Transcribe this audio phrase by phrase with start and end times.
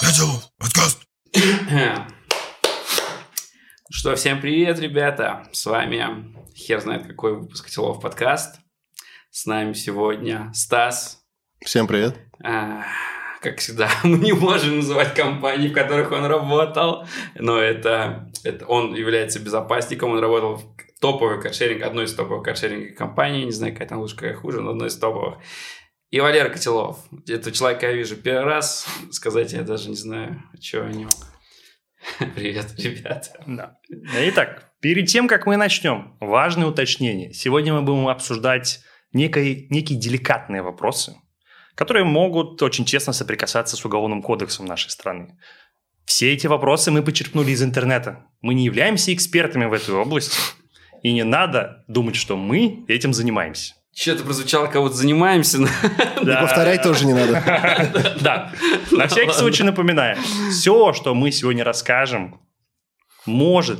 [0.00, 1.02] Котелов, подкаст.
[3.90, 5.46] Что, всем привет, ребята.
[5.52, 8.60] С вами хер знает какой выпуск Котелов подкаст.
[9.30, 11.22] С нами сегодня Стас.
[11.62, 12.16] Всем привет.
[12.42, 12.84] А,
[13.42, 18.94] как всегда, мы не можем называть компании, в которых он работал, но это, это он
[18.94, 20.64] является безопасником, он работал в
[21.00, 24.70] топовой каршеринг, одной из топовых каршеринг компаний, не знаю, какая там лучше, какая хуже, но
[24.70, 25.38] одной из топовых.
[26.10, 26.98] И Валера Котелов.
[27.28, 28.86] Этого человека я вижу первый раз.
[29.12, 31.08] Сказать я даже не знаю, что о нем.
[32.34, 33.40] Привет, ребята.
[33.46, 33.78] Да.
[33.88, 37.32] Итак, перед тем, как мы начнем, важное уточнение.
[37.32, 38.80] Сегодня мы будем обсуждать
[39.12, 41.14] некие, некие деликатные вопросы,
[41.76, 45.38] которые могут очень честно соприкасаться с уголовным кодексом нашей страны.
[46.06, 48.26] Все эти вопросы мы почерпнули из интернета.
[48.40, 50.36] Мы не являемся экспертами в этой области.
[51.04, 53.74] И не надо думать, что мы этим занимаемся.
[54.00, 55.58] Что-то прозвучало, кого-то занимаемся.
[55.58, 57.42] И повторять тоже не надо.
[58.22, 58.50] Да.
[58.90, 60.16] На всякий случай напоминаю.
[60.50, 62.40] Все, что мы сегодня расскажем,
[63.26, 63.78] может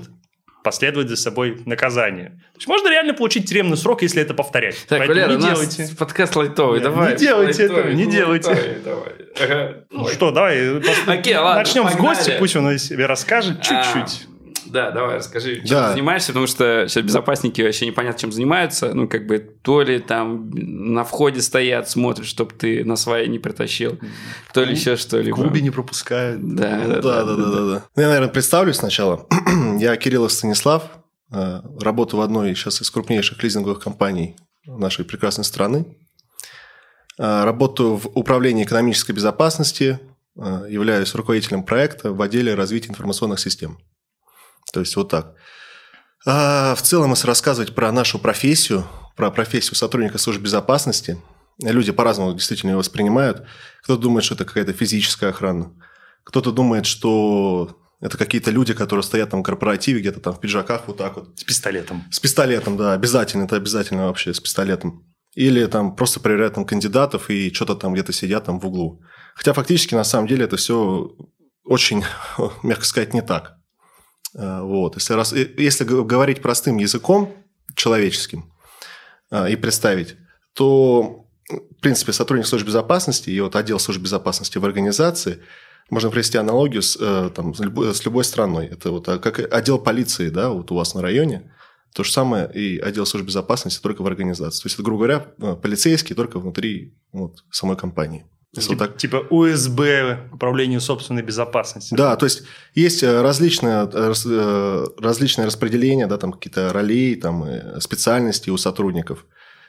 [0.63, 2.31] последовать за собой наказание.
[2.53, 4.77] То есть можно реально получить тюремный срок, если это повторять.
[4.89, 5.97] Так, Поэтому Валера, не у нас делайте.
[5.97, 7.17] подкаст лайтовый, Не давай.
[7.17, 8.49] делайте лайтовый, этого, не делайте.
[8.51, 9.13] лайтовый, давай.
[9.41, 9.85] Ага.
[9.91, 12.15] Ну что, давай Окей, ладно, начнем с погнали.
[12.15, 14.27] гостя, пусть он о себе расскажет чуть-чуть.
[14.71, 15.89] Да, давай, расскажи, чем Да.
[15.89, 18.95] ты занимаешься, потому что сейчас безопасники вообще непонятно, чем занимаются.
[18.95, 23.39] Ну, как бы, то ли там на входе стоят, смотрят, чтобы ты на свои не
[23.39, 23.99] притащил,
[24.53, 25.37] то ли еще В что-либо.
[25.37, 26.41] клубе не пропускают.
[26.55, 27.85] Да, да, Да, да, да, да, да.
[27.97, 29.27] Ну, Я, наверное, представлюсь сначала.
[29.79, 30.85] Я Кириллов Станислав,
[31.33, 35.85] э, работаю в одной сейчас из крупнейших лизинговых компаний нашей прекрасной страны.
[37.19, 39.99] Э, Работаю в управлении экономической безопасности,
[40.37, 43.79] э, являюсь руководителем проекта в отделе развития информационных систем.
[44.73, 45.35] То есть вот так.
[46.27, 51.21] А, В целом, если рассказывать про нашу профессию, про профессию сотрудника службы безопасности,
[51.63, 53.47] люди по-разному действительно ее воспринимают.
[53.83, 55.73] Кто-то думает, что это какая-то физическая охрана.
[56.25, 60.83] Кто-то думает, что это какие-то люди, которые стоят там в корпоративе, где-то там в пиджаках,
[60.87, 61.39] вот так вот.
[61.39, 62.05] С пистолетом.
[62.11, 65.05] С пистолетом, да, обязательно, это обязательно вообще с пистолетом.
[65.35, 69.03] Или там просто проверяют там кандидатов и что-то там где-то сидят там в углу.
[69.35, 71.15] Хотя фактически на самом деле это все
[71.65, 72.05] очень,
[72.63, 73.60] мягко сказать, не так.
[74.37, 74.95] А, Вот.
[74.97, 77.35] Если, раз, э, если говорить простым языком,
[77.75, 78.53] человеческим,
[79.31, 80.17] а, и представить,
[80.55, 85.41] то, в принципе, сотрудник службы безопасности и вот отдел службы безопасности в организации
[85.91, 88.67] можно провести аналогию с, э, там, с, любой, страной.
[88.67, 91.53] Это вот а, как отдел полиции, да, вот у вас на районе,
[91.93, 94.63] то же самое и отдел службы безопасности только в организации.
[94.63, 98.27] То есть, это, грубо говоря, э, полицейский только внутри вот, самой компании.
[98.57, 101.95] Если Типа, так типа УСБ, управлению собственной безопасности.
[101.95, 102.43] да, то есть
[102.75, 108.51] есть э, различные, э, рас- э, различные распределения, да, там какие-то ролей, там, э, специальности
[108.51, 109.25] у сотрудников,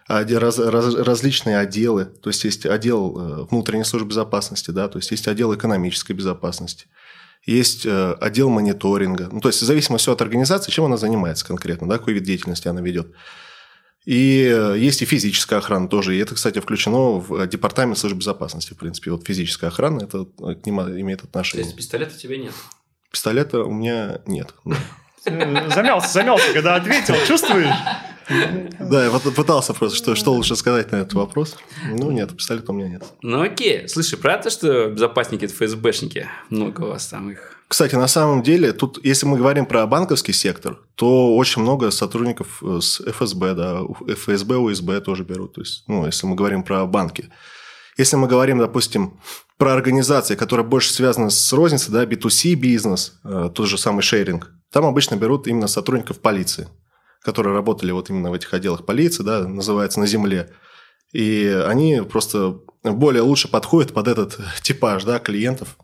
[0.08, 4.98] А раз- раз- различные отделы, то есть есть отдел э, внутренней службы безопасности, да, то
[4.98, 6.88] есть есть отдел экономической безопасности,
[7.46, 11.88] есть э, отдел мониторинга, ну, то есть в зависимости от организации, чем она занимается конкретно,
[11.88, 13.12] да, какой вид деятельности она ведет.
[14.06, 16.16] И э, есть и физическая охрана тоже.
[16.16, 19.12] И это, кстати, включено в э, департамент службы безопасности, в принципе.
[19.12, 21.66] Вот физическая охрана, это э, к нему имеет То отношение.
[21.66, 22.54] есть пистолета у тебя нет?
[23.12, 24.54] Пистолета у меня нет.
[25.24, 27.76] Замялся, замялся, когда ответил, чувствуешь?
[28.80, 31.58] Да, я пытался просто, что, что лучше сказать на этот вопрос.
[31.86, 33.04] Ну, нет, пистолета у меня нет.
[33.22, 33.88] Ну окей.
[33.88, 36.28] Слушай, правда, что безопасники– это ФСБшники?
[36.50, 37.61] Много у вас там их.
[37.72, 42.62] Кстати, на самом деле, тут, если мы говорим про банковский сектор, то очень много сотрудников
[42.62, 45.54] э, с ФСБ, да, ФСБ, УСБ тоже берут.
[45.54, 47.30] То есть, ну, если мы говорим про банки.
[47.98, 49.22] Если мы говорим, допустим,
[49.58, 54.52] про организации, которые больше связаны с розницей, да, B2C бизнес, э, тот же самый шеринг,
[54.70, 56.68] там обычно берут именно сотрудников полиции,
[57.24, 60.52] которые работали вот именно в этих отделах полиции, да, называется на земле.
[61.14, 65.78] И они просто более лучше подходят под этот типаж да, клиентов,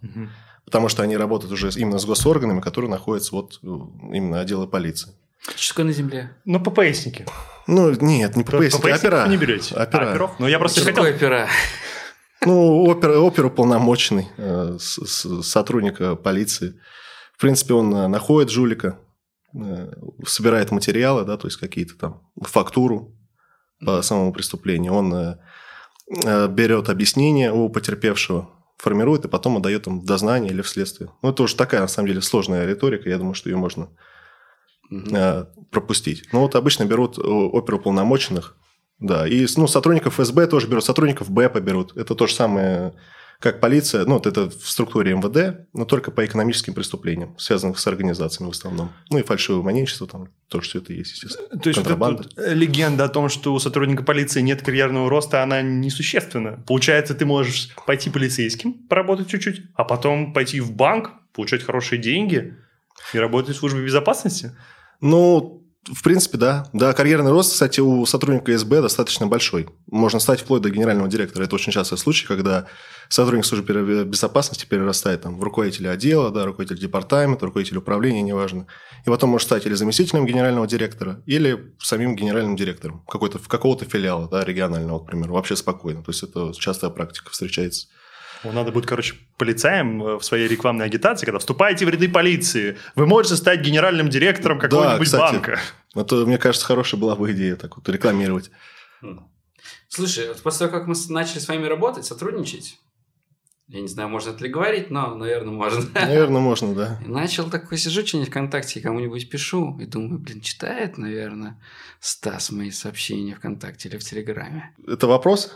[0.67, 3.67] потому что они работают уже именно с госорганами, которые находятся вот э,
[4.13, 5.13] именно отделы полиции.
[5.55, 6.35] Что такое на земле?
[6.43, 7.25] Ну, ППСники.
[7.67, 9.27] Ну, нет, не ППСники, ППСников опера.
[9.27, 9.75] не берете?
[9.75, 10.07] Опера.
[10.07, 10.31] А, оперов?
[10.39, 11.03] Ну, я просто Что хотел...
[11.05, 11.47] опера?
[12.45, 16.79] Ну, опер, оперуполномоченный э, с- с- сотрудника полиции.
[17.35, 18.99] В принципе, он э, находит жулика,
[19.55, 19.91] э,
[20.25, 23.15] собирает материалы, да, то есть какие-то там фактуру
[23.85, 24.93] по самому преступлению.
[24.93, 25.37] Он э,
[26.25, 31.09] э, берет объяснение у потерпевшего, формирует и потом отдает им в дознание или в следствие.
[31.21, 33.09] Ну, это уже такая, на самом деле, сложная риторика.
[33.09, 33.89] Я думаю, что ее можно
[34.91, 36.29] э, пропустить.
[36.31, 38.55] Ну, вот обычно берут э, оперуполномоченных,
[38.99, 41.95] да, и ну, сотрудников ФСБ тоже берут, сотрудников БЭПа берут.
[41.95, 42.93] Это то же самое
[43.39, 47.85] как полиция, ну, вот это в структуре МВД, но только по экономическим преступлениям, связанным с
[47.85, 48.91] организациями в основном.
[49.09, 51.59] Ну, и фальшивое монетчество там тоже все это есть, естественно.
[51.59, 55.43] То есть вот эта вот легенда о том, что у сотрудника полиции нет карьерного роста,
[55.43, 56.63] она несущественна.
[56.65, 62.55] Получается, ты можешь пойти полицейским, поработать чуть-чуть, а потом пойти в банк, получать хорошие деньги
[63.13, 64.57] и работать в службе безопасности?
[64.99, 66.67] Ну, в принципе, да.
[66.73, 69.67] Да, карьерный рост, кстати, у сотрудника СБ достаточно большой.
[69.89, 71.45] Можно стать вплоть до генерального директора.
[71.45, 72.67] Это очень частый случай, когда
[73.09, 78.67] сотрудник службы безопасности перерастает там, в руководителя отдела, да, руководитель департамента, руководитель управления, неважно.
[79.05, 84.27] И потом может стать или заместителем генерального директора, или самим генеральным директором какой-то, какого-то филиала
[84.27, 86.03] да, регионального, к примеру, вообще спокойно.
[86.03, 87.87] То есть это частая практика встречается.
[88.43, 93.07] Надо будет, короче, полицаям э, в своей рекламной агитации, когда вступаете в ряды полиции, вы
[93.07, 95.59] можете стать генеральным директором какого-нибудь да, кстати, банка.
[95.95, 98.51] Это, мне кажется, хорошая была бы идея так вот рекламировать.
[99.89, 102.77] Слушай, после того, как мы начали с вами работать, сотрудничать,
[103.69, 105.85] я не знаю, можно это ли говорить, но, наверное, можно.
[105.93, 106.99] Наверное, можно, да.
[107.05, 111.61] И начал такой, сижу что-нибудь ВКонтакте, кому-нибудь пишу, и думаю, блин, читает, наверное,
[111.99, 114.73] Стас мои сообщения ВКонтакте или в Телеграме.
[114.87, 115.53] Это вопрос?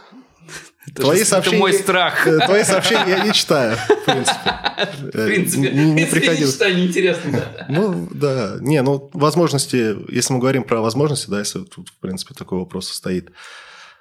[0.87, 2.27] Это твои же, сообщения, это мой страх.
[2.27, 4.55] Э, твои сообщения я не читаю, в принципе.
[4.99, 6.53] В принципе, не, не приходилось.
[6.53, 7.65] читаю, неинтересно, да.
[7.69, 8.57] Ну, да.
[8.59, 12.89] Не, ну, возможности, если мы говорим про возможности, да, если тут, в принципе, такой вопрос
[12.89, 13.31] стоит,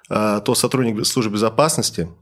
[0.09, 2.09] а, то сотрудник службы безопасности–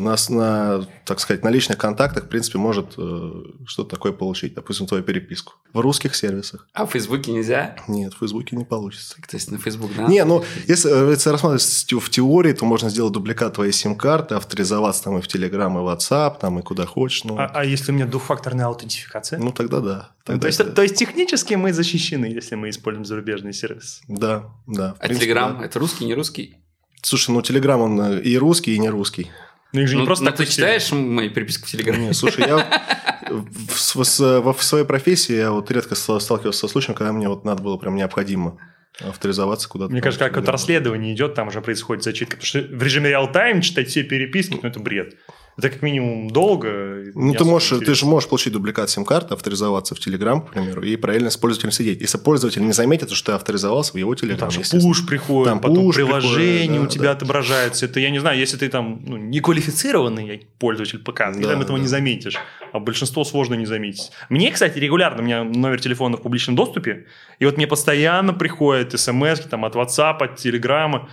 [0.00, 3.32] нас на, так сказать, на личных контактах, в принципе, может э,
[3.66, 5.54] что-то такое получить, допустим, твою переписку.
[5.72, 6.66] В русских сервисах.
[6.72, 7.76] А в Фейсбуке нельзя?
[7.88, 9.16] Нет, в Фейсбуке не получится.
[9.16, 10.06] То есть на Фейсбук, да?
[10.06, 11.62] Не, ну, если, э, если рассматривать
[12.04, 15.88] в теории, то можно сделать дубликат твоей сим-карты, авторизоваться там и в Telegram, и в
[15.88, 17.24] WhatsApp, там и куда хочешь.
[17.24, 17.38] Ну.
[17.38, 19.38] А, а если у меня двухфакторная аутентификация?
[19.38, 20.10] Ну, тогда да.
[20.24, 24.02] Тогда то, есть, то есть технически мы защищены, если мы используем зарубежный сервис?
[24.08, 24.94] Да, да.
[24.98, 25.64] А Telegram да.
[25.64, 26.56] это русский, не русский?
[27.02, 29.30] Слушай, ну Телеграм он э, и русский, и не русский.
[29.72, 32.08] Ну, их же не ну, просто так ты читаешь мои переписки в Телеграме?
[32.08, 32.66] Не, слушай, я
[33.28, 37.62] в, в, в своей профессии я вот редко сталкивался со случаем, когда мне вот надо
[37.62, 38.58] было прям необходимо
[39.00, 39.92] авторизоваться куда-то.
[39.92, 42.36] Мне кажется, как вот расследование идет, там уже происходит зачитка.
[42.36, 45.14] Потому что в режиме реал-тайм читать все переписки, ну, это бред.
[45.56, 47.12] Это как минимум долго.
[47.14, 50.96] Ну, ты, можешь, ты же можешь получить дубликат сим-карты, авторизоваться в Telegram, к примеру, и
[50.96, 52.00] параллельно с пользователем сидеть.
[52.00, 54.32] Если пользователь не заметит, что ты авторизовался в его Telegram.
[54.32, 57.10] Ну, там же пуш приходит, там потом пуш приложение приходит, да, у тебя да.
[57.12, 57.86] отображается.
[57.86, 61.78] Это, я не знаю, если ты там ну, неквалифицированный пользователь ПК, да, ты там этого
[61.78, 61.82] да.
[61.82, 62.36] не заметишь.
[62.72, 64.12] А большинство сложно не заметить.
[64.28, 67.06] Мне, кстати, регулярно, у меня номер телефона в публичном доступе,
[67.38, 71.08] и вот мне постоянно приходят смс там, от WhatsApp, от Telegram,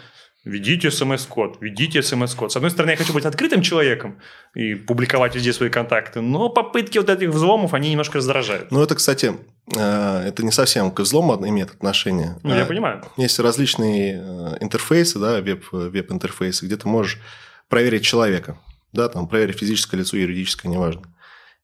[0.47, 2.51] Ведите смс-код, ведите смс-код.
[2.51, 4.19] С одной стороны, я хочу быть открытым человеком
[4.55, 8.71] и публиковать везде свои контакты, но попытки вот этих взломов, они немножко раздражают.
[8.71, 9.35] Ну, это, кстати,
[9.75, 12.37] э, это не совсем к взлому имеет отношение.
[12.43, 13.03] Ну, я а понимаю.
[13.17, 17.19] Есть различные э, интерфейсы, да, веб, веб-интерфейсы, где ты можешь
[17.67, 18.57] проверить человека,
[18.93, 21.03] да, там, проверить физическое лицо, юридическое, неважно.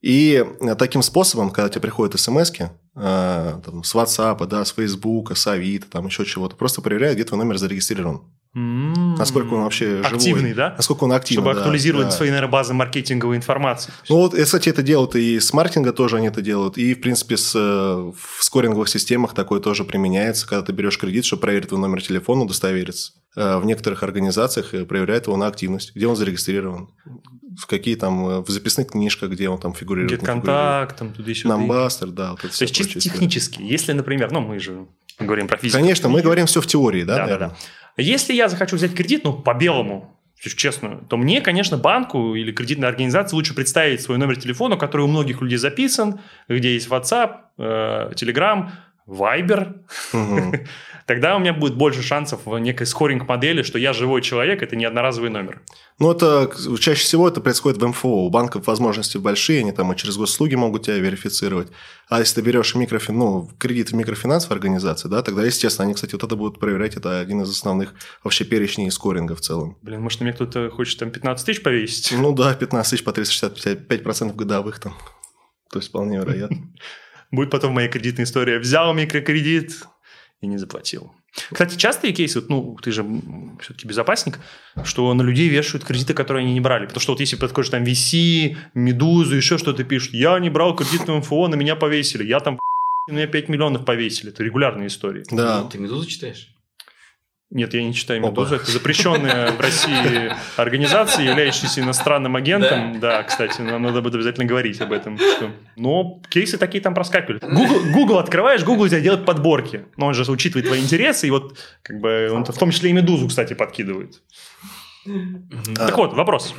[0.01, 0.45] И
[0.77, 2.51] таким способом, когда тебе приходят смс
[2.95, 7.23] э, там, с WhatsApp, да, с Facebook, с Авито, там еще чего-то, просто проверяют, где
[7.23, 8.21] твой номер зарегистрирован.
[8.55, 9.17] Mm-hmm.
[9.17, 10.17] Насколько он вообще живой.
[10.17, 10.75] Активный, да?
[10.77, 12.11] Насколько он активный, Чтобы да, актуализировать да.
[12.11, 13.91] свои, наверное, базы маркетинговой информации.
[14.09, 17.35] Ну вот, кстати, это делают и с маркетинга тоже они это делают, и, в принципе,
[17.35, 22.03] с, в скоринговых системах такое тоже применяется, когда ты берешь кредит, чтобы проверить твой номер
[22.03, 23.13] телефона, удостовериться.
[23.35, 26.89] Э, в некоторых организациях проверяют его на активность, где он зарегистрирован,
[27.57, 30.21] в какие там, э, в записных книжках, где он там фигурирует.
[30.21, 31.47] Get там туда еще.
[31.47, 32.31] Намбастер, да.
[32.31, 34.87] Вот То есть чисто технически, если, например, ну мы же
[35.19, 35.79] говорим про физику.
[35.79, 37.49] Конечно, мы говорим все в теории, да, да, наверное?
[37.49, 37.55] да,
[37.97, 38.01] да.
[38.03, 42.87] Если я захочу взять кредит, ну, по белому, честно, то мне, конечно, банку или кредитной
[42.87, 48.11] организации лучше представить свой номер телефона, который у многих людей записан, где есть WhatsApp, э,
[48.13, 48.69] Telegram,
[49.07, 49.75] Viber.
[50.13, 50.53] Угу.
[51.05, 54.85] Тогда у меня будет больше шансов в некой скоринг-модели, что я живой человек, это не
[54.85, 55.61] одноразовый номер.
[55.99, 58.25] Ну, это чаще всего это происходит в МФО.
[58.25, 61.69] У банков возможности большие, они там и через госуслуги могут тебя верифицировать.
[62.09, 66.13] А если ты берешь микрофин, ну, кредит в микрофинансовой организации, да, тогда, естественно, они, кстати,
[66.13, 67.93] вот это будут проверять, это один из основных
[68.23, 69.77] вообще перечней скоринга в целом.
[69.81, 72.13] Блин, может, меня кто-то хочет там 15 тысяч повесить?
[72.17, 74.93] Ну да, 15 тысяч по 365% годовых там.
[75.71, 76.57] То есть вполне вероятно.
[77.31, 78.59] Будет потом моя кредитная история.
[78.59, 79.85] Взял микрокредит
[80.43, 81.11] и не заплатил.
[81.51, 83.03] Кстати, частые кейсы, ну, ты же
[83.59, 84.39] все-таки безопасник,
[84.83, 86.85] что на людей вешают кредиты, которые они не брали.
[86.85, 91.07] Потому что вот если подходишь там VC, Медузу, еще что-то пишут, я не брал кредит
[91.07, 92.59] на МФО, на меня повесили, я там
[93.07, 94.29] на меня 5 миллионов повесили.
[94.29, 95.23] Это регулярные истории.
[95.31, 95.63] Да.
[95.63, 96.52] Ты Медузу читаешь?
[97.53, 98.55] Нет, я не читаю «Медузу».
[98.55, 102.99] Это запрещенная в России организация, являющаяся иностранным агентом.
[102.99, 105.19] Да, кстати, нам надо будет обязательно говорить об этом.
[105.75, 107.39] Но кейсы такие там проскакивали.
[107.41, 109.85] Google, Google открываешь, Google тебя делает подборки.
[109.97, 112.93] Но он же учитывает твои интересы, и вот как бы он в том числе и
[112.93, 114.23] «Медузу», кстати, подкидывает.
[115.75, 116.55] Так вот, вопрос.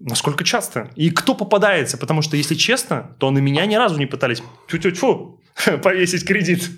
[0.00, 0.90] Насколько часто?
[0.96, 1.98] И кто попадается?
[1.98, 5.40] Потому что, если честно, то на меня ни разу не пытались тю-тю-тьфу,
[5.82, 6.68] повесить кредит.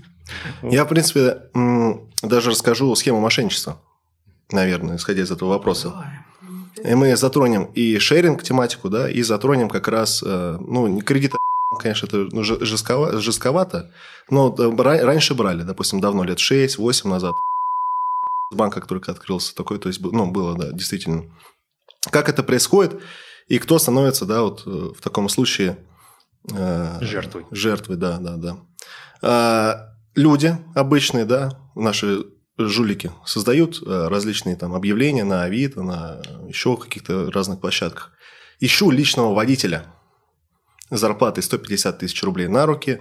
[0.63, 1.39] Я, в принципе,
[2.23, 3.81] даже расскажу схему мошенничества,
[4.51, 5.95] наверное, исходя из этого вопроса.
[6.83, 11.35] И мы затронем и шеринг тематику, да, и затронем как раз, э, ну, кредит,
[11.79, 13.93] конечно, это ну, жестковато, жестковато,
[14.31, 17.37] но раньше брали, допустим, давно, лет 6-8 назад.
[18.53, 21.25] Банк, который открылся, такой, то есть, ну, было, да, действительно.
[22.11, 23.01] Как это происходит,
[23.49, 25.77] и кто становится, да, вот э, в таком случае...
[26.51, 27.47] Э, жертвой.
[27.51, 29.90] Жертвой, да, да, да.
[30.15, 32.25] Люди обычные, да, наши
[32.59, 38.13] жулики создают э, различные там объявления на Авито, на еще каких-то разных площадках.
[38.59, 39.87] Ищу личного водителя
[40.91, 43.01] зарплатой 150 тысяч рублей на руки,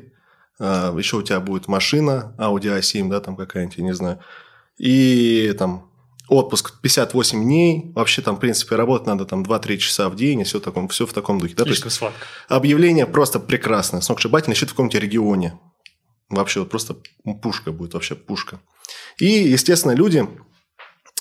[0.60, 4.20] а, еще у тебя будет машина Audi A7, да, там какая-нибудь, я не знаю,
[4.78, 5.90] и там
[6.28, 10.44] отпуск 58 дней, вообще там, в принципе, работать надо там 2-3 часа в день, и
[10.44, 11.56] все, таком, все в таком духе.
[11.56, 11.64] Да?
[11.64, 12.20] Слишком сладко.
[12.48, 15.60] Объявление просто прекрасное, сногсшибательное, еще в каком-то регионе.
[16.30, 16.96] Вообще вот просто
[17.42, 18.60] пушка будет, вообще пушка.
[19.18, 20.28] И, естественно, люди,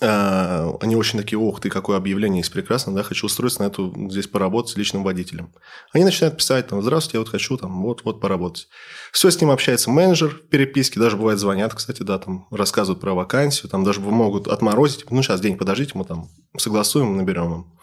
[0.00, 3.92] э, они очень такие, ох ты, какое объявление есть прекрасно, да, хочу устроиться на эту,
[4.10, 5.52] здесь поработать с личным водителем.
[5.92, 8.68] Они начинают писать, там, здравствуйте, я вот хочу, там, вот-вот поработать.
[9.10, 13.14] Все с ним общается менеджер в переписке, даже бывает звонят, кстати, да, там, рассказывают про
[13.14, 17.78] вакансию, там, даже могут отморозить, ну, сейчас день подождите, мы там согласуем, наберем им.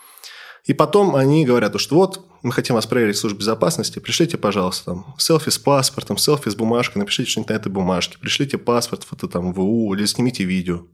[0.65, 4.85] И потом они говорят, что вот, мы хотим вас проверить в службе безопасности, пришлите, пожалуйста,
[4.85, 9.27] там, селфи с паспортом, селфи с бумажкой, напишите что-нибудь на этой бумажке, пришлите паспорт, фото
[9.27, 10.87] там ВУ или снимите видео.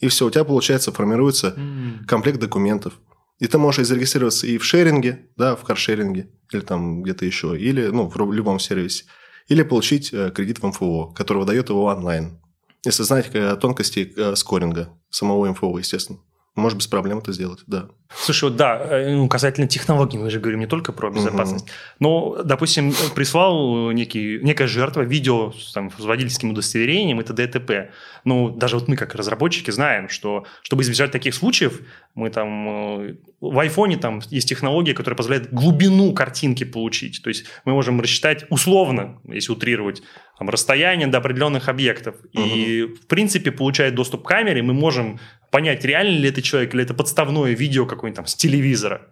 [0.00, 2.04] И все, у тебя, получается, формируется mm.
[2.06, 2.94] комплект документов.
[3.38, 7.86] И ты можешь зарегистрироваться и в шеринге, да, в каршеринге, или там где-то еще, или,
[7.86, 9.04] ну, в любом сервисе,
[9.48, 12.38] или получить э, кредит в МФО, который выдает его онлайн.
[12.84, 16.18] Если знаете э, тонкости э, скоринга самого МФО, естественно.
[16.54, 17.90] Может без проблем это сделать, да.
[18.14, 21.64] Слушай, вот да, э, ну, касательно технологий, мы же говорим не только про безопасность.
[21.64, 21.72] Угу.
[22.00, 27.90] Но, допустим, прислал некий, некая жертва видео там, с водительским удостоверением, это ДТП.
[28.24, 31.80] Ну, даже вот мы, как разработчики, знаем, что чтобы избежать таких случаев,
[32.14, 37.22] мы там э, в айфоне там есть технология, которая позволяет глубину картинки получить.
[37.22, 40.02] То есть мы можем рассчитать условно, если утрировать,
[40.38, 42.16] там, расстояние до определенных объектов.
[42.34, 42.42] Угу.
[42.42, 45.18] И, в принципе, получая доступ к камере, мы можем
[45.50, 49.02] понять, реально ли это человек, или это подставное видео какое-нибудь там с телевизора.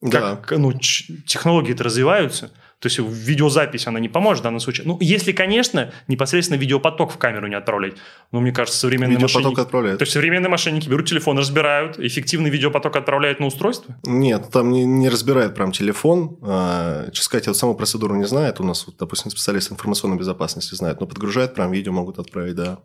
[0.00, 0.36] Да.
[0.36, 2.50] Как, ну, технологии это развиваются.
[2.78, 4.86] То есть видеозапись, она не поможет в данном случае.
[4.86, 7.94] Ну, если, конечно, непосредственно видеопоток в камеру не отправлять.
[8.30, 9.60] Но мне кажется, современные видеопоток мошенники...
[9.60, 9.98] отправляют.
[9.98, 13.96] То есть современные мошенники берут телефон, разбирают, эффективный видеопоток отправляют на устройство?
[14.04, 16.38] Нет, там не, не разбирают прям телефон.
[16.42, 18.60] А, честно сказать, я вот саму процедуру не знает.
[18.60, 22.78] У нас, вот, допустим, специалисты информационной безопасности знают, но подгружают прям видео, могут отправить, да.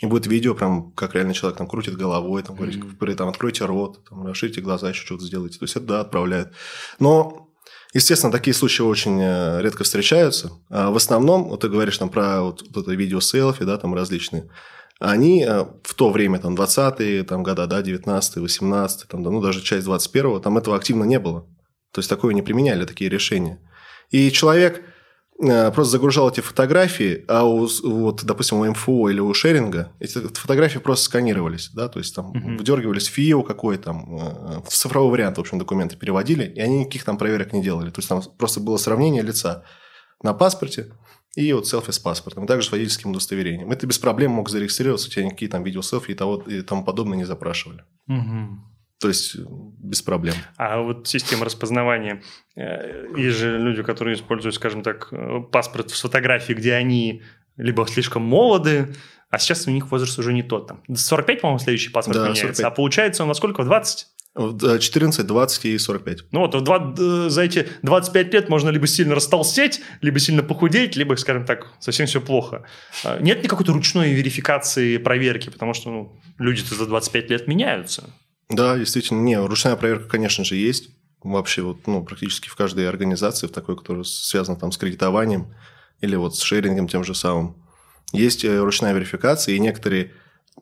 [0.00, 3.14] И будет видео, прям как реально человек там крутит головой, там говорит, mm-hmm.
[3.16, 5.58] там откройте рот, там, расширите глаза, еще что-то сделайте.
[5.58, 6.52] То есть это да, отправляет.
[7.00, 7.50] Но,
[7.92, 10.52] естественно, такие случаи очень э, редко встречаются.
[10.70, 13.92] А в основном, вот ты говоришь там про вот, вот это видео селфи, да, там
[13.94, 14.48] различные.
[15.00, 19.62] Они э, в то время, там, 20-е там, года, да, 19-е, 18-е, там, ну, даже
[19.62, 21.40] часть 21-го, там этого активно не было.
[21.92, 23.58] То есть, такое не применяли, такие решения.
[24.10, 24.84] И человек
[25.38, 30.78] просто загружал эти фотографии, а у, вот, допустим, у МФО или у шеринга эти фотографии
[30.78, 32.56] просто сканировались, да, то есть там угу.
[32.58, 37.04] выдергивались ФИО какой там, э, в цифровой вариант, в общем, документы переводили, и они никаких
[37.04, 37.90] там проверок не делали.
[37.90, 39.64] То есть там просто было сравнение лица
[40.22, 40.92] на паспорте
[41.36, 43.70] и вот селфи с паспортом, также с водительским удостоверением.
[43.70, 47.16] Это без проблем мог зарегистрироваться, у тебя никакие там видеоселфи и, того, и тому подобное
[47.16, 47.84] не запрашивали.
[48.08, 48.77] Угу.
[49.00, 50.34] То есть без проблем.
[50.56, 52.22] А вот система распознавания.
[52.56, 57.22] Э, есть же люди, которые используют, скажем так, э, паспорт с фотографией, где они
[57.56, 58.94] либо слишком молоды,
[59.30, 60.68] а сейчас у них возраст уже не тот.
[60.68, 62.42] Там 45, по-моему, следующий паспорт да, меняется.
[62.46, 62.64] 45.
[62.64, 63.62] А получается он во сколько?
[63.62, 64.06] В 20?
[64.34, 66.24] 14, 20 и 45.
[66.30, 71.14] Ну вот в за эти 25 лет можно либо сильно растолстеть, либо сильно похудеть, либо,
[71.16, 72.64] скажем так, совсем все плохо.
[73.04, 78.10] А, нет никакой ручной верификации, проверки, потому что ну, люди-то за 25 лет меняются.
[78.48, 79.20] Да, действительно.
[79.20, 80.90] Не, ручная проверка, конечно же, есть.
[81.22, 85.54] Вообще, вот, ну, практически в каждой организации, в такой, которая связана там с кредитованием
[86.00, 87.56] или вот с шерингом тем же самым.
[88.12, 90.12] Есть э, ручная верификация, и некоторые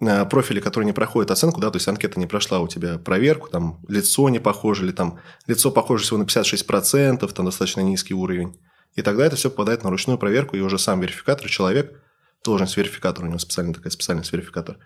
[0.00, 3.48] э, профили, которые не проходят оценку, да, то есть анкета не прошла у тебя проверку,
[3.48, 8.58] там лицо не похоже, или там лицо похоже всего на 56%, там достаточно низкий уровень.
[8.94, 12.02] И тогда это все попадает на ручную проверку, и уже сам верификатор, человек,
[12.42, 14.78] должность верификатора, у него специальная такая специальность верификатор,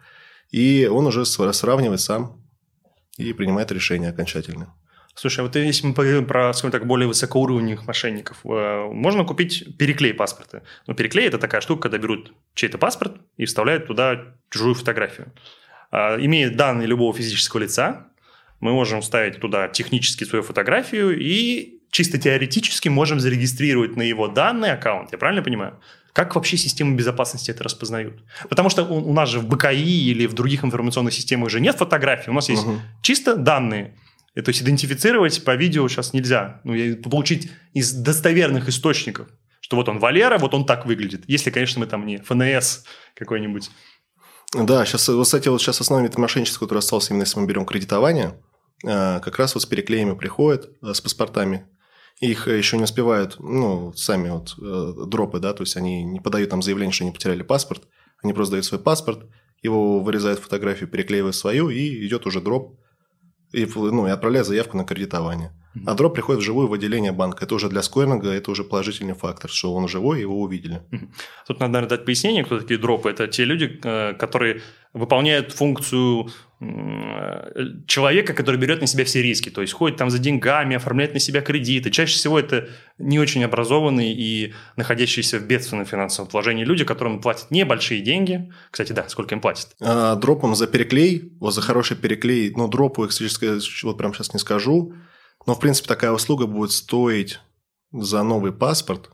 [0.50, 2.42] и он уже сравнивает сам
[3.16, 4.68] и принимает решение окончательное.
[5.14, 9.76] Слушай, а вот если мы поговорим про, скажем так, более высокоуровневых мошенников, э, можно купить
[9.76, 10.62] переклей паспорта.
[10.86, 15.32] Ну, переклей– это такая штука, когда берут чей-то паспорт и вставляют туда чужую фотографию.
[15.90, 18.06] А, имея данные любого физического лица,
[18.60, 24.72] мы можем вставить туда технически свою фотографию и чисто теоретически можем зарегистрировать на его данный
[24.72, 25.12] аккаунт.
[25.12, 25.80] Я правильно понимаю?
[26.12, 28.22] Как вообще системы безопасности это распознают?
[28.48, 31.76] Потому что у, у нас же в БКИ или в других информационных системах же нет
[31.76, 32.80] фотографий, у нас есть угу.
[33.02, 33.94] чисто данные.
[34.34, 36.60] И, то есть идентифицировать по видео сейчас нельзя.
[36.64, 39.28] Ну, получить из достоверных источников,
[39.60, 41.24] что вот он Валера, вот он так выглядит.
[41.26, 43.70] Если, конечно, мы там не ФНС какой-нибудь.
[44.52, 47.64] Да, сейчас, вот, кстати, вот сейчас основной вид мошенничества, который остался именно если мы берем
[47.64, 48.34] кредитование,
[48.84, 51.66] э, как раз вот с переклеями приходят, э, с паспортами,
[52.20, 56.50] их еще не успевают, ну, сами вот э, дропы, да, то есть они не подают
[56.50, 57.84] там заявление, что они потеряли паспорт,
[58.22, 59.26] они просто дают свой паспорт,
[59.62, 62.78] его вырезают фотографию, переклеивают свою, и идет уже дроп,
[63.52, 65.52] и, ну, и отправляют заявку на кредитование.
[65.86, 67.44] А дроп приходит вживую в отделение банка.
[67.44, 70.82] Это уже для скойнинга, это уже положительный фактор, что он живой, его увидели.
[71.46, 73.10] Тут надо, наверное, дать пояснение, кто такие дропы.
[73.10, 74.62] Это те люди, э, которые
[74.92, 76.30] выполняют функцию
[77.86, 81.20] человека, который берет на себя все риски, то есть ходит там за деньгами, оформляет на
[81.20, 81.90] себя кредиты.
[81.90, 87.50] Чаще всего это не очень образованные и находящиеся в бедственном финансовом положении люди, которым платят
[87.50, 88.52] небольшие деньги.
[88.70, 89.68] Кстати, да, сколько им платят?
[89.80, 94.38] А, дропом за переклей, вот за хороший переклей, ну, дропу, если вот прямо сейчас не
[94.38, 94.92] скажу,
[95.47, 97.40] но, в принципе, такая услуга будет стоить
[97.92, 99.11] за новый паспорт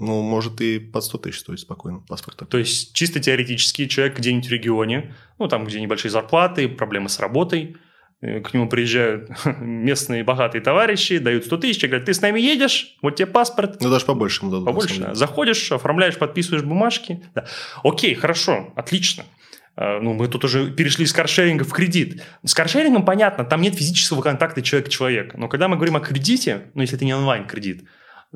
[0.00, 2.48] ну, может и под 100 тысяч стоит спокойно паспорт.
[2.48, 7.20] То есть, чисто теоретически человек где-нибудь в регионе, ну, там, где небольшие зарплаты, проблемы с
[7.20, 7.76] работой,
[8.22, 9.28] э, к нему приезжают
[9.60, 13.76] местные богатые товарищи, дают 100 тысяч, говорят, ты с нами едешь, вот тебе паспорт.
[13.82, 14.66] Ну, даже побольше ему дадут.
[14.66, 15.14] Побольше, да.
[15.14, 17.22] Заходишь, оформляешь, подписываешь бумажки.
[17.34, 17.46] Да.
[17.84, 19.24] Окей, хорошо, отлично.
[19.76, 22.22] А, ну, мы тут уже перешли с каршеринга в кредит.
[22.44, 25.34] С каршерингом понятно, там нет физического контакта человек-человек.
[25.34, 27.84] Но когда мы говорим о кредите, ну, если это не онлайн-кредит,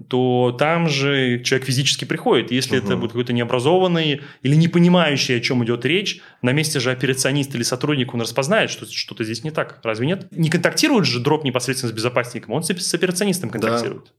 [0.09, 2.51] то там же человек физически приходит.
[2.51, 2.87] Если угу.
[2.87, 7.55] это будет какой-то необразованный или не понимающий, о чем идет речь, на месте же операционист
[7.55, 9.79] или сотрудник, он распознает, что что-то здесь не так.
[9.85, 10.27] Разве нет?
[10.33, 14.05] Не контактирует же дроп непосредственно с безопасником, он с операционистом контактирует.
[14.07, 14.11] Да.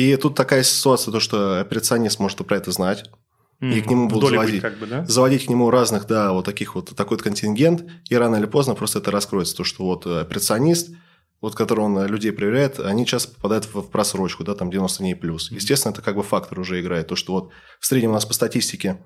[0.00, 3.04] И тут такая ситуация, то, что операционист может про это знать,
[3.60, 5.04] и к нему будут заводить, как бы, да?
[5.06, 8.74] заводить к нему разных, да, вот таких вот, такой вот контингент, и рано или поздно
[8.74, 10.90] просто это раскроется, то, что вот операционист–
[11.40, 15.14] вот который он э, людей проверяет, они часто попадают в просрочку, да, там 90 дней
[15.14, 15.50] плюс.
[15.50, 17.08] Естественно, это как бы фактор уже играет.
[17.08, 18.98] То, что вот в среднем у нас по статистике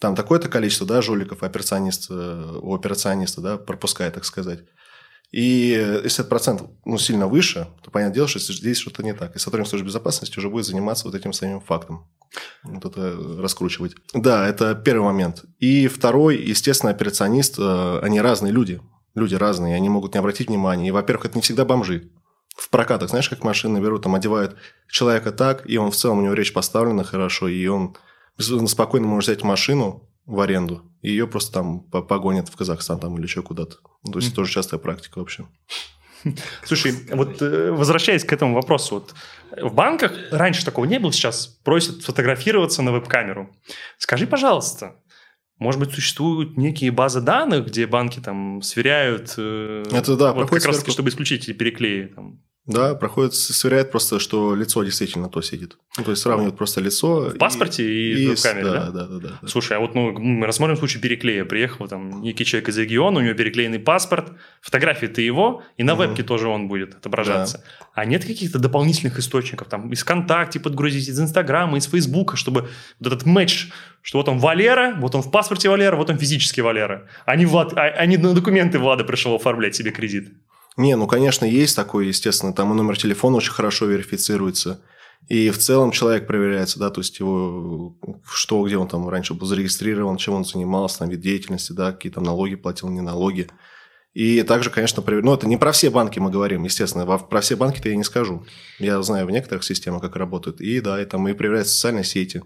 [0.00, 4.60] там такое-то количество, да, жуликов операционист, э, у операциониста, да, пропускает, так сказать.
[5.32, 9.12] И э, если этот процент ну, сильно выше, то понятное дело, что здесь что-то не
[9.12, 9.36] так.
[9.36, 12.08] И сотрудник службы безопасности уже будет заниматься вот этим самим фактом.
[12.64, 13.94] Вот это раскручивать.
[14.14, 15.44] Да, это первый момент.
[15.58, 18.80] И второй, естественно, операционист, они разные люди
[19.16, 20.88] люди разные, они могут не обратить внимания.
[20.88, 22.10] И, во-первых, это не всегда бомжи.
[22.56, 24.56] В прокатах, знаешь, как машины берут, там одевают
[24.88, 27.96] человека так, и он в целом, у него речь поставлена хорошо, и он
[28.38, 33.22] спокойно может взять машину в аренду, и ее просто там погонят в Казахстан там или
[33.22, 33.76] еще куда-то.
[34.04, 34.36] Ну, то есть, mm-hmm.
[34.36, 35.46] тоже частая практика вообще.
[36.64, 39.14] Слушай, вот э, возвращаясь к этому вопросу, вот
[39.60, 43.54] в банках раньше такого не было, сейчас просят фотографироваться на веб-камеру.
[43.98, 44.96] Скажи, пожалуйста,
[45.58, 49.34] может быть, существуют некие базы данных, где банки там сверяют...
[49.38, 52.06] Э, Это да, вот как раз таки, чтобы исключить эти переклеи.
[52.06, 52.42] Там.
[52.66, 55.76] Да, проходит, сверяет просто, что лицо действительно то сидит.
[55.96, 57.30] Ну, то есть сравнивают просто лицо.
[57.30, 58.90] В паспорте и, и в камере, да?
[58.90, 59.48] Да, да, да, да.
[59.48, 61.44] Слушай, а вот ну, мы рассмотрим случай переклея.
[61.44, 65.92] Приехал там некий человек из региона, у него переклеенный паспорт, фотографии ты его, и на
[65.92, 66.02] угу.
[66.02, 67.58] вебке тоже он будет отображаться.
[67.58, 67.86] Да.
[67.94, 73.12] А нет каких-то дополнительных источников, там, из ВКонтакте подгрузить, из Инстаграма, из Фейсбука, чтобы вот
[73.12, 73.68] этот матч,
[74.02, 77.08] что вот он Валера, вот он в паспорте Валера, вот он физически Валера.
[77.32, 80.32] Не, Влад, а, не на документы Влада пришел оформлять себе кредит.
[80.76, 82.52] Не, ну, конечно, есть такое, естественно.
[82.52, 84.82] Там и номер телефона очень хорошо верифицируется.
[85.28, 87.96] И в целом человек проверяется, да, то есть его,
[88.30, 92.12] что, где он там раньше был зарегистрирован, чем он занимался, там, вид деятельности, да, какие
[92.12, 93.48] там налоги платил, не налоги.
[94.14, 95.26] И также, конечно, проверяют.
[95.26, 97.04] Ну, это не про все банки мы говорим, естественно.
[97.18, 98.46] Про все банки-то я не скажу.
[98.78, 100.60] Я знаю в некоторых системах, как работают.
[100.60, 102.42] И да, и там и проверяют социальные сети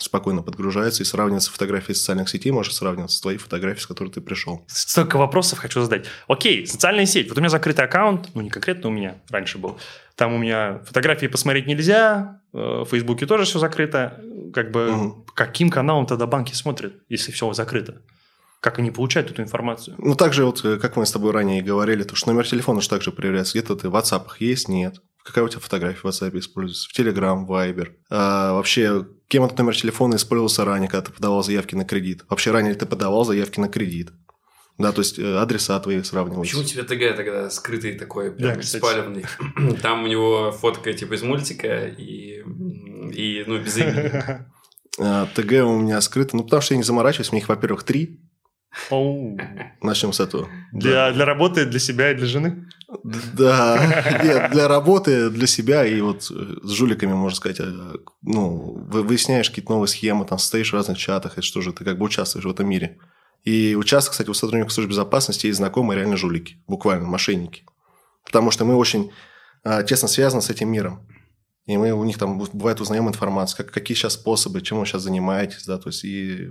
[0.00, 4.20] спокойно подгружается и сравнивается фотографии социальных сетей, может сравниваться с твоей фотографией, с которой ты
[4.20, 4.64] пришел.
[4.66, 6.06] Столько вопросов хочу задать.
[6.26, 7.28] Окей, социальная сеть.
[7.28, 9.78] Вот у меня закрытый аккаунт, ну не конкретно у меня, раньше был.
[10.16, 14.20] Там у меня фотографии посмотреть нельзя, э, в Фейсбуке тоже все закрыто.
[14.54, 15.26] Как бы угу.
[15.34, 18.02] каким каналом тогда банки смотрят, если все закрыто?
[18.60, 19.96] Как они получают эту информацию?
[19.98, 22.80] Ну, также вот, э, как мы с тобой ранее и говорили, то, что номер телефона
[22.80, 23.58] же также проверяется.
[23.58, 25.00] Где-то ты в WhatsApp есть, нет.
[25.24, 26.88] Какая у тебя фотография в WhatsApp используется?
[26.88, 27.88] В Telegram, Viber?
[28.08, 32.24] А, вообще, кем этот номер телефона использовался ранее, когда ты подавал заявки на кредит?
[32.28, 34.10] Вообще, ранее ты подавал заявки на кредит?
[34.78, 36.56] Да, то есть э, адреса твои сравниваются.
[36.56, 39.26] Почему у тебя ТГ тогда скрытый такой, прям да, спаленный?
[39.82, 42.42] Там у него фотка типа из мультика и,
[43.12, 44.12] и ну, без имени.
[44.98, 48.20] А, ТГ у меня скрыто, ну, потому что я не заморачиваюсь, у них, во-первых, три,
[48.90, 49.38] Оу.
[49.82, 50.48] Начнем с этого.
[50.72, 52.68] Для, для работы, для себя и для жены?
[53.04, 58.84] Да, нет, для работы, для себя и вот э, с жуликами, можно сказать, э, ну,
[58.90, 61.98] вы- выясняешь какие-то новые схемы, там стоишь в разных чатах, это что же, ты как
[61.98, 62.98] бы участвуешь в этом мире.
[63.44, 67.64] И участвуют, кстати, у сотрудников службы безопасности есть знакомые реально жулики, буквально мошенники.
[68.24, 69.12] Потому что мы очень
[69.64, 71.06] а, тесно связаны с этим миром.
[71.66, 75.02] И мы у них там бывает узнаем информацию, как, какие сейчас способы, чем вы сейчас
[75.02, 76.50] занимаетесь, да, то есть и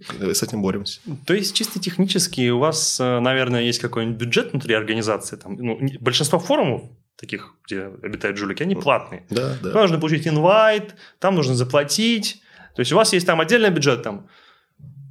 [0.00, 1.00] с этим боремся.
[1.26, 5.36] То есть, чисто технически у вас, э, наверное, есть какой-нибудь бюджет внутри организации?
[5.36, 6.82] Там, ну, большинство форумов,
[7.16, 9.24] таких, где обитают жулики, они платные.
[9.30, 9.72] Да, да.
[9.72, 12.42] Там нужно получить инвайт, там нужно заплатить.
[12.74, 14.28] То есть, у вас есть там отдельный бюджет, там,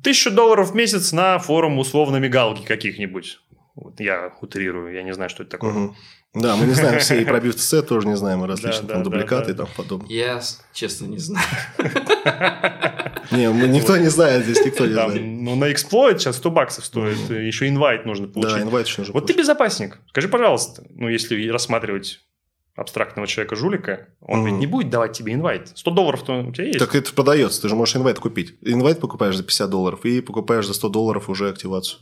[0.04, 3.40] тысячу долларов в месяц на форум условно мигалки каких-нибудь.
[3.76, 5.72] Вот я утрирую, я не знаю, что это такое.
[5.72, 5.96] Мгм.
[6.34, 9.04] Да, мы не знаем все и про BFTC тоже не знаем, и различные Да, там
[9.04, 10.10] да, дубликаты да, и тому подобное.
[10.10, 10.42] Я,
[10.74, 11.46] честно, не знаю.
[13.32, 15.26] Не, мы- никто не знает, здесь никто не Там, знает.
[15.26, 18.56] ну, на эксплойт сейчас 100 баксов стоит, еще инвайт нужно получить.
[18.56, 20.00] Да, инвайт еще нужно Вот ты безопасник.
[20.08, 22.22] Скажи, пожалуйста, ну, если рассматривать
[22.78, 24.60] абстрактного человека-жулика, он ведь Мгм.
[24.62, 25.72] не будет давать тебе инвайт.
[25.76, 26.80] 100 долларов-то у тебя есть.
[26.80, 28.56] Так это продается, ты же можешь инвайт купить.
[28.62, 32.00] Инвайт покупаешь за 50 долларов и покупаешь за 100 долларов уже активацию.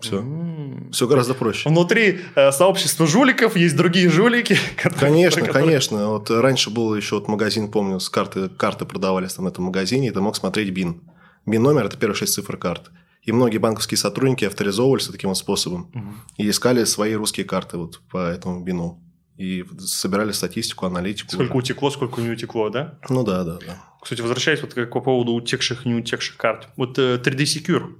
[0.00, 0.18] Все.
[0.18, 0.90] М.
[0.92, 1.68] Все гораздо проще.
[1.68, 4.56] Внутри э, сообщества жуликов есть другие жулики.
[4.76, 6.08] которые- Конечно, которые- конечно.
[6.08, 10.08] Вот раньше был еще вот магазин, помню, с карты, карты продавались там в этом магазине,
[10.08, 11.02] и ты мог смотреть БИН.
[11.46, 12.90] БИН номер– это первые шесть цифр карты.
[13.22, 15.90] И многие банковские сотрудники авторизовывались таким вот способом.
[15.94, 16.16] Мгм.
[16.36, 19.00] И искали свои русские карты вот по этому БИНу.
[19.38, 21.32] И собирали статистику, аналитику.
[21.32, 22.98] Сколько утекло, сколько не утекло, да?
[23.08, 23.82] Ну да, да, да.
[24.00, 26.68] Кстати, возвращаясь вот по поводу утекших и не утекших карт.
[26.76, 27.94] Вот э, 3D Secure,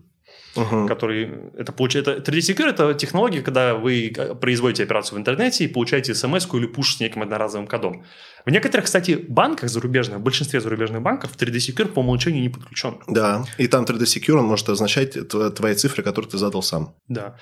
[0.57, 0.87] Мгм.
[0.89, 2.09] который это получает...
[2.09, 6.47] это- 3D Secure– это технология, когда вы э, производите операцию в интернете и получаете смс
[6.55, 8.05] или пуш с неким одноразовым кодом.
[8.47, 12.99] В некоторых, кстати, банках зарубежных, в большинстве зарубежных банков 3D Secure по умолчанию не подключен.
[13.09, 16.95] Да, и там 3D Secure он может означать тв- твои цифры, которые ты задал сам.
[17.09, 17.37] Да.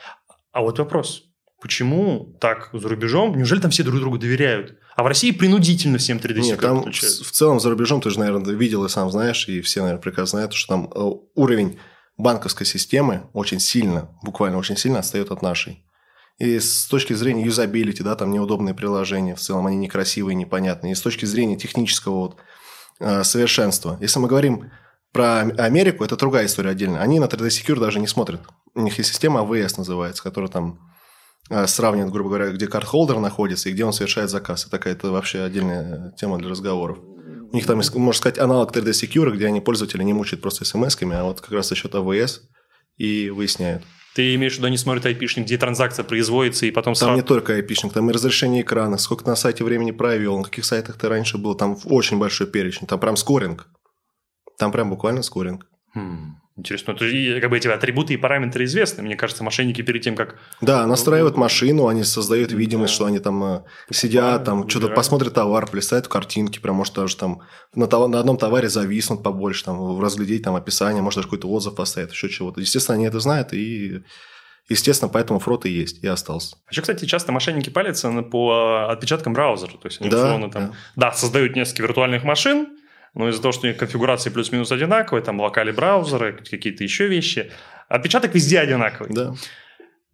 [0.52, 1.24] А вот вопрос.
[1.60, 3.36] Почему так за рубежом?
[3.36, 4.76] Неужели там все друг другу доверяют?
[4.96, 7.14] А в России принудительно всем 3D Нет, там подключают.
[7.18, 10.38] в целом за рубежом ты же, наверное, видел и сам знаешь, и все, наверное, прекрасно
[10.38, 11.78] знают, что там э, уровень
[12.16, 15.84] банковской системы очень сильно, буквально очень сильно отстает от нашей.
[16.38, 20.92] И с точки зрения юзабилити, да, там неудобные приложения, в целом они некрасивые, непонятные.
[20.92, 22.36] И с точки зрения технического вот,
[23.00, 23.96] э, совершенства.
[24.00, 24.70] Если мы говорим
[25.12, 27.00] про Ам- Америку, это другая история отдельно.
[27.00, 28.40] Они на 3D Secure даже не смотрят.
[28.74, 30.80] У них есть система AWS называется, которая там
[31.50, 34.62] э, сравнивает, грубо говоря, где карт-холдер находится и где он совершает заказ.
[34.62, 36.98] Это такая это вообще отдельная тема для разговоров.
[37.52, 40.64] У них там, есть, можно сказать, аналог 3D Secure, где они пользователя не мучают просто
[40.64, 42.40] смс-ками, а вот как раз за счет AWS
[42.96, 43.82] и выясняют.
[44.14, 47.16] Ты имеешь в виду, они смотрят айпишник, где транзакция производится, и потом Там сразу...
[47.16, 50.64] не только айпишник, там и разрешение экрана, сколько ты на сайте времени провел, на каких
[50.64, 53.68] сайтах ты раньше был, там очень большой перечень, там прям скоринг.
[54.58, 55.66] Там прям буквально скоринг.
[55.94, 56.92] Хм, интересно.
[56.92, 59.02] Это же и, как бы эти атрибуты и параметры известны.
[59.02, 60.36] Мне кажется, мошенники перед тем, как...
[60.60, 62.96] Да, настраивают машину, они создают видимость, Да.
[62.96, 63.60] что они там э,
[63.90, 67.40] сидят, там что-то посмотрят товар, плясают картинки, прям может даже там
[67.74, 71.74] на, товар- на одном товаре зависнут побольше, там разглядеть там описание, может даже какой-то отзыв
[71.74, 72.60] поставить, еще чего-то.
[72.60, 74.02] Естественно, они это знают, и
[74.68, 76.56] естественно, поэтому фрод и есть, и остался.
[76.70, 79.72] Еще, кстати, часто мошенники палятся по отпечаткам браузера.
[79.72, 80.72] То есть они Да, условно там...
[80.96, 81.12] Да.
[81.12, 82.68] создают несколько виртуальных машин,
[83.14, 87.50] но из-за того, что у них конфигурации плюс-минус одинаковые, там локали браузера, какие-то еще вещи,
[87.88, 89.12] отпечаток везде одинаковый.
[89.12, 89.34] Да.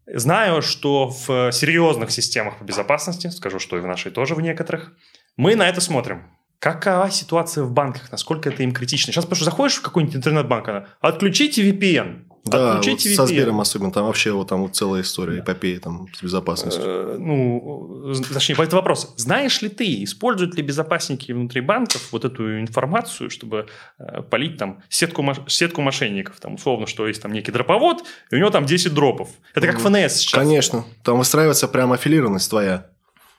[0.07, 4.93] Знаю, что в серьезных системах по безопасности, скажу, что и в нашей тоже в некоторых,
[5.37, 6.23] мы на это смотрим.
[6.59, 8.11] Какова ситуация в банках?
[8.11, 9.13] Насколько это им критично?
[9.13, 12.25] Сейчас, потому что заходишь в какой-нибудь интернет-банк, отключите VPN.
[12.45, 13.27] Да, вот отключите со VPN.
[13.27, 16.83] Сбером особенно, там вообще вот там вот целая история, эпопея там с безопасностью.
[16.85, 19.15] Э, Ну, з- точнее, это вопрос.
[19.17, 23.67] Знаешь ли ты, используют ли безопасники внутри банков вот эту информацию, чтобы
[23.99, 26.41] э, полить там сетку, сетку мошенников?
[26.41, 29.29] Там, условно, что есть там некий дроповод, и у него там 10 дропов.
[29.55, 29.79] Это как.
[29.79, 30.33] ФНС сейчас.
[30.41, 32.87] Конечно, там выстраивается прям аффилированность твоя.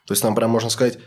[0.06, 0.98] То есть там прям, можно сказать,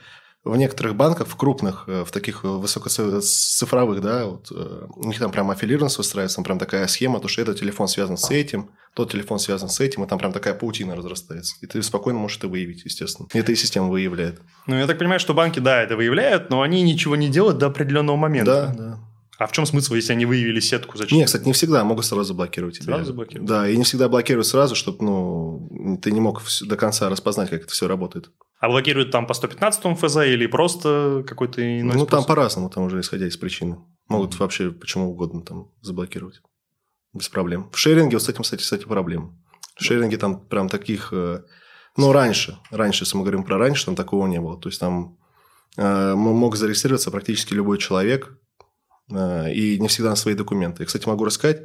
[0.44, 5.18] в некоторых банках, в крупных, э, в таких э, высокоцифровых, да, вот, э, у них
[5.18, 8.70] там прям аффилированность выстраивается, там прям такая схема, то, что этот телефон связан с этим,
[8.94, 11.56] тот телефон связан с этим, и там прям такая паутина разрастается.
[11.62, 13.28] И ты спокойно можешь это выявить, естественно.
[13.34, 14.42] И это и система выявляет.
[14.68, 17.68] Ну, я так понимаю, что банки, да, это выявляют, но они ничего не делают до
[17.68, 18.74] определенного момента.
[18.78, 19.00] Да, да.
[19.44, 20.98] А в чем смысл, если они выявили сетку?
[20.98, 21.18] Зачем?
[21.18, 22.86] Не, кстати, не всегда могут сразу заблокировать тебя.
[22.94, 23.46] Сразу заблокируют?
[23.50, 27.64] Да, и не всегда блокируют сразу, чтобы ну, ты не мог до конца распознать, как
[27.64, 28.32] это все работает.
[28.62, 32.28] А блокируют там по 115 ФЗ или просто какой-то иной ну, там способ?
[32.28, 33.80] по-разному, там уже исходя из причины.
[34.08, 36.42] Могут вообще почему угодно там заблокировать.
[37.14, 37.70] Без проблем.
[37.74, 39.38] В шеринге вот с этим, кстати, кстати, проблема.
[39.76, 41.10] В шеринге там прям таких...
[41.12, 41.42] э,
[41.98, 44.58] Ну, раньше, раньше, если мы говорим про раньше, там такого не было.
[44.58, 45.18] То есть, там
[45.76, 48.38] э, мог зарегистрироваться практически любой человек,
[49.10, 50.84] и не всегда на свои документы.
[50.84, 51.62] Я, кстати, могу рассказать,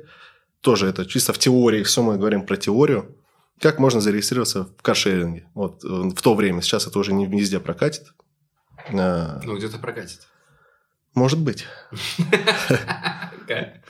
[0.60, 3.16] тоже это чисто в теории, все мы говорим про теорию.
[3.60, 5.48] Как можно зарегистрироваться в каршеринге?
[5.54, 8.04] Вот э, в то время, сейчас это уже не везде прокатит.
[8.92, 10.20] А, Ну, где-то прокатит.
[11.14, 11.66] Может быть.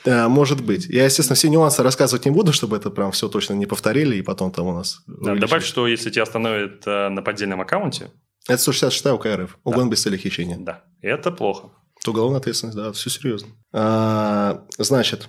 [0.06, 0.86] Может быть.
[0.86, 4.22] Я, естественно, все нюансы рассказывать не буду, чтобы это прям все точно не повторили, и
[4.22, 5.02] потом там у нас...
[5.06, 8.10] Добавь, что если тебя остановят э, на поддельном аккаунте,
[8.48, 9.58] Это 166 УК РФ.
[9.64, 10.56] Угон без цели хищения.
[10.58, 11.70] да, это плохо.
[12.00, 13.48] Это уголовная ответственность, да, все серьезно.
[13.72, 15.28] А, значит,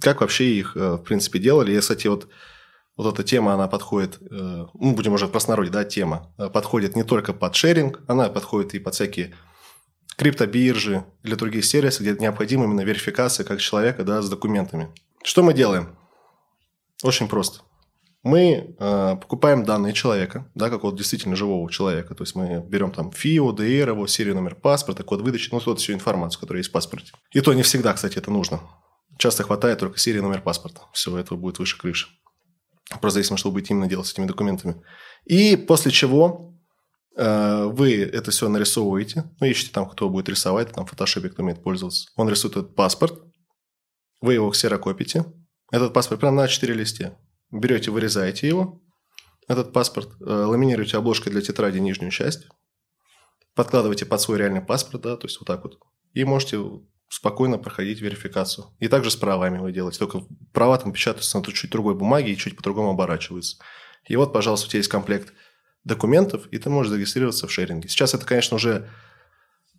[0.00, 1.72] как вообще их, э, в принципе, делали?
[1.72, 2.28] Я, кстати, вот,
[2.96, 6.96] вот эта тема, она подходит, э, ну, будем уже в простонародье, да, тема, э, подходит
[6.96, 9.34] не только под шеринг, она подходит и под всякие
[10.16, 14.88] криптобиржи или другие сервисы, где необходима именно верификация как человека, да, с документами.
[15.22, 15.96] Что мы делаем?
[17.02, 17.60] Очень просто.
[18.26, 22.12] Мы э, покупаем данные человека, да, какого-то действительно живого человека.
[22.16, 25.78] То есть мы берем там ФИО, ДР, его серию номер паспорта, код выдачи, ну, вот
[25.78, 27.12] всю информацию, которая есть в паспорте.
[27.30, 28.62] И то не всегда, кстати, это нужно.
[29.16, 30.80] Часто хватает только серии номер паспорта.
[30.92, 32.08] Все, этого будет выше крыши.
[33.00, 34.82] Просто зависимо, что вы будете именно делать с этими документами.
[35.24, 36.52] И после чего
[37.16, 39.22] э, вы это все нарисовываете.
[39.38, 42.08] Ну, ищите там, кто будет рисовать, там в фотошопе кто умеет пользоваться.
[42.16, 43.22] Он рисует этот паспорт.
[44.20, 45.26] Вы его ксерокопите.
[45.70, 47.16] Этот паспорт прямо на 4 листе.
[47.50, 48.82] Берете, вырезаете его,
[49.48, 52.48] этот паспорт, э, ламинируете обложкой для тетради нижнюю часть,
[53.54, 55.78] подкладываете под свой реальный паспорт, да, то есть вот так вот,
[56.12, 56.60] и можете
[57.08, 58.66] спокойно проходить верификацию.
[58.80, 62.36] И также с правами вы делаете, только права там печатаются на чуть другой бумаге и
[62.36, 63.58] чуть по-другому оборачиваются.
[64.08, 65.32] И вот, пожалуйста, у тебя есть комплект
[65.84, 67.88] документов, и ты можешь зарегистрироваться в шеринге.
[67.88, 68.90] Сейчас это, конечно, уже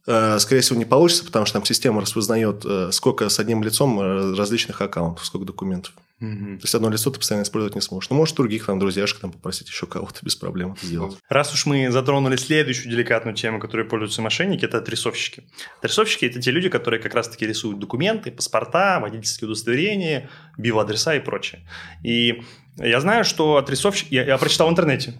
[0.06, 4.00] э, скорее всего, не получится, потому что там система распознает, э, сколько с одним лицом
[4.36, 5.94] различных аккаунтов, сколько документов.
[6.20, 8.10] То есть одно лицо ты постоянно использовать не сможешь.
[8.10, 11.18] Ну, можешь других там друзьяшек там попросить еще кого-то без проблем это сделать.
[11.30, 15.44] Раз уж мы затронули следующую деликатную тему, которой пользуются мошенники, это отрисовщики.
[15.80, 21.68] Отрисовщики– это те люди, которые как раз-таки рисуют документы, паспорта, водительские удостоверения, биоадреса и прочее.
[22.04, 22.42] И
[22.78, 24.14] я знаю, что отрисовщики...
[24.14, 25.14] Я, я прочитал в интернете,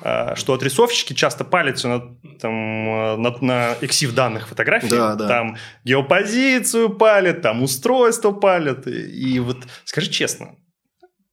[0.00, 2.00] что отрисовщики часто палятся на,
[2.38, 5.28] там, на, на эксив данных фотографий, Да, да.
[5.28, 8.86] там геопозицию палят, там устройство палят.
[8.86, 10.56] И, и вот скажи честно,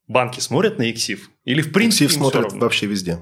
[0.08, 1.30] банки смотрят на эксив?
[1.44, 3.20] Или в принципе Ксив им всё смотрят вообще везде.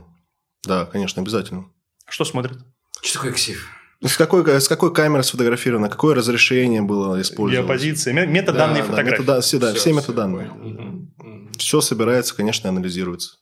[0.64, 1.66] Да, конечно, обязательно.
[2.08, 2.60] Что смотрят?
[3.02, 3.68] Что такое ксив?
[4.04, 7.68] С какой, с какой камеры сфотографировано, какое разрешение было использовано.
[7.68, 9.22] Геопозиция, ме- метаданные Да, да, фотографии.
[9.24, 10.48] метада- все, да, все всё метаданные.
[10.50, 11.14] мгм.
[11.58, 13.36] Все собирается, конечно, анализируется.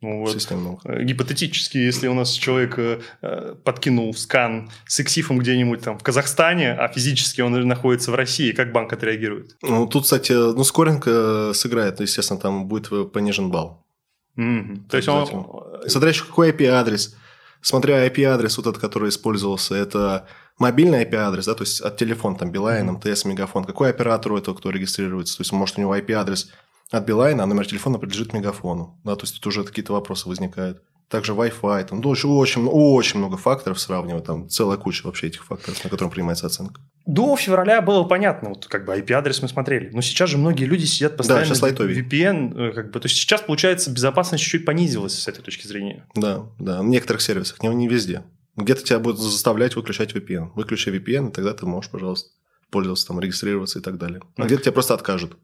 [0.00, 0.78] Ну, вот, систем много.
[0.84, 6.02] э, гипотетически, если у нас человек э, э, подкинул скан с эксифом где-нибудь там в
[6.02, 9.56] Казахстане, а физически он находится в России, как банк отреагирует?
[9.60, 13.84] Ну, тут, кстати, ну, скоринг э, сыграет, естественно, там будет э, понижен балл.
[14.36, 14.86] Мгм.
[14.88, 15.26] То есть он...
[15.88, 17.14] Смотря еще какой IP-адрес.
[17.66, 22.52] Смотря IP-адрес вот этот, который использовался, это мобильный IP-адрес, да, то есть от телефона, там,
[22.52, 23.64] Билайн, МТС, Мегафон.
[23.64, 25.38] Какой оператор у этого, кто регистрируется?
[25.38, 26.52] То есть, может, у него IP-адрес
[26.92, 29.00] от Билайна, а номер телефона принадлежит Мегафону.
[29.02, 30.80] Да, то есть, тут уже какие-то вопросы возникают.
[31.08, 35.44] Также Wi-Fi, там, ну, очень, очень, очень много факторов сравнивать, там целая куча вообще этих
[35.44, 36.80] факторов, на котором принимается оценка.
[37.06, 39.90] До февраля было понятно, вот как бы IP-адрес мы смотрели.
[39.92, 42.02] Но сейчас же многие люди сидят постоянно сейчас в лайтовее.
[42.02, 46.04] VPN, э, как бы, то есть сейчас, получается, безопасность чуть-чуть понизилась с этой точки зрения.
[46.16, 48.24] Да, да, в некоторых сервисах, не, не везде.
[48.56, 50.50] Где-то тебя будут заставлять выключать VPN.
[50.56, 52.30] Выключи VPN, и тогда ты можешь, пожалуйста,
[52.70, 54.22] пользоваться, там, регистрироваться и так далее.
[54.36, 55.36] А где-то тебе просто откажут.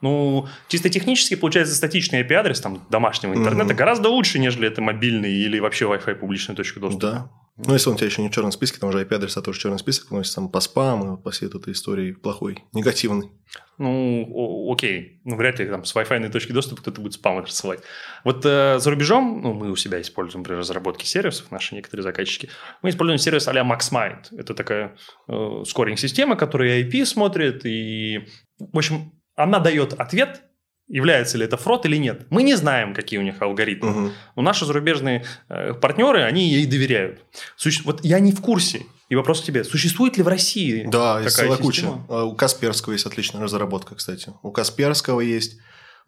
[0.00, 3.76] Ну, чисто технически, получается, статичный IP-адрес там, домашнего интернета Мгм.
[3.76, 7.06] гораздо лучше, нежели это мобильный или вообще Wi-Fi публичная точка доступа.
[7.06, 7.30] Да.
[7.66, 9.62] Ну, если он у тебя еще не в черном списке, там уже IP-адреса тоже в
[9.62, 13.30] черный список вносится там по спаму, по всей этой истории плохой, негативный.
[13.76, 15.20] Ну, окей.
[15.24, 17.80] Ну, вряд ли там с Wi-Fi точки доступа кто-то будет спам рассылать.
[18.24, 22.48] Вот э, за рубежом, ну, мы у себя используем при разработке сервисов, наши некоторые заказчики,
[22.82, 24.38] мы используем сервис а-ля MaxMind.
[24.38, 24.96] Это такая
[25.28, 28.26] э, скоринг-система, которая IP смотрит, и,
[28.58, 30.42] в общем, она дает ответ,
[30.88, 32.26] является ли это фрод или нет.
[32.30, 33.90] Мы не знаем, какие у них алгоритмы.
[33.90, 34.12] Мгм.
[34.36, 37.20] Но наши зарубежные э, партнеры, они ей доверяют.
[37.56, 38.82] Суще- Вот я не в курсе.
[39.08, 39.64] И вопрос к тебе.
[39.64, 41.86] Существует ли в России Да, такая целая куча.
[42.08, 44.32] А У Касперского есть отличная разработка, кстати.
[44.42, 45.58] У Касперского есть,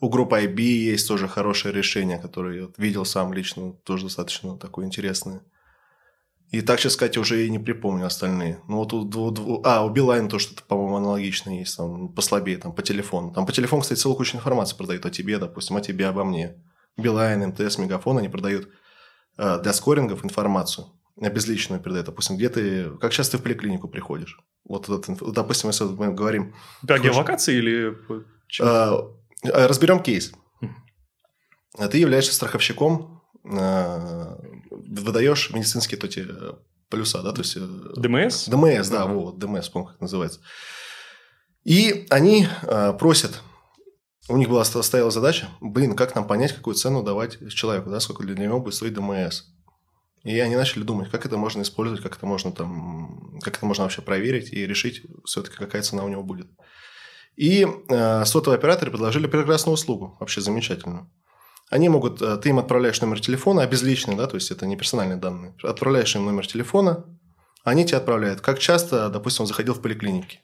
[0.01, 4.87] у группы IB есть тоже хорошее решение, которое я видел сам лично, тоже достаточно такое
[4.87, 5.43] интересное.
[6.53, 8.61] И так сейчас, кстати, уже и не припомню остальные.
[8.69, 12.59] Ну, вот у, дву- дву- а, у Билайн то что-то, по-моему, аналогично есть, там, послабее,
[12.59, 13.33] там, по телефону.
[13.33, 16.63] Там по телефону, кстати, целую кучу информации продают о тебе, допустим, о тебе, обо мне.
[16.99, 18.69] Билайн, МТС, Мегафон, они продают
[19.39, 20.89] э, для скорингов информацию.
[21.17, 24.39] Безличную передают, допустим, где ты, как часто ты в поликлинику приходишь.
[24.65, 26.55] Вот, этот допустим, если мы говорим,
[26.87, 27.97] По геолокации или...
[28.61, 29.03] э,
[29.45, 30.33] э, разберем кейс.
[31.79, 34.37] А Ты являешься страховщиком, э,
[35.01, 36.53] выдаешь медицинские вот эти э,
[36.89, 37.57] полюса, да, то есть...
[37.57, 38.49] э, ДМС?
[38.49, 39.13] ДМС, да, Ага.
[39.13, 40.41] вот, ДМС, помню, как называется.
[41.65, 43.41] И они э, просят
[44.29, 48.23] у них была стояла задача, блин, как нам понять, какую цену давать человеку, да, сколько
[48.23, 49.43] для него будет стоить ДМС.
[50.23, 53.83] И они начали думать, как это можно использовать, как это можно там, как это можно
[53.85, 56.49] вообще проверить и решить все-таки, какая цена у него будет.
[57.35, 61.11] И э, сотовые операторы предложили прекрасную услугу, вообще замечательную.
[61.73, 65.17] Они могут, э, ты им отправляешь номер телефона, обезличенный, да, то есть это не персональные
[65.17, 65.55] данные.
[65.63, 67.05] Отправляешь им номер телефона,
[67.65, 68.41] они тебе отправляют.
[68.41, 70.41] Как часто, допустим, он заходил в поликлинике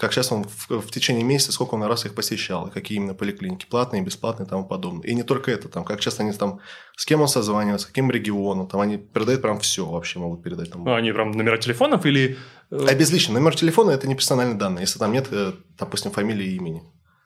[0.00, 3.12] как сейчас он в, в течение месяца, сколько он раз их посещал, и какие именно
[3.12, 5.06] поликлиники, платные, бесплатные и тому подобное.
[5.06, 6.60] И не только это, там, как часто они там,
[6.96, 10.70] с кем он созванивается, с каким регионом, там они передают прям все вообще могут передать.
[10.70, 10.84] Там.
[10.84, 12.38] Ну, они прям номера телефонов или...
[12.70, 13.38] Э, Обезличенно.
[13.38, 16.82] Номер телефона– это не персональные данные, если там нет, э, допустим, фамилии и имени.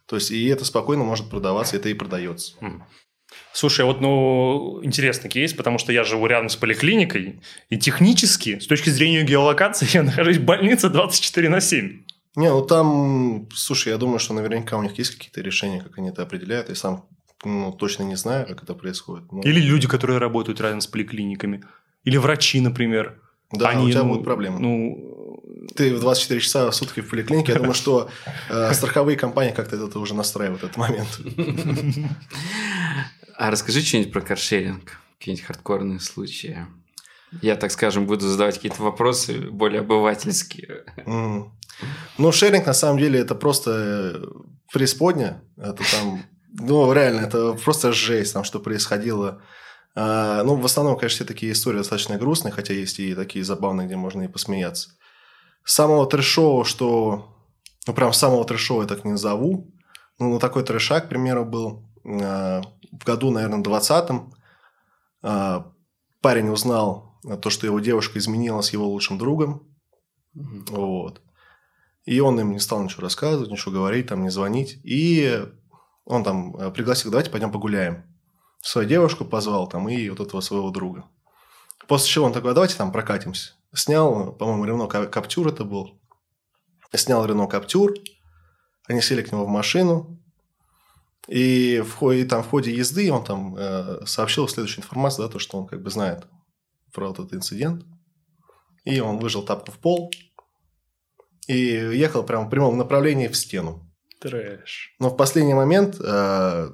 [0.07, 2.57] То есть, и это спокойно может продаваться, это и продается.
[3.55, 7.41] Слушай, вот, ну, интересный кейс, потому что я живу рядом с поликлиникой,
[7.71, 12.03] и технически, с точки зрения геолокации, я нахожусь в больнице 24 на 7.
[12.35, 16.09] Не, ну там, слушай, я думаю, что наверняка у них есть какие-то решения, как они
[16.09, 16.69] это определяют.
[16.69, 17.07] Я сам
[17.45, 19.31] ну, точно не знаю, как это происходит.
[19.31, 19.41] Но...
[19.43, 21.63] Или люди, которые работают рядом с поликлиниками.
[22.03, 23.21] Или врачи, например.
[23.53, 24.59] Да, они, у тебя ну, будут проблемы.
[24.59, 25.41] Ну...
[25.77, 28.11] Ты в 24 часа в сутки в поликлинике, я думаю, что
[28.51, 31.21] э, страховые компании как-то это уже настраивают этот момент.
[33.37, 36.67] А расскажи что-нибудь про каршеринг, какие-нибудь хардкорные случаи.
[37.43, 40.85] Я, так скажем, буду задавать какие-то вопросы более обывательские.
[41.05, 41.51] Mm.
[42.19, 43.71] Ну, шеринг, на самом деле, это просто
[44.15, 44.25] э,
[44.73, 45.43] преисподня.
[45.57, 49.43] Это там, ну, реально, это просто жесть, там, что происходило.
[49.97, 53.87] А, ну, в основном, конечно, все такие истории достаточно грустные, хотя есть и такие забавные,
[53.87, 54.91] где можно и посмеяться.
[55.65, 57.37] Самого трешового, что...
[57.87, 59.75] Ну, прям самого трешового я так не назову.
[60.19, 64.35] Ну, такой трешак, к примеру, был в году, наверное, 20-м.
[65.23, 65.73] А,
[66.21, 69.67] парень узнал то, что его девушка изменила с его лучшим другом.
[70.37, 70.71] Mm-hmm.
[70.71, 71.23] Вот.
[72.05, 74.79] И он им не стал ничего рассказывать, ничего говорить, там, не звонить.
[74.85, 75.43] И
[76.05, 78.05] он там э, пригласил, давайте пойдем погуляем.
[78.61, 81.05] Свою девушку позвал там и вот этого своего друга.
[81.89, 83.55] После чего он такой, а давайте там прокатимся.
[83.75, 86.01] Снял, по-моему, Рено Каптюр это был.
[86.95, 87.95] Снял Рено Каптюр.
[88.87, 90.19] Они сели к нему в машину.
[91.29, 95.39] И, в, и там в ходе езды он там э, сообщил следующую информацию, да, то,
[95.39, 96.27] что он как бы знает
[96.93, 97.85] про этот инцидент.
[98.85, 100.11] И он выжил тапку в пол,
[101.47, 103.91] и ехал прямо в прямом направлении в стену.
[104.21, 104.95] Трэш.
[104.99, 106.71] Но в последний момент э,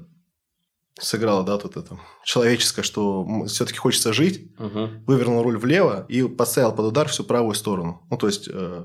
[0.99, 4.89] сыграла, да, тут это человеческое, что все-таки хочется жить, угу.
[5.07, 8.07] вывернул руль влево и поставил под удар всю правую сторону.
[8.11, 8.85] Ну, то есть, э,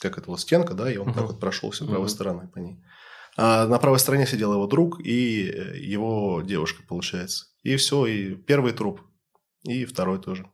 [0.00, 1.18] как это вот стенка, да, и он угу.
[1.18, 2.08] так вот прошел всю правой угу.
[2.08, 2.82] стороной по ней.
[3.36, 7.46] А на правой стороне сидел его друг и э, его девушка, получается.
[7.62, 9.02] И все, и первый труп,
[9.64, 10.46] и второй тоже.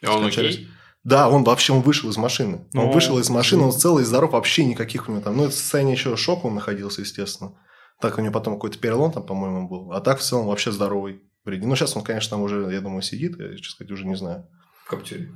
[0.00, 0.68] И он окей?
[1.02, 2.68] Да, он вообще он вышел из машины.
[2.74, 5.36] Он О, вышел из машины, он целый, здоров, вообще никаких у него там.
[5.36, 7.54] Ну, это состояние еще шока он находился, естественно.
[8.00, 9.92] Так у него потом какой-то перелом там, по-моему, был.
[9.92, 11.22] А так в целом вообще здоровый.
[11.44, 14.46] Ну, сейчас он, конечно, там уже, я думаю, сидит, я, честно сказать, уже не знаю.
[14.84, 15.32] В коптере.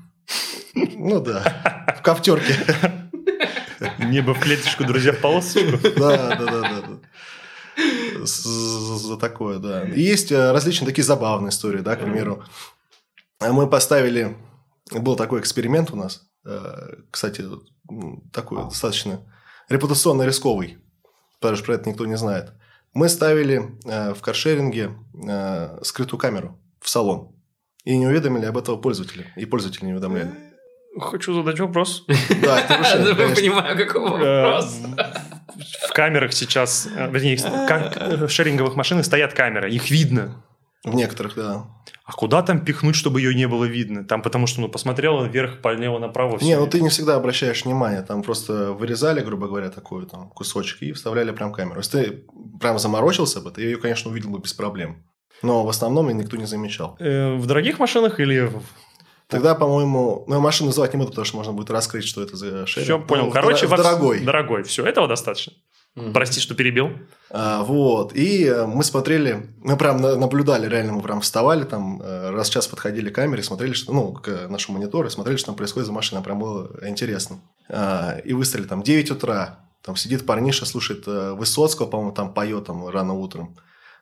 [0.75, 2.55] Ну да, в коптерке.
[4.05, 5.79] Небо в клеточку, друзья, в полосочку.
[5.97, 8.25] Да, да, да, да.
[8.25, 9.83] За такое, да.
[9.85, 12.45] И есть э, различные такие забавные истории, да, к примеру.
[13.40, 14.37] Мы поставили
[14.90, 17.45] был такой эксперимент у нас, э, кстати,
[18.33, 19.21] такой достаточно
[19.69, 20.79] репутационно рисковый,
[21.40, 22.53] потому что про это никто не знает.
[22.93, 24.93] Мы ставили э, в каршеринге
[25.29, 27.35] э, скрытую камеру в салон
[27.85, 30.44] и не уведомили об этом пользователя, и пользователя не уведомляли.
[30.99, 32.05] Хочу задать вопрос.
[32.43, 34.81] Да, это Я понимаю, какой вопрос.
[35.89, 40.43] В камерах сейчас, вернее, в шеринговых машинах стоят камеры, их видно.
[40.85, 41.65] В некоторых, да.
[42.05, 44.05] А куда там пихнуть, чтобы ее не было видно?
[44.05, 46.39] Там потому что, ну, посмотрела вверх, полнево, направо.
[46.43, 48.03] Не, ну ты не всегда обращаешь внимание.
[48.03, 51.79] Там просто вырезали, грубо говоря, такой там кусочек и вставляли прям камеру.
[51.79, 52.25] Если ты
[52.61, 55.03] прям заморочился бы, ты ее, конечно, увидел бы без проблем.
[55.43, 56.97] Но в основном ее никто не замечал.
[57.01, 58.53] Э, в дорогих машинах или
[59.29, 62.67] Тогда, по-моему, ну, машину называть не буду, потому что можно будет раскрыть, что это за
[62.67, 62.85] шеринг.
[62.85, 63.31] Все, понял.
[63.31, 64.21] Короче, в дорогой.
[64.21, 64.63] Дорогой.
[64.65, 65.55] Все, этого достаточно.
[65.97, 66.13] Mm-hmm.
[66.13, 66.91] Прости, что перебил.
[67.31, 68.15] А, вот.
[68.17, 72.53] И э, мы смотрели, мы прям наблюдали, реально мы прям вставали, там э, раз в
[72.53, 75.93] час подходили к камере, смотрели, что, ну, к нашему монитору, смотрели, что там происходит за
[75.93, 76.23] машиной.
[76.23, 77.39] Прям было интересно.
[77.69, 79.61] А, и выставили там 9 утра.
[79.83, 83.57] Там сидит парниша, слушает э, Высоцкого, по-моему, там поет там рано утром.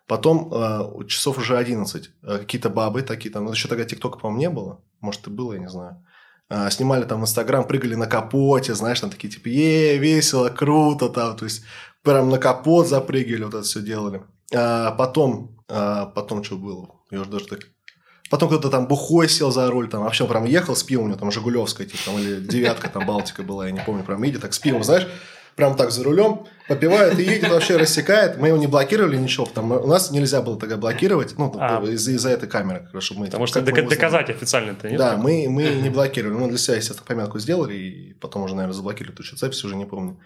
[0.06, 2.10] Потом часов уже 11.
[2.22, 3.44] Какие-то бабы такие там.
[3.44, 4.80] Ну, еще тогда ТикТока, по-моему, не было.
[5.00, 6.04] Может, и было, я не знаю.
[6.54, 11.34] А, снимали там Инстаграм, прыгали на капоте, знаешь, там такие типа, е, весело, круто там,
[11.34, 11.62] то есть
[12.02, 14.22] прям на капот запрыгивали, вот это все делали.
[14.54, 16.90] А потом, а потом что было?
[17.10, 17.60] Я уже даже так...
[18.28, 21.18] Потом кто-то там бухой сел за руль, там вообще прям ехал с пивом, у него
[21.18, 24.52] там Жигулевская, типа, там, или девятка там Балтика была, я не помню, прям едет так
[24.52, 25.08] с пивом, знаешь,
[25.56, 28.38] прям так за рулем, попивает и едет, вообще рассекает.
[28.38, 29.46] Мы его не блокировали, ничего.
[29.46, 31.82] Там, у нас нельзя было тогда блокировать, ну, А.
[31.84, 32.88] из-за, из-за этой камеры.
[33.00, 33.88] Чтобы мы, Потому что знали.
[33.88, 34.98] доказать официально это нет.
[34.98, 36.36] Да, мы, мы не блокировали.
[36.36, 39.86] Мы для себя, естественно, пометку сделали, и потом уже, наверное, заблокировали ту запись, уже не
[39.86, 40.18] помню.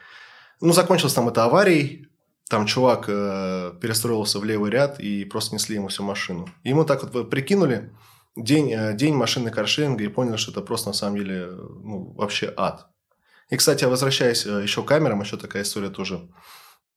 [0.60, 2.08] Ну, закончилось там это аварией.
[2.48, 6.48] Там чувак э, перестроился в левый ряд и просто несли ему всю машину.
[6.62, 7.90] И мы так вот прикинули
[8.36, 12.52] день, э, день машины каршеринга и поняли, что это просто на самом деле ну, вообще
[12.56, 12.86] ад.
[13.48, 16.28] И, кстати, возвращаясь э, еще к камерам, еще такая история тоже.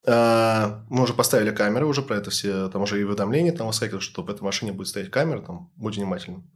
[0.05, 4.03] Э, Мы уже поставили камеры, уже про это все, там уже и уведомления там выскакивают,
[4.03, 6.49] что в этой машине будет стоять камера, там, будь внимательным.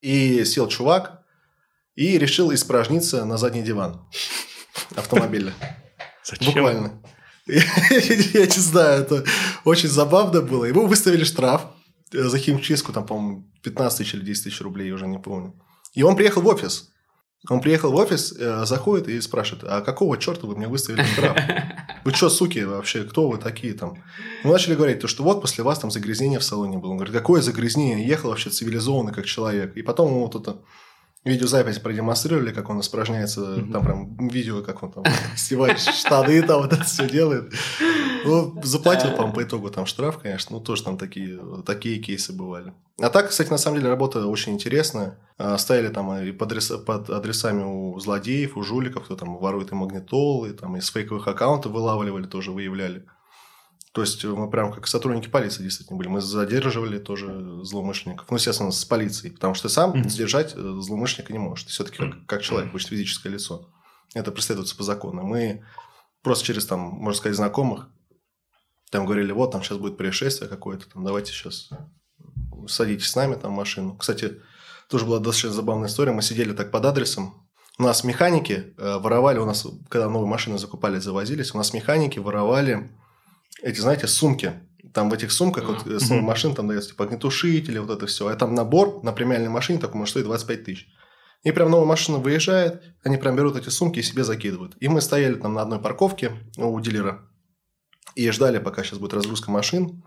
[0.00, 1.22] И сел чувак
[1.94, 4.06] и решил испражниться на задний диван
[4.96, 5.54] автомобиля.
[6.24, 6.46] Зачем?
[6.46, 7.02] Буквально.
[7.46, 9.24] Я не знаю, это
[9.64, 10.64] очень забавно было.
[10.64, 11.66] Ему выставили штраф
[12.12, 15.54] э, за химчистку, там, по-моему, 15 тысяч или 10 тысяч рублей, я уже не помню.
[15.94, 16.92] И он приехал в офис.
[17.48, 21.36] Он приехал в офис, э, заходит и спрашивает, а какого черта вы мне выставили штраф?
[22.04, 24.02] Вы что, суки, вообще, кто вы такие там?
[24.42, 26.90] Мы начали говорить, то, что вот после вас там загрязнение в салоне было.
[26.90, 28.06] Он говорит, какое загрязнение?
[28.06, 29.76] Ехал вообще цивилизованный как человек.
[29.76, 30.58] И потом вот это
[31.24, 33.72] видеозапись продемонстрировали, как он испражняется, Мгм.
[33.72, 35.04] там прям видео, как он там
[35.36, 37.52] снимает штаны, там вот это все делает.
[38.24, 42.72] Ну, заплатил, по-моему, по итогу там штраф, конечно, ну, тоже там такие, такие кейсы бывали.
[43.00, 45.18] А так, кстати, на самом деле работа очень интересная.
[45.38, 49.72] А, Ставили там и под, адреса- под адресами у злодеев, у жуликов, кто там ворует
[49.72, 53.04] и магнитолы, там из фейковых аккаунтов вылавливали, тоже выявляли.
[53.92, 56.08] То есть мы прям как сотрудники полиции действительно были.
[56.08, 58.30] Мы задерживали тоже злоумышленников.
[58.30, 59.34] Ну, естественно, с полицией.
[59.34, 60.08] Потому что ты сам Мгм.
[60.08, 61.64] задержать э, злоумышленника не можешь.
[61.66, 63.68] Ты все-таки как, как человек, будешь физическое лицо.
[64.14, 65.22] Это преследуется по закону.
[65.22, 65.62] Мы
[66.22, 67.88] просто через, там, можно сказать, знакомых
[68.90, 71.70] там говорили, вот, там сейчас будет происшествие какое-то, там, давайте сейчас
[72.68, 73.96] садитесь с нами там в машину.
[73.96, 74.40] Кстати,
[74.88, 76.12] тоже была достаточно забавная история.
[76.12, 77.48] Мы сидели так под адресом.
[77.78, 82.18] У нас механики э, воровали, у нас, когда новые машины закупали, завозились, у нас механики
[82.18, 82.90] воровали
[83.62, 84.52] эти, знаете, сумки.
[84.92, 86.24] Там в этих сумках вот, э, с Мгм.
[86.24, 88.26] машин там дается типа огнетушители, вот это все.
[88.28, 90.86] А там набор на премиальной машине такой может стоить 25 тысяч.
[91.44, 94.76] И прям новая машина выезжает, они прям берут эти сумки и себе закидывают.
[94.80, 97.28] И мы стояли там на одной парковке у дилера
[98.14, 100.04] и ждали, пока сейчас будет разгрузка машин.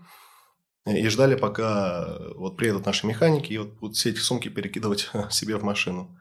[0.86, 5.10] И ждали, пока э, вот приедут наши механики и вот будут все эти сумки перекидывать
[5.30, 6.16] себе в машину.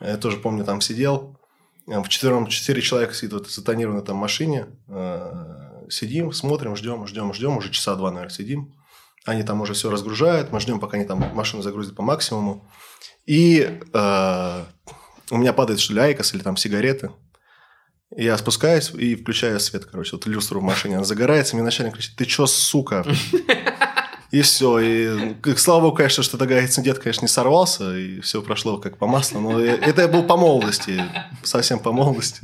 [0.00, 1.38] Я тоже помню, там сидел.
[1.86, 4.66] э, В четвером, четыре человека сидят в этой затонированной там машине.
[5.92, 7.56] Сидим, смотрим, ждем, ждем, ждем.
[7.58, 8.74] Уже часа два, наверное, сидим.
[9.26, 10.50] Они там уже все разгружают.
[10.50, 12.66] Мы ждем, пока они там машину загрузят по максимуму.
[13.26, 14.64] И э,
[15.30, 17.10] у меня падает, что ли, айкос или там сигареты.
[18.16, 20.96] Я спускаюсь и включаю свет, короче, вот люстру в машине.
[20.96, 23.04] Она загорается, мне начальник кричит, ты чё, сука?
[24.30, 24.78] И все.
[24.78, 28.96] И к- слава богу, конечно, что тогда инцидент, конечно, не сорвался, и все прошло как
[28.96, 29.40] по маслу.
[29.40, 31.02] Но это я был по молодости,
[31.42, 32.40] совсем по молодости.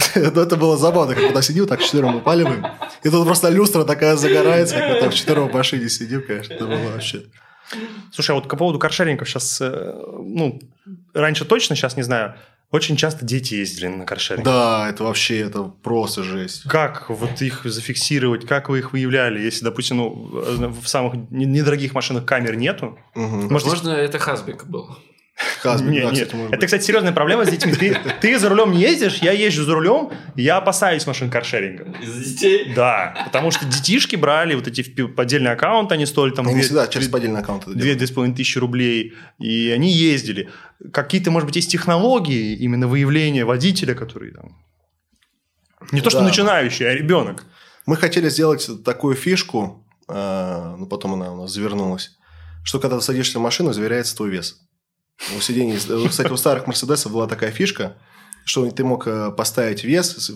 [0.14, 2.66] Но это было забавно, как когда сидим, так четвером упаливаем.
[3.02, 6.54] И тут просто люстра такая загорается, как мы там четвером в машине сидим, конечно.
[6.54, 7.22] Это было вообще...
[8.12, 10.60] Слушай, а вот по поводу каршерингов сейчас, ну,
[11.14, 12.34] раньше точно, сейчас не знаю,
[12.72, 14.44] очень часто дети ездили на каршеринг.
[14.44, 16.62] Да, это вообще, это просто жесть.
[16.68, 21.94] Как вот их зафиксировать, как вы их выявляли, если, допустим, ну, в самых не- недорогих
[21.94, 22.96] машинах камер нету?
[23.16, 23.48] Мгм.
[23.48, 24.96] Может, Возможно, это Хасбик был.
[25.60, 26.12] Хазбин, Не, да, не.
[26.12, 26.64] кстати, Это, быть.
[26.64, 27.72] кстати, серьезная проблема с детьми.
[27.72, 31.84] Ты, ты за рулем не ездишь, я езжу за рулем, я опасаюсь машин каршеринга.
[32.02, 32.72] Из детей?
[32.74, 36.54] Да, потому что детишки брали вот эти в пи- поддельный аккаунт, они стоили там Они
[36.56, 37.98] две- всегда через поддельный аккаунт это две, делают.
[37.98, 40.50] две с половиной тысячи рублей, и они ездили.
[40.92, 44.56] Какие-то, может быть, есть технологии именно выявления водителя, который там...
[45.92, 46.26] Не то, что Да.
[46.26, 47.44] начинающий, а ребенок.
[47.86, 52.10] Мы хотели сделать такую фишку, э, но потом она у нас завернулась,
[52.62, 54.60] что когда ты садишься в машину, заверяется твой вес.
[55.36, 55.76] У сидений,
[56.08, 57.96] кстати, у старых Мерседесов была такая фишка,
[58.44, 60.30] что ты мог э, поставить вес,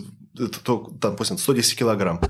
[0.63, 2.21] там, допустим, 110 килограмм.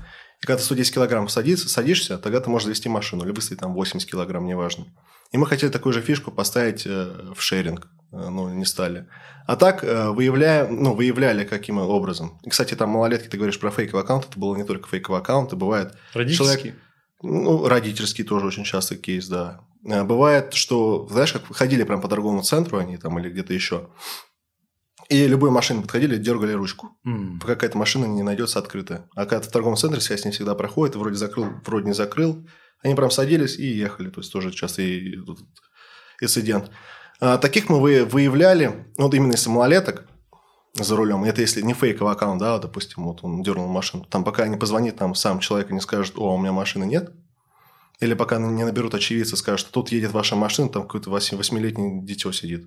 [0.42, 3.74] И когда ты 110 килограмм садишься, садишься, тогда ты можешь завести машину, или выставить там
[3.74, 4.86] 80 килограмм, неважно.
[5.32, 9.06] И мы хотели такую же фишку поставить э, в шеринг, э, но не стали.
[9.46, 12.40] А так выявляем, ну, выявляли каким образом.
[12.42, 15.48] И, кстати, там малолетки, ты говоришь про фейковый аккаунт, это было не только фейковый аккаунт,
[15.48, 16.74] это бывает Родительский.
[17.22, 19.60] ну, родительский тоже очень частый кейс, да.
[19.86, 23.88] Э, Бывает, что, знаешь, как ходили прям по торговому центру они там или где-то еще,
[25.08, 27.38] и любой машины подходили, дергали ручку, М.
[27.40, 29.08] пока какая-то машина не найдется открытая.
[29.14, 32.44] А когда ты в торговом центре, связь не всегда проходит, вроде закрыл, вроде не закрыл,
[32.82, 34.10] они прям садились и ехали.
[34.10, 35.38] То есть, тоже частый тут
[36.20, 36.70] инцидент.
[37.20, 40.06] А, таких мы вы- выявляли, ну, вот именно если малолеток
[40.74, 44.46] за рулем, это если не фейковый аккаунт, да, допустим, вот он дернул машину, там пока
[44.48, 47.12] не позвонит там сам человек и не скажет, о, у меня машины нет,
[48.00, 52.02] или пока не наберут очевидца, скажут, что тут едет ваша машина, там какое-то восьми- восьмилетнее
[52.04, 52.66] дитё сидит.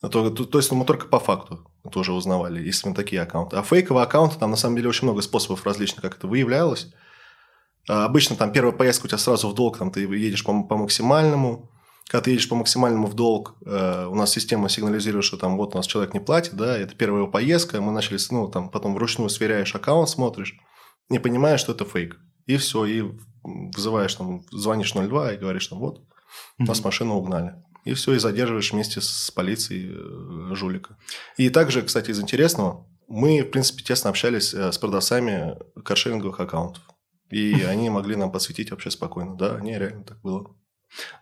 [0.00, 3.56] А то, то, то есть мы только по факту тоже узнавали, если мы такие аккаунты.
[3.56, 6.92] А фейковые аккаунты, там на самом деле очень много способов различных, как это выявлялось.
[7.88, 10.76] А обычно там первая поездка у тебя сразу в долг, там ты едешь по, по
[10.76, 11.70] максимальному.
[12.06, 15.74] Когда ты едешь по максимальному в долг, э, у нас система сигнализирует, что там вот
[15.74, 18.94] у нас человек не платит, да, это первая его поездка, мы начали, ну, там потом
[18.94, 20.54] вручную сверяешь аккаунт, смотришь,
[21.08, 22.18] не понимаешь, что это фейк.
[22.44, 23.04] И все, и
[23.44, 26.02] вызываешь там, звонишь 02 и говоришь там, вот,
[26.58, 27.54] у нас машину угнали.
[27.84, 30.96] И все, и задерживаешь вместе с полицией э, жулика.
[31.36, 36.82] И также, кстати, из интересного, мы, в принципе, тесно общались э, с продавцами каршеринговых аккаунтов.
[37.30, 39.36] И они могли нам подсветить вообще спокойно.
[39.36, 40.56] Да, не, реально так было.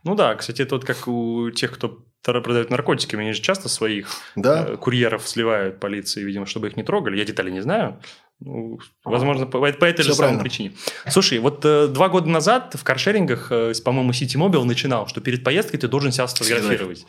[0.05, 4.09] Ну да, кстати, это вот как у тех, кто продают наркотики, они же часто своих
[4.37, 4.65] да.
[4.69, 7.19] э, курьеров сливают полиции, видимо, чтобы их не трогали.
[7.19, 8.01] Я детали не знаю.
[8.45, 10.39] Ну, возможно, по, по этой Все же правильно.
[10.39, 10.73] самой причине.
[11.09, 15.45] Слушай, вот э, два года назад в каршерингах, э, по-моему, City Mobile начинал, что перед
[15.45, 17.07] поездкой ты должен себя сфотографировать.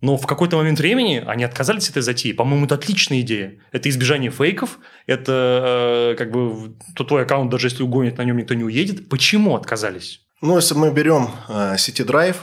[0.00, 2.32] Но в какой-то момент времени они отказались от этой затеи.
[2.32, 3.60] По-моему, это отличная идея.
[3.72, 4.78] Это избежание фейков.
[5.06, 9.08] Это э, как бы то твой аккаунт, даже если угонят, на нем никто не уедет.
[9.08, 10.20] Почему отказались?
[10.40, 12.36] Ну, если мы берем э, City Drive,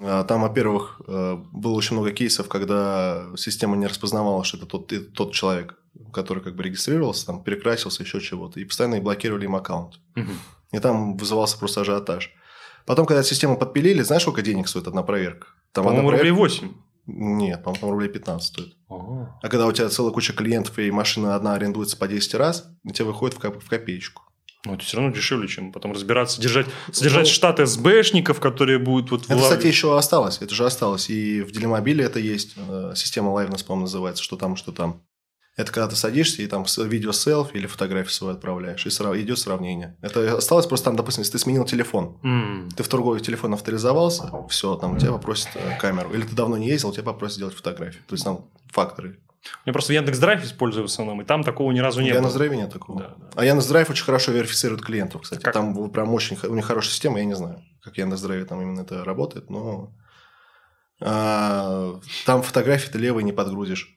[0.00, 4.92] э, там, во-первых, э, было очень много кейсов, когда система не распознавала, что это тот,
[5.14, 5.78] тот человек
[6.12, 10.00] который как бы регистрировался, там, перекрасился, еще чего-то, и постоянно блокировали им аккаунт.
[10.16, 10.30] Угу.
[10.72, 12.32] И там вызывался просто ажиотаж.
[12.84, 15.48] Потом, когда систему подпилили, знаешь, сколько денег стоит одна проверка?
[15.72, 16.28] Там по-моему, проверка...
[16.28, 16.72] рублей 8.
[17.06, 18.76] Нет, по-моему, рублей 15 стоит.
[18.88, 19.38] Ага.
[19.42, 22.90] А когда у тебя целая куча клиентов, и машина одна арендуется по 10 раз, у
[22.90, 24.22] тебя выходит в, коп- в копеечку.
[24.66, 29.12] Ну, это все равно дешевле, чем потом разбираться, держать, содержать ну, штат СБшников, которые будут
[29.12, 29.24] вот...
[29.30, 30.38] Это, кстати, еще осталось.
[30.40, 31.08] Это же осталось.
[31.08, 32.56] И в Делимобиле это есть.
[32.56, 34.24] Э, система Liveness, по-моему, называется.
[34.24, 35.02] Что там, что там.
[35.56, 39.16] Это когда ты садишься и там видео селфи или фотографию свою отправляешь, и срав...
[39.16, 39.96] идет сравнение.
[40.02, 42.74] Это осталось просто там, допустим, если ты сменил телефон, mm.
[42.76, 46.12] ты в другой телефон авторизовался, все, там у тебя попросят э, камеру.
[46.12, 48.02] Или ты давно не ездил, тебя попросят сделать фотографию.
[48.06, 49.18] То есть там факторы.
[49.64, 52.16] Я просто Яндекс Драйв использую в основном, и там такого ни разу не было.
[52.16, 53.00] Яндекс Драйве нет такого.
[53.00, 53.28] Да, да.
[53.36, 55.40] А Яндекс Драйв очень хорошо верифицирует клиентов, кстати.
[55.40, 55.54] Как?
[55.54, 58.82] Там прям очень у них хорошая система, я не знаю, как Яндекс Драйве там именно
[58.82, 59.94] это работает, но
[61.00, 63.96] а, там фотографии ты левой не подгрузишь.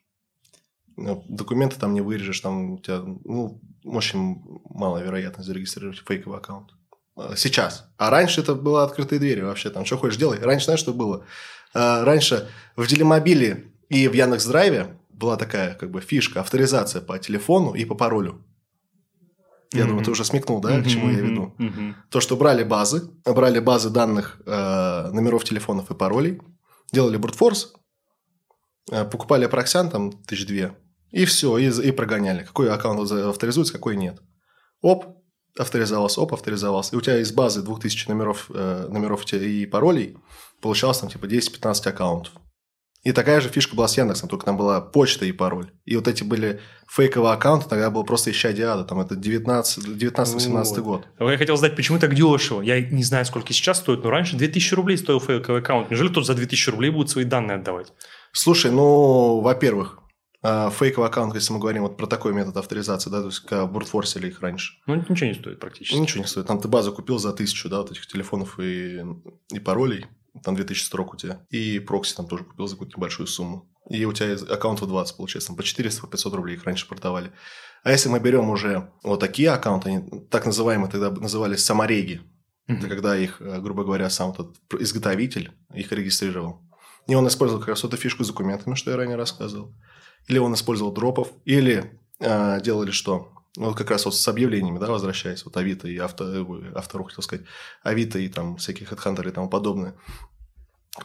[1.02, 6.72] Ну, документы там не вырежешь, там у тебя ну, очень малая вероятность зарегистрировать фейковый аккаунт.
[7.16, 7.90] А, сейчас.
[7.98, 9.70] А раньше это было открытые двери вообще.
[9.70, 10.40] Там что хочешь делай.
[10.40, 11.26] Раньше знаешь, что было?
[11.74, 17.74] А, раньше в Делимобиле и в Яндекс.Драйве была такая как бы фишка, авторизация по телефону
[17.74, 18.44] и по паролю.
[19.72, 19.88] Я mm-hmm.
[19.88, 20.84] думаю, ты уже смекнул, да, mm-hmm.
[20.84, 21.56] к чему я веду.
[21.60, 21.94] Mm-hmm.
[22.10, 26.42] То, что брали базы, брали базы данных э, номеров телефонов и паролей,
[26.92, 27.74] делали брутфорс,
[28.92, 30.76] э, покупали проксян там тысяч две,
[31.12, 32.44] и все, и, и прогоняли.
[32.44, 34.20] Какой аккаунт авторизуется, какой нет.
[34.82, 35.06] Оп,
[35.58, 36.96] авторизовался, оп, авторизовался.
[36.96, 40.18] И у тебя из базы 2000 номеров, э, номеров и паролей
[40.62, 42.34] получалось там типа 10-15 аккаунтов.
[43.04, 45.72] И такая же фишка была с Яндексом, только там была почта и пароль.
[45.86, 50.80] И вот эти были фейковые аккаунты, тогда был просто ища диада, там это 19-18 вот.
[50.80, 51.08] год.
[51.18, 52.62] Я хотел знать, почему так дешево?
[52.62, 55.90] Я не знаю, сколько сейчас стоит, но раньше 2000 рублей стоил фейковый аккаунт.
[55.90, 57.94] Неужели кто за 2000 рублей будет свои данные отдавать?
[58.34, 60.00] Слушай, ну, во-первых,
[60.42, 64.28] фейковый аккаунт, если мы говорим вот про такой метод авторизации, да, то есть как буртфорсили
[64.28, 64.76] их раньше.
[64.86, 65.98] Ну, ничего не стоит практически.
[65.98, 66.48] Ничего не стоит.
[66.48, 69.04] Там ты базу купил за тысячу, да, вот этих телефонов и,
[69.52, 70.06] и паролей,
[70.44, 71.46] там 2000 строк у тебя.
[71.50, 73.70] И прокси там тоже купил за какую-то небольшую сумму.
[73.90, 76.88] И у тебя аккаунт в 20, получается, там по 400, по 500 рублей их раньше
[76.88, 77.32] продавали.
[77.84, 82.22] А если мы берем уже вот такие аккаунты, они так называемые тогда назывались самореги,
[82.68, 82.78] mm-hmm.
[82.78, 86.62] это когда их, э, грубо говоря, сам тот изготовитель их регистрировал.
[87.08, 89.74] И он использовал как раз эту фишку с документами, что я ранее рассказывал
[90.28, 93.32] или он использовал дропов, или э, делали что?
[93.58, 97.24] Вот как раз вот с объявлениями, да, возвращаясь, вот Авито и авто, э, автору, хотел
[97.24, 97.46] сказать,
[97.84, 99.96] Авито и там всякие хедхантеры и тому подобное.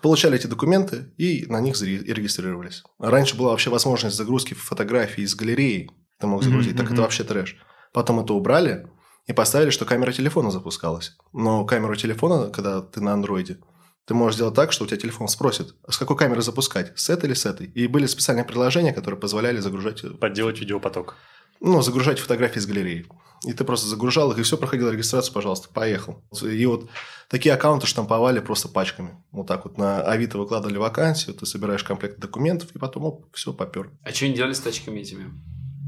[0.03, 2.83] Получали эти документы и на них регистрировались.
[2.99, 6.79] Раньше была вообще возможность загрузки фотографий из галереи, ты мог загрузить, mm-hmm.
[6.79, 7.57] так это вообще трэш.
[7.93, 8.89] Потом это убрали
[9.27, 11.17] и поставили, что камера телефона запускалась.
[11.33, 13.59] Но камеру телефона, когда ты на андроиде,
[14.07, 17.27] ты можешь сделать так, что у тебя телефон спросит, с какой камеры запускать, с этой
[17.27, 17.67] или с этой.
[17.67, 20.05] И были специальные приложения, которые позволяли загружать...
[20.05, 21.17] Э, Подделать видеопоток.
[21.61, 23.07] Ну, загружать фотографии из галереи.
[23.47, 26.23] И ты просто загружал их, и все, проходило регистрацию, пожалуйста, поехал.
[26.43, 26.89] И вот
[27.29, 29.23] такие аккаунты штамповали просто пачками.
[29.33, 33.53] Вот так вот на Авито выкладывали вакансию, ты собираешь комплект документов, и потом, оп, все,
[33.53, 33.91] попер.
[34.03, 35.31] А что они делали с тачками этими?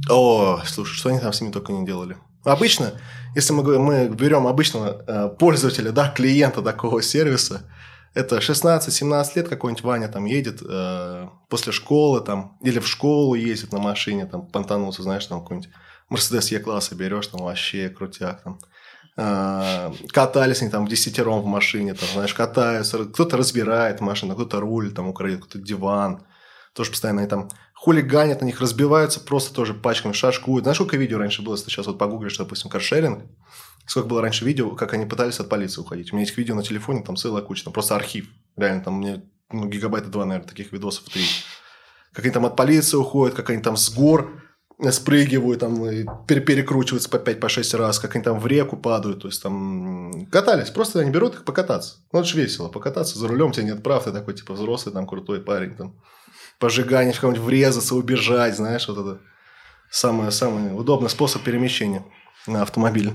[0.09, 2.17] О, слушай, что они там с ними только не делали.
[2.45, 2.93] Обычно,
[3.35, 7.65] если мы, мы берем обычного э, пользователя, да, клиента такого сервиса,
[8.17, 13.73] это 16-17 лет какой-нибудь Ваня там едет э, после школы там, или в школу ездит
[13.73, 15.71] на машине, там, понтанулся, знаешь, там какой-нибудь
[16.09, 18.59] Мерседес Е-класса берешь, там вообще крутяк, там.
[19.19, 24.61] Э, катались они там в десятером в машине, там, знаешь, катаются, кто-то разбирает машину, кто-то
[24.61, 26.23] руль там украдет, кто-то диван.
[26.73, 30.65] Тоже постоянно они там хулиганят, на них разбиваются, просто тоже пачками шашкуют.
[30.65, 33.25] Знаешь, сколько видео раньше было, если сейчас вот погуглишь, допустим, каршеринг,
[33.87, 36.13] сколько было раньше видео, как они пытались от полиции уходить.
[36.13, 38.27] У меня есть видео на телефоне, там целая куча, там просто архив.
[38.57, 41.25] Реально, там мне ну, гигабайта два, наверное, таких видосов, три.
[42.13, 44.43] Как они там от полиции уходят, как они там с гор
[44.91, 45.77] спрыгивают, там,
[46.27, 51.01] перекручиваются по 5-6 раз, как они там в реку падают, то есть там катались, просто
[51.01, 51.97] они берут их покататься.
[52.13, 54.93] Ну, это же весело, покататься за рулем, у тебя нет прав, ты такой, типа, взрослый,
[54.93, 55.95] там, крутой парень, там,
[56.59, 59.21] пожигание в кого-нибудь врезаться, убежать, знаешь, вот это
[59.91, 62.05] самый, самый удобный способ перемещения
[62.47, 63.15] на автомобиле.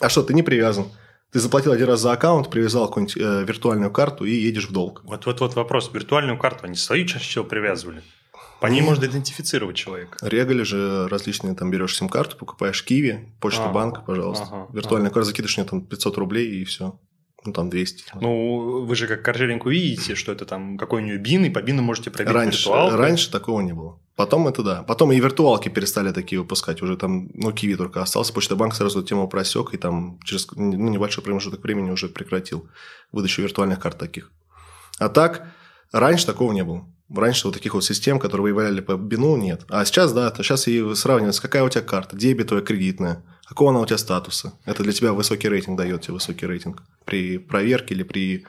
[0.00, 0.86] А что, ты не привязан.
[1.32, 5.02] Ты заплатил один раз за аккаунт, привязал какую-нибудь э, виртуальную карту и едешь в долг.
[5.04, 5.90] Вот-вот-вот вопрос.
[5.92, 8.02] Виртуальную карту они свою чаще всего привязывали?
[8.60, 8.88] По ней Ну.
[8.88, 10.18] можно идентифицировать человека.
[10.22, 14.44] Регали же различные, там берешь сим-карту, покупаешь Киви, Почта Ага, банк, пожалуйста.
[14.50, 16.98] ага, Виртуальную карту закидываешь мне там 500 рублей и все.
[17.44, 18.04] Ну, там 200.
[18.20, 21.62] Ну, вы же как каршеринг увидите, что это там какой у нее бин, и по
[21.62, 22.96] бину можете пробить раньше, виртуалку.
[22.96, 23.98] раньше такого не было.
[24.14, 24.82] Потом это да.
[24.82, 26.82] Потом и виртуалки перестали такие выпускать.
[26.82, 28.34] Уже там, ну, Киви только остался.
[28.34, 32.68] Почта банк сразу эту тему просек и там через ну, небольшой промежуток времени уже прекратил
[33.12, 34.30] выдачу виртуальных карт таких.
[34.98, 35.46] А так,
[35.92, 36.84] раньше такого не было.
[37.08, 39.62] Раньше вот таких вот систем, которые выявляли по бину, нет.
[39.70, 43.80] А сейчас, да, то сейчас и сравнивается, какая у тебя карта, дебетовая, кредитная, какого она
[43.80, 44.52] у тебя статуса.
[44.64, 48.46] Это для тебя высокий рейтинг дает тебе высокий рейтинг при проверке или при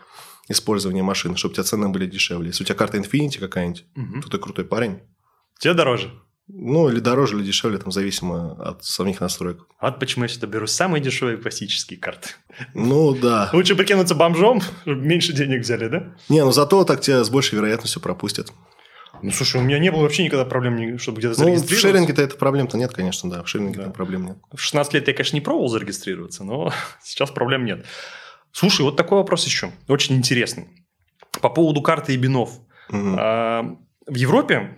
[0.48, 2.48] использовании машины, чтобы у тебя цены были дешевле.
[2.48, 4.22] Если у тебя карта Infinity какая-нибудь, Мгм.
[4.22, 5.00] то ты крутой парень.
[5.60, 6.12] Тебе дороже.
[6.48, 9.60] Ну, или дороже, или дешевле, там, зависимо от самих настроек.
[9.82, 12.30] Вот почему я всегда беру самые дешевые классические карты.
[12.76, 13.50] Ну, да.
[13.54, 16.16] Лучше прикинуться бомжом, чтобы меньше денег взяли, да?
[16.30, 18.52] Не, ну зато так тебя с большей вероятностью пропустят.
[19.22, 21.88] Ну, слушай, у меня не было вообще никогда проблем, чтобы где-то Ну, в зарегистрироваться.
[21.88, 23.44] шеринге-то это проблем-то нет, конечно, да.
[23.44, 23.90] В шеринге Да.
[23.90, 24.38] проблем нет.
[24.54, 26.72] В 16 лет я, конечно, не пробовал зарегистрироваться, но
[27.04, 27.86] сейчас проблем нет.
[28.52, 29.72] Слушай, вот такой вопрос еще.
[29.88, 30.68] Очень интересный.
[31.42, 32.60] По поводу карты и бинов.
[32.92, 33.76] А,
[34.08, 34.78] В Европе,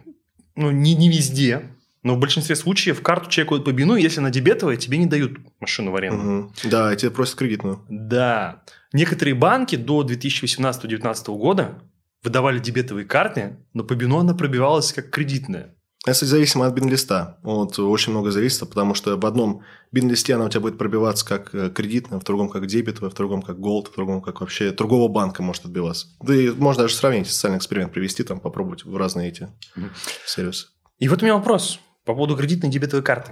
[0.56, 1.72] ну, не, не везде,
[2.04, 5.92] но в большинстве случаев карту чекают по бину, если она дебетовая, тебе не дают машину
[5.92, 6.18] в аренду.
[6.22, 6.54] Мгм.
[6.66, 7.82] Да, тебе просят кредитную.
[7.90, 8.62] Да.
[8.92, 11.80] Некоторые банки до 2018-2019 года
[12.24, 15.76] выдавали дебетовые карты, но по бину она пробивалась как кредитная.
[16.06, 17.38] Это, зависимо от бин-листа.
[17.44, 19.62] Вот очень много зависит, потому что в одном
[19.94, 23.42] бин-листе она у тебя будет пробиваться как э, кредитная, в другом как дебетовая, в другом
[23.42, 26.08] как голд, в другом как вообще другого банка может отбиваться.
[26.22, 29.48] Да и можно даже сравнить, социальный эксперимент привести, там попробовать в разные эти
[29.78, 29.92] Мгм.
[30.26, 30.68] сервисы.
[31.00, 33.32] И вот у меня вопрос по поводу кредитной дебетовой карты.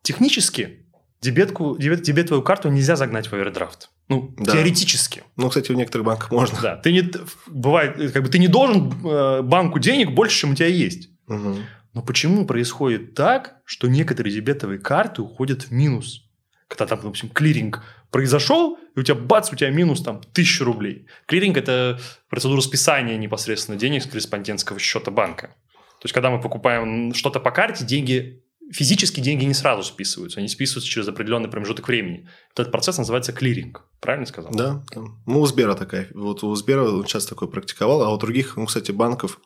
[0.00, 0.86] Технически
[1.20, 3.90] дебетку, дебет, дебетовую карту нельзя загнать в овердрафт.
[4.08, 4.52] Ну, Да.
[4.52, 5.24] теоретически.
[5.36, 6.58] Ну, кстати, в некоторых банках можно.
[6.62, 7.10] Да, ты не
[7.48, 11.10] бывает, как бы ты не должен э, банку денег больше, чем у тебя есть.
[11.26, 11.64] Мгм.
[11.92, 16.22] Но почему происходит так, что некоторые дебетовые карты уходят в минус?
[16.68, 21.06] Когда там, допустим, клиринг произошел, и у тебя бац, у тебя минус там тысяча рублей.
[21.26, 21.98] Клиринг– это
[22.28, 25.48] процедура списания непосредственно денег с корреспондентского счета банка.
[25.48, 28.42] То есть, когда мы покупаем что-то по карте, деньги
[28.72, 32.28] физически деньги не сразу списываются, они списываются через определенный промежуток времени.
[32.52, 33.84] Этот процесс называется клиринг.
[34.00, 34.52] Правильно сказал?
[34.52, 35.02] Да, да.
[35.26, 36.08] Ну, у Сбера такая.
[36.14, 39.40] Вот у Сбера он сейчас такой практиковал, а у других, ну, кстати, банков...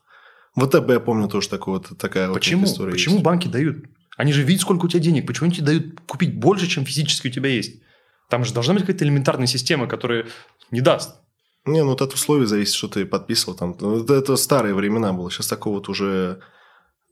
[0.57, 2.65] ВТБ, я помню, тоже такой вот, такая вот Почему?
[2.65, 3.25] история Почему есть.
[3.25, 3.85] банки дают?
[4.17, 5.27] Они же видят, сколько у тебя денег.
[5.27, 7.81] Почему они тебе дают купить больше, чем физически у тебя есть?
[8.29, 10.27] Там же должна быть какая-то элементарная система, которая
[10.73, 11.17] не даст.
[11.67, 13.77] Не, ну, вот от условий зависит, что ты подписывал там.
[13.81, 15.31] Ну, это старые времена было.
[15.31, 16.41] Сейчас такого вот уже...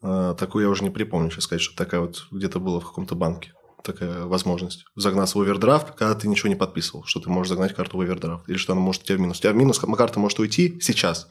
[0.03, 3.15] э, такую я уже не припомню, сейчас сказать, что такая вот где-то была в каком-то
[3.15, 3.53] банке.
[3.85, 4.85] Такая возможность.
[4.97, 8.49] Загнаться в овердрафт, когда ты ничего не подписывал, что ты можешь загнать карту в овердрафт.
[8.49, 9.39] Или что она может у тебя в минус.
[9.39, 11.29] У тебя в минус карта может уйти сейчас,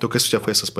[0.00, 0.78] только если у тебя ФССП.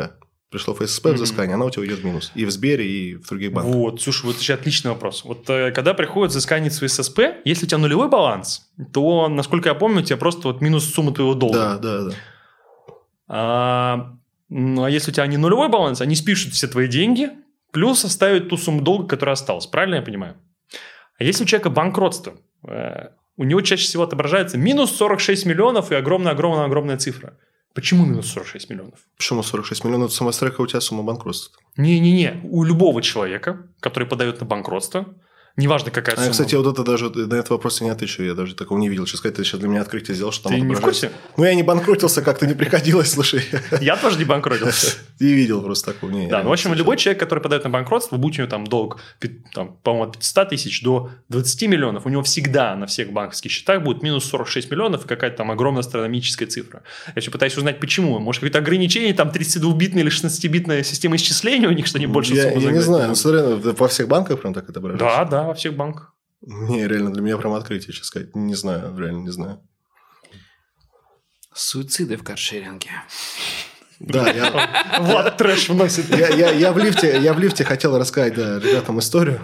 [0.50, 1.14] Пришло ФССП Мгм.
[1.14, 2.32] взыскание, она у тебя уйдет в минус.
[2.34, 3.72] И в Сбере, и в других банках.
[3.72, 5.24] Вот, слушай, вот еще отличный вопрос.
[5.24, 9.76] Вот э, когда приходит взыскание с ССП, если у тебя нулевой баланс, то, насколько я
[9.76, 11.56] помню, у тебя просто вот минус сумма твоего долга.
[11.56, 12.14] Да, да, да.
[13.28, 14.16] А,
[14.50, 17.30] ну, а если у тебя не нулевой баланс, они спишут все твои деньги,
[17.70, 19.66] плюс оставят ту сумму долга, которая осталась.
[19.66, 20.36] Правильно я понимаю?
[21.18, 22.34] А если у человека банкротство,
[22.66, 27.38] э, у него чаще всего отображается минус 46 миллионов и огромная-огромная-огромная цифра.
[27.74, 28.98] Почему минус 46 миллионов?
[29.16, 30.12] Почему 46 миллионов?
[30.12, 31.56] Сама страйка у тебя сумма банкротства.
[31.76, 35.14] Не-не-не, у любого человека, который подает на банкротство,
[35.56, 38.22] неважно какая А я, кстати, вот это даже на этот вопрос я не отвечу.
[38.22, 39.06] Я даже такого не видел.
[39.06, 41.10] Сейчас сказать, ты сейчас для меня открытие сделал, что там Ты не в курсе?
[41.36, 43.44] Ну, я не банкротился, как-то не приходилось, слушай.
[43.80, 44.96] Я тоже не банкротился.
[45.20, 46.10] Не видел просто такого.
[46.10, 48.66] Не, Да, ну, в общем, любой человек, который подает на банкротство, будь у него там
[48.66, 49.00] долг,
[49.52, 53.82] там, по-моему, от 500 тысяч до 20 миллионов, у него всегда на всех банковских счетах
[53.82, 56.82] будет минус 46 миллионов и какая-то там огромная астрономическая цифра.
[57.08, 58.18] Я еще пытаюсь узнать, почему.
[58.18, 62.54] Может, какое-то ограничение, там 32-битная или 16-битная система исчисления у них, что они больше Я,
[62.54, 63.02] не знаю.
[63.02, 63.18] Ну, могут?
[63.18, 65.18] смотри, ну, во всех банках прям так отображается?
[65.18, 66.14] Да, да, во всех банках.
[66.42, 68.34] Не, реально, для меня прям открытие, сейчас сказать.
[68.34, 69.60] Не знаю, реально не знаю.
[71.54, 72.90] Суициды в каршеринге.
[73.98, 76.08] Да, я, Влад трэш вносит.
[76.08, 79.40] я, я, я в лифте, я в лифте хотел рассказать, да, ребятам историю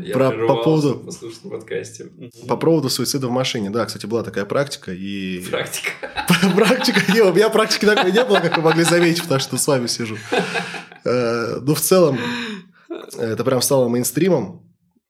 [0.00, 2.10] Я Про- по поводу- в подкасте.
[2.48, 3.70] по поводу суицида в машине.
[3.70, 5.38] Да, кстати, была такая практика, и...
[5.48, 5.90] Практика.
[6.56, 9.66] Практика, не, у меня практики такой не было, как вы могли заметить, потому что с
[9.68, 10.16] вами сижу.
[11.04, 12.18] Э, Ну, в целом,
[13.16, 14.67] это прям стало мейнстримом.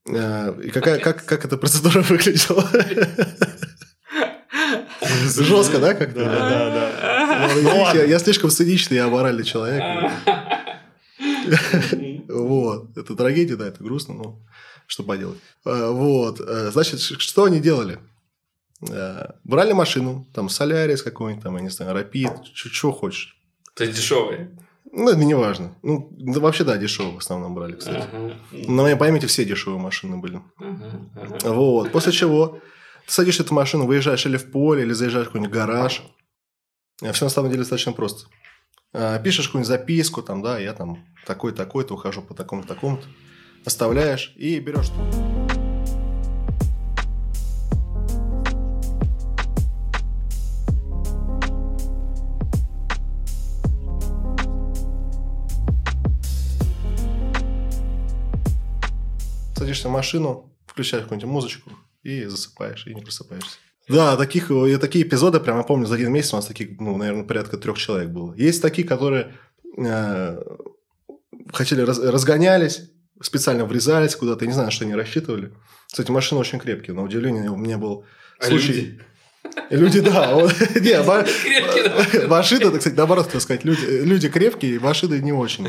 [0.09, 2.68] Э, И какая, как, как эта процедура выглядела?
[5.26, 6.24] Жестко, да, как-то?
[6.24, 7.48] Да, да, да.
[7.54, 9.82] Ну, видите, я, я слишком циничный и аморальный человек.
[12.28, 12.96] Вот.
[12.96, 14.40] Это трагедия, да, это грустно, но
[14.86, 15.38] что поделать.
[15.64, 16.40] Э, Вот.
[16.40, 17.98] Э, Значит, что они делали?
[19.42, 23.36] Брали машину, там, Солярис какой-нибудь, там, я не знаю, Рапид, что хочешь.
[23.74, 24.50] То есть дешевые.
[24.93, 25.76] Ну, это не важно.
[25.82, 28.07] Ну, да вообще, да, дешево в основном брали, кстати.
[28.12, 28.34] Ага.
[28.53, 30.41] На моей памяти все дешевые машины были.
[30.59, 31.53] Ага, ага.
[31.53, 31.93] Вот.
[31.93, 32.59] После чего
[33.07, 36.03] ты садишься в эту машину, выезжаешь или в поле, или заезжаешь в какой-нибудь гараж.
[37.12, 38.28] Все на самом деле достаточно просто.
[38.93, 43.07] А, Пишешь какую-нибудь записку, там, да, я там такой-такой-то, ухожу по такому-то, такому-то.
[43.64, 44.91] Оставляешь и берешь.
[59.69, 61.71] Садишься в машину, включаешь какую-нибудь музычку
[62.03, 63.59] и засыпаешь, и не просыпаешься.
[63.87, 66.97] Да, таких, э, такие эпизоды, прям я помню, за один месяц у нас таких, ну,
[66.97, 68.33] наверное, порядка трех человек было.
[68.35, 69.35] Есть такие, которые
[69.77, 70.43] э,
[71.53, 72.81] хотели, раз- разгонялись,
[73.21, 75.53] специально врезались куда-то, я не знаю, что они рассчитывали.
[75.87, 78.07] Кстати, машины очень крепкие, на удивление у меня был
[78.41, 78.73] А случай.
[78.73, 79.01] люди?
[79.69, 80.33] Люди, да.
[80.81, 85.69] Не, машины, кстати, наоборот, хотел сказать, люди, люди крепкие, машины не очень.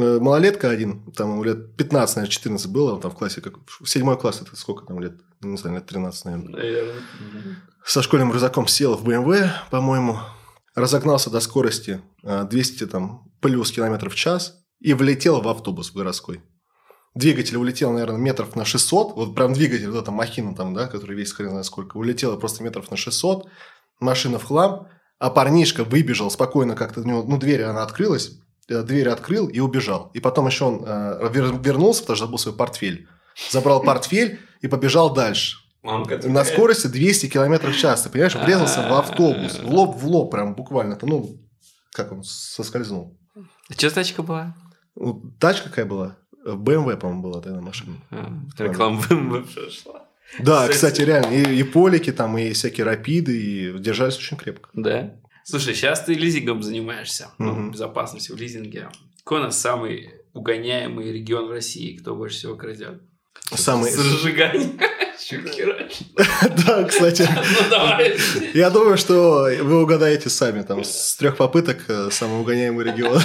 [0.00, 3.54] Э, Малолетка один, там ему лет 15, наверное, 14 было, он там в классе, как
[3.66, 5.14] в седьмой класс, это сколько там лет?
[5.40, 6.94] Не знаю, лет 13, наверное.
[7.84, 10.18] Со школьным рюкзаком сел в BMW, по-моему,
[10.74, 16.42] разогнался до скорости а, 200 там, плюс километров в час и влетел в автобус городской.
[17.14, 19.16] Двигатель улетел, наверное, метров на 600.
[19.16, 21.96] Вот прям двигатель, вот эта махина там, да, который весит хрен знает сколько.
[21.96, 23.48] Улетела просто метров на 600.
[23.98, 24.86] Машина в хлам.
[25.18, 27.00] А парнишка выбежал спокойно как-то.
[27.00, 28.38] У него, ну, дверь, она открылась.
[28.68, 30.10] Э, Дверь открыл и убежал.
[30.14, 33.08] И потом еще он э, вер- вернулся, потому что забыл свой портфель.
[33.50, 35.58] Забрал портфель и побежал дальше.
[35.82, 38.02] Мамка На скорости 200 километров в час.
[38.02, 39.58] Ты понимаешь, врезался в автобус.
[39.58, 40.94] В лоб в лоб прям буквально.
[40.94, 41.40] Это, ну,
[41.92, 43.16] как он соскользнул.
[43.70, 44.56] Что тачка была?
[44.96, 46.16] Ну, тачка какая была?
[46.44, 47.96] BMW, по-моему, была тогда машина.
[48.10, 50.04] А, Реклама BMW прошла.
[50.40, 50.72] Да, Кстати.
[50.74, 51.30] кстати, реально.
[51.32, 54.68] И, и полики там, и всякие рапиды, и держались очень крепко.
[54.74, 55.14] Да.
[55.50, 57.28] Слушай, сейчас ты лизингом занимаешься.
[57.38, 57.70] Ну, Мгм.
[57.70, 58.90] безопасностью в лизинге.
[59.24, 61.96] Какой у нас самый угоняемый регион в России?
[61.96, 63.00] Кто больше всего крадет?
[63.54, 63.90] Самый...
[63.90, 64.68] Херачишь?
[66.66, 67.22] Да, кстати.
[67.62, 68.18] Ну, давай.
[68.52, 70.62] Я думаю, что вы угадаете сами.
[70.62, 73.20] Там с трех попыток э, самый угоняемый регион.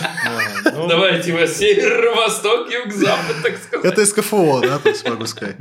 [0.73, 3.85] Ну, Давайте вас север, восток, юг, запад, так сказать.
[3.85, 5.57] Это СКФО, да, то есть могу сказать.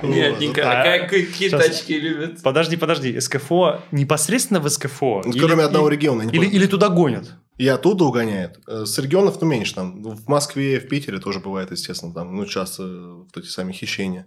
[0.00, 0.62] Понятненько.
[0.70, 1.66] А, А как- какие сейчас.
[1.66, 2.42] тачки любят?
[2.42, 3.18] Подожди, подожди.
[3.18, 5.22] СКФО непосредственно в СКФО?
[5.24, 6.22] Ну, Кроме одного региона.
[6.22, 7.32] не Или, туда гонят?
[7.56, 8.58] И оттуда угоняет.
[8.68, 10.02] Э, С регионов, ну, меньше там.
[10.02, 14.26] В Москве, в Питере тоже бывает, естественно, там, ну, часто э, вот эти сами хищения.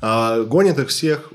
[0.00, 1.32] А гонят их всех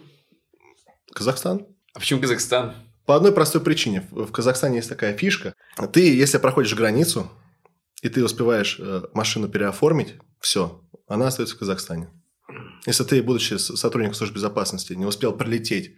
[1.14, 1.66] Казахстан.
[1.94, 2.74] А почему Казахстан?
[3.06, 4.08] По одной простой причине.
[4.12, 5.54] В в Казахстане есть такая фишка.
[5.92, 7.30] Ты, если проходишь границу,
[8.02, 12.08] и ты успеваешь э, машину переоформить, все, она остается в Казахстане.
[12.86, 15.96] Если ты, будучи сотрудником службы безопасности, не успел прилететь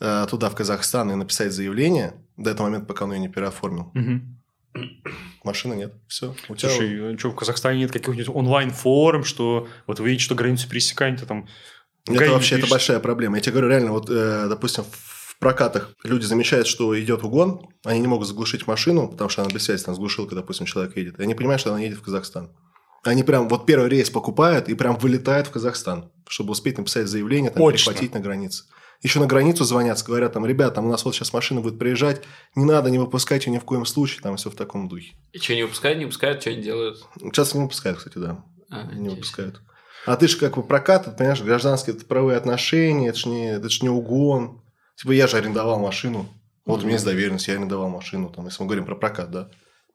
[0.00, 3.92] э, туда, в Казахстан, и написать заявление до этого момента, пока он ее не переоформил,
[5.44, 5.94] машины нет.
[6.08, 6.34] Все.
[6.48, 10.68] У тебя Слушай, что, в Казахстане нет каких-нибудь онлайн-форм, что вот вы видите, что границу
[10.68, 11.48] пересекаете, там...
[12.06, 13.36] Это ГАИ вообще это большая проблема.
[13.36, 18.00] Я тебе говорю, реально, вот, э, допустим, в прокатах люди замечают, что идет угон, они
[18.00, 21.18] не могут заглушить машину, потому что она без связи там с глушилкой, допустим, человек едет.
[21.18, 22.50] И они понимают, что она едет в Казахстан.
[23.04, 27.50] Они прям вот первый рейс покупают и прям вылетают в Казахстан, чтобы успеть написать заявление,
[27.50, 27.92] там, Очно.
[27.92, 28.64] перехватить на границе.
[29.02, 32.22] Еще на границу звонят, говорят, там, ребят, там у нас вот сейчас машина будет приезжать,
[32.54, 35.14] не надо, не выпускайте ее ни в коем случае, там все в таком духе.
[35.32, 37.02] И что, не выпускают, не выпускают, что они делают?
[37.32, 38.44] Часто не выпускают, кстати, да.
[38.68, 39.10] А, не интересно.
[39.10, 39.62] выпускают.
[40.06, 43.52] А ты же как бы прокат, это, понимаешь, гражданские это правовые отношения, это же не,
[43.52, 44.62] это ж не угон.
[44.96, 46.28] Типа я же арендовал машину.
[46.66, 48.28] Вот у меня есть доверенность, я арендовал машину.
[48.30, 49.50] Там, если мы говорим про прокат, да.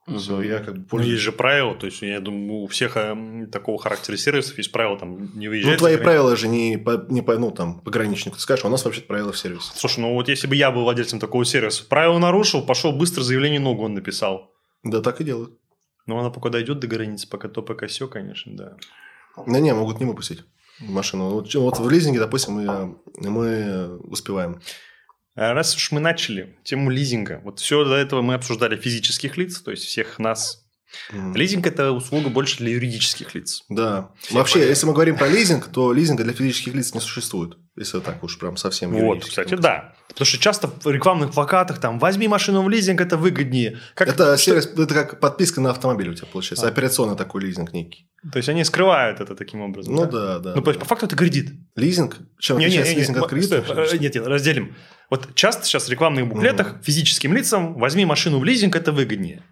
[0.07, 0.19] Мгм.
[0.19, 1.13] Все, я как бы Ну, пользуюсь.
[1.13, 4.99] есть же правила, то есть, я думаю, у всех эм, такого характера сервисов есть правила,
[4.99, 5.71] там, не выезжать.
[5.73, 8.35] Ну, твои правила же не по, не по, ну, там, пограничнику.
[8.35, 9.71] Ты скажешь, «А у нас вообще правила в сервисе.
[9.75, 13.59] Слушай, ну вот если бы я был владельцем такого сервиса, правила нарушил, пошел быстро заявление
[13.59, 14.51] на угон написал.
[14.83, 15.57] Да, так и делают.
[16.05, 18.77] Но она пока дойдет до границы, пока то, пока все, конечно, да.
[19.47, 20.43] Да не, могут не выпустить
[20.79, 21.29] машину.
[21.29, 24.61] Вот, вот в лизинге, допустим, мы, мы успеваем.
[25.35, 29.61] А Раз уж мы начали тему лизинга, вот все до этого мы обсуждали физических лиц,
[29.61, 30.64] то есть всех нас.
[31.11, 31.35] Мгм.
[31.35, 33.63] Лизинг– это услуга больше для юридических лиц.
[33.69, 34.11] Да.
[34.21, 34.69] Все Вообще, понятно.
[34.69, 37.57] если мы говорим про лизинг, то лизинга для физических лиц не существует.
[37.77, 39.93] Если так уж прям совсем Вот, кстати, да.
[40.07, 43.79] Потому что часто в рекламных плакатах там «возьми машину в лизинг, это выгоднее».
[43.95, 46.65] Как, Это, что- сервис, это как подписка на автомобиль у тебя получается.
[46.65, 46.69] А.
[46.69, 48.07] Операционный такой лизинг некий.
[48.31, 49.93] То есть они скрывают это таким образом.
[49.93, 50.11] Ну да?
[50.11, 50.49] да, да.
[50.55, 50.71] Ну, то да.
[50.71, 51.51] есть, по факту это кредит.
[51.75, 52.17] Лизинг?
[52.39, 53.61] Чем Не, не, не, не, лизинг от м- кредита?
[53.61, 54.75] стой, э, Нет, нет, разделим.
[55.09, 59.43] Вот часто сейчас в рекламных буклетах физическим лицам возьми машину в лизинг, это выгоднее.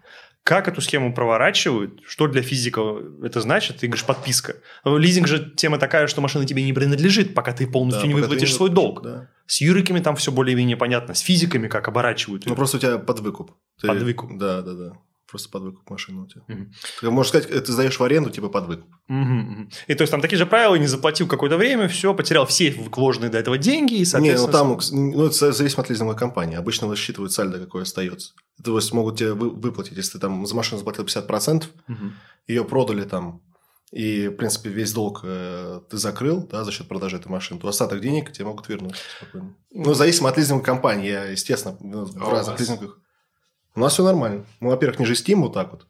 [0.44, 2.02] Как эту схему проворачивают?
[2.06, 2.82] Что для физика
[3.22, 3.78] это значит?
[3.78, 4.56] Ты говоришь, подписка.
[4.84, 8.54] Лизинг же тема такая, что машина тебе не принадлежит, пока ты полностью Да, не выплатишь
[8.54, 9.02] свой выплатишь, долг.
[9.02, 9.30] да.
[9.46, 11.14] С юриками там все более-менее понятно.
[11.14, 12.44] С физиками как оборачивают.
[12.44, 13.52] Ну, просто у тебя под выкуп.
[13.80, 14.36] Ты- Под выкуп.
[14.38, 14.92] Да, да, да.
[15.34, 16.42] Просто под выкуп машины у тебя.
[16.46, 16.72] Мгм.
[17.00, 18.88] Ты можешь сказать, э, ты сдаешь в аренду, типа под выкуп.
[19.08, 19.68] Мгм.
[19.88, 23.30] И то есть там такие же правила, не заплатил какое-то время, все, потерял все вложенные
[23.30, 24.46] до этого деньги, и, Не, соответственно...
[24.46, 26.56] ну там, ну, это зависит от лизинговой компании.
[26.56, 28.32] Обычно высчитывают сальдо, какое остается.
[28.62, 32.12] То есть могут тебе вы- выплатить, если ты там за машину заплатил 50%, Мгм.
[32.46, 33.42] ее продали там,
[33.90, 37.66] и, в принципе, весь долг э, ты закрыл, да, за счет продажи этой машины, то
[37.66, 39.56] остаток денег тебе могут вернуть спокойно.
[39.72, 43.00] Ну, зависимо от лизинговой компании, я, естественно, ну, в А разных лизингах.
[43.74, 44.44] У нас все нормально.
[44.60, 45.86] Мы, во-первых, не жестим вот так вот.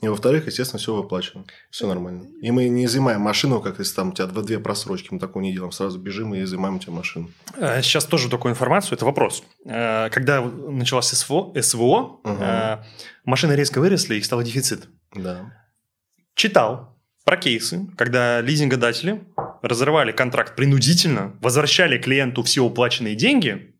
[0.00, 1.44] И, во-вторых, естественно, все выплачено.
[1.70, 2.26] Все нормально.
[2.40, 5.08] И мы не изымаем машину, как если там у тебя дв- две просрочки.
[5.10, 5.72] Мы такого не делаем.
[5.72, 7.30] Сразу бежим и изымаем у тебя машину.
[7.54, 9.42] Сейчас тоже такую информацию, это вопрос.
[9.66, 12.78] Э, Когда началась СВО, СВО э,
[13.26, 14.88] машины резко выросли, их стал дефицит.
[15.14, 15.52] Да.
[16.34, 16.96] Читал
[17.26, 19.22] про кейсы, когда лизингодатели
[19.60, 23.74] разрывали контракт принудительно, возвращали клиенту все уплаченные деньги,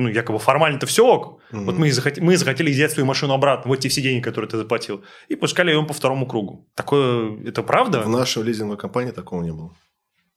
[0.00, 1.64] ну, якобы формально-то все ок, Мгм.
[1.66, 4.48] вот мы, и захот- мы захотели взять свою машину обратно, вот те все деньги, которые
[4.50, 6.66] ты заплатил, и пускали ее по второму кругу.
[6.74, 8.00] Такое, это правда?
[8.00, 9.74] В нашей лизинговой компании такого не было.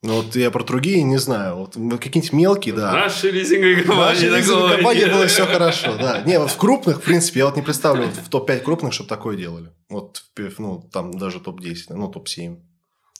[0.05, 1.55] Ну, вот я про другие не знаю.
[1.55, 2.91] Вот ну, какие-нибудь мелкие, да.
[2.91, 6.21] Наши лизинговые В компании нашей лизинговой такого компании было все хорошо, да.
[6.25, 9.07] Не, вот в крупных, в принципе, я вот не представлю вот в топ-5 крупных, чтобы
[9.07, 9.69] такое делали.
[9.89, 10.23] Вот,
[10.57, 12.57] ну, там даже топ-10, ну, топ-7.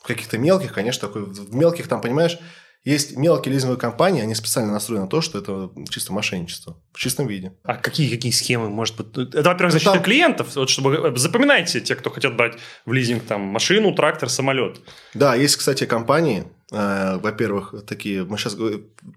[0.03, 1.23] В каких-то мелких, конечно, такой...
[1.23, 2.37] В мелких там, понимаешь,
[2.84, 6.77] есть мелкие лизинговые компании, они специально настроены на то, что это чисто мошенничество.
[6.91, 7.53] В чистом виде.
[7.63, 9.34] А какие, какие схемы, может быть?
[9.34, 12.91] Это, во-первых, защита Ну, там- клиентов, вот чтобы э, запоминайте те, кто хотят брать в
[12.91, 14.81] лизинг там машину, трактор, самолет.
[15.13, 18.57] Да, есть, кстати, компании, э, во-первых, такие, мы сейчас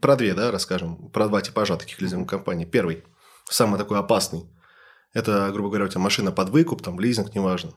[0.00, 2.66] про две, да, расскажем, про два типажа таких лизинговых компаний.
[2.66, 3.02] Первый,
[3.50, 4.44] самый такой опасный,
[5.12, 7.72] это, грубо говоря, у тебя машина под выкуп, там, лизинг, неважно.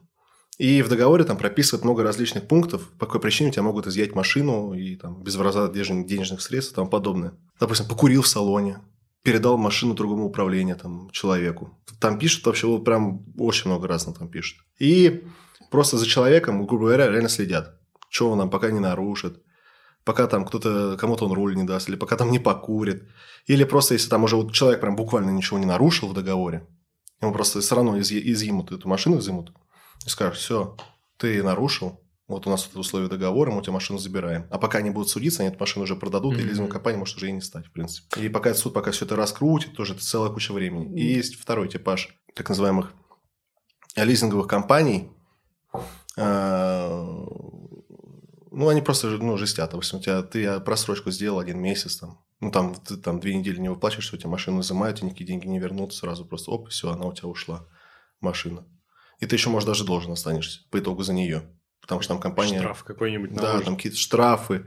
[0.59, 4.13] И в договоре там прописывают много различных пунктов, по какой причине у тебя могут изъять
[4.13, 7.33] машину и там без денежных средств и тому подобное.
[7.61, 8.79] Допустим, покурил в салоне,
[9.23, 11.79] передал машину другому управлению там, человеку.
[12.01, 14.59] Там пишут вообще, вот прям очень много разного там пишут.
[14.79, 15.23] И
[15.71, 17.79] просто за человеком, грубо говоря, реально следят.
[18.09, 19.41] Что он нам пока не нарушит,
[20.03, 23.07] пока там кто-то, кому-то он руль не даст, или пока там не покурит.
[23.45, 26.67] Или просто, если там уже вот человек прям буквально ничего не нарушил в договоре,
[27.21, 29.53] ему просто все равно изъ- изъимут эту машину, изъимут,
[30.05, 30.77] и скажут, все,
[31.17, 34.45] ты нарушил, вот у нас тут условия договора, мы у тебя машину забираем.
[34.51, 36.47] А пока они будут судиться, они эту машину уже продадут, и Мгм.
[36.47, 38.21] лизинговая компания может уже и не стать, в принципе.
[38.21, 40.99] И пока суд, пока все это раскрутит, тоже это целая куча времени.
[40.99, 42.93] И есть второй типаж так называемых
[43.95, 45.09] лизинговых компаний.
[46.17, 47.25] А,
[48.51, 49.71] Ну, они просто ну, жестят.
[49.71, 53.57] Допустим, у тебя ты просрочку сделал один месяц, там, ну, там, ты там две недели
[53.59, 56.89] не выплачиваешь, у тебя машину изымают, и никакие деньги не вернут, сразу просто оп, все,
[56.91, 57.67] она у тебя ушла,
[58.21, 58.65] машина.
[59.19, 61.43] И ты еще, может, даже должен останешься по итогу за нее.
[61.81, 62.59] Потому что там компания...
[62.59, 63.65] Штраф какой-нибудь Да, наложен.
[63.65, 64.65] там какие-то штрафы.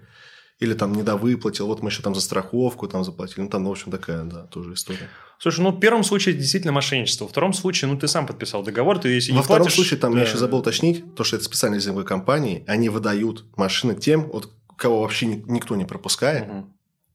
[0.59, 1.67] Или там недовыплатил.
[1.67, 3.41] Вот мы еще там за страховку там заплатили.
[3.41, 5.09] Ну, там, в общем, такая, да, тоже история.
[5.39, 7.25] Слушай, ну в первом случае действительно мошенничество.
[7.25, 9.99] Во втором случае, ну ты сам подписал договор, ты если Во не втором платишь, случае,
[9.99, 10.21] там да.
[10.21, 14.53] я еще забыл уточнить, то, что это специальные лизинговые компании, они выдают машины тем, вот,
[14.77, 16.47] кого вообще ни- никто не пропускает.
[16.47, 16.73] Мгм.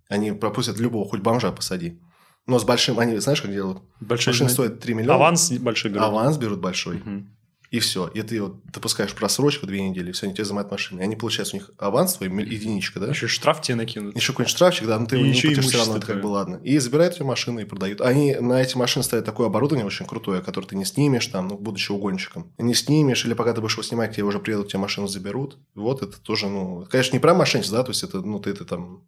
[0.09, 2.01] Они пропустят любого, хоть бомжа посади.
[2.47, 3.79] Но с большим, они, знаешь, как делают?
[3.99, 5.15] Большой Машина стоит 3 миллиона.
[5.15, 6.07] аванс большой берут.
[6.07, 6.97] Аванс берут большой.
[6.97, 7.29] Мгм.
[7.69, 8.07] И все.
[8.07, 11.01] И ты вот допускаешь просрочку две недели, и все, они тебе занимают машины.
[11.01, 13.07] И они, получается, у них аванс твой, единичка, да?
[13.07, 14.15] Еще штраф тебе накинут.
[14.15, 16.27] Еще какой-нибудь штрафчик, да, но ты И его не платишь все равно, это как бы
[16.27, 16.61] ладно.
[16.63, 17.99] И забирают твою машину и продают.
[17.99, 21.57] Они на эти машины ставят такое оборудование очень крутое, которое ты не снимешь там, ну,
[21.57, 22.53] будучи угонщиком.
[22.57, 25.57] Не снимешь, или пока ты будешь его снимать, тебе уже приедут, тебе машину заберут.
[25.75, 28.63] Вот это тоже, ну, конечно, не прям мошенничество, да, то есть это, ну, ты это
[28.63, 29.03] там,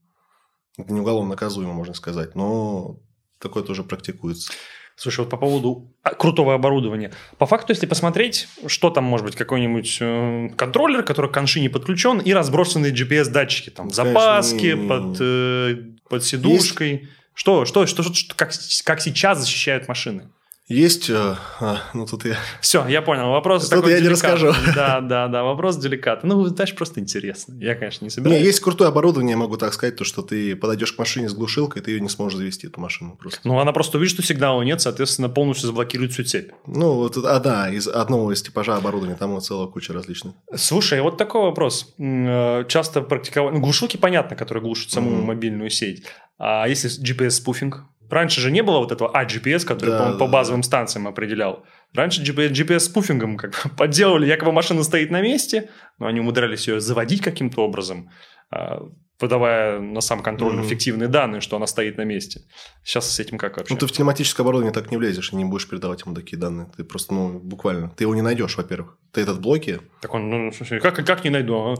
[0.78, 3.00] это не уголовно наказуемо, можно сказать, но
[3.40, 4.52] такое тоже практикуется.
[4.96, 7.14] Слушай, вот по поводу а, крутого оборудования.
[7.38, 11.70] По факту, если посмотреть, что там может быть, какой-нибудь э, контроллер, который к конши не
[11.70, 15.76] подключен, и разбросанные GPS-датчики там в Конечно, запаске, не- под, э,
[16.10, 17.08] под сидушкой.
[17.34, 18.52] Что, что, что, что, что- как,
[18.84, 20.30] как сейчас защищают машины?
[20.70, 22.38] Есть, э, а, ну тут я...
[22.62, 24.54] Все, я понял, вопрос Тут я не расскажу.
[24.76, 26.30] Да, да, да, вопрос деликатный.
[26.30, 27.56] Ну, дальше просто интересно.
[27.60, 28.40] Я, конечно, не собираюсь.
[28.40, 31.82] Не, есть крутое оборудование, могу так сказать, то, что ты подойдешь к машине с глушилкой,
[31.82, 33.40] ты ее не сможешь завести, эту машину просто.
[33.46, 36.52] Ну, она просто увидит, что сигнала нет, соответственно, полностью заблокирует всю цепь.
[36.68, 40.36] Ну, вот одна из одного из типажа оборудования, там вот целая куча различных.
[40.56, 41.96] Слушай, вот такой вопрос.
[41.98, 43.56] Э, часто практиковали...
[43.56, 45.26] Ну, глушилки, понятно, которые глушат саму mm-hmm.
[45.26, 46.04] мобильную сеть.
[46.38, 47.86] А если GPS-спуфинг?
[48.10, 51.66] Раньше же не было вот этого А-GPS, который, да, по, по базовым станциям определял.
[51.94, 57.22] Раньше GPS-спуфингом как бы подделали, якобы машина стоит на месте, но они умудрялись ее заводить
[57.22, 58.12] каким-то образом,
[58.52, 58.82] а,
[59.20, 60.68] выдавая на сам контроль mm-hmm.
[60.68, 62.42] фиктивные данные, что она стоит на месте.
[62.84, 63.74] Сейчас с этим как вообще?
[63.74, 66.72] Ну, ты в телематическое оборудование так не влезешь и не будешь передавать ему такие данные.
[66.76, 68.98] Ты просто, ну, буквально, ты его не найдешь, во-первых.
[69.12, 69.82] Ты этот блоки...
[70.02, 70.52] Так он, ну,
[70.82, 71.56] как, как не найду?
[71.56, 71.76] А?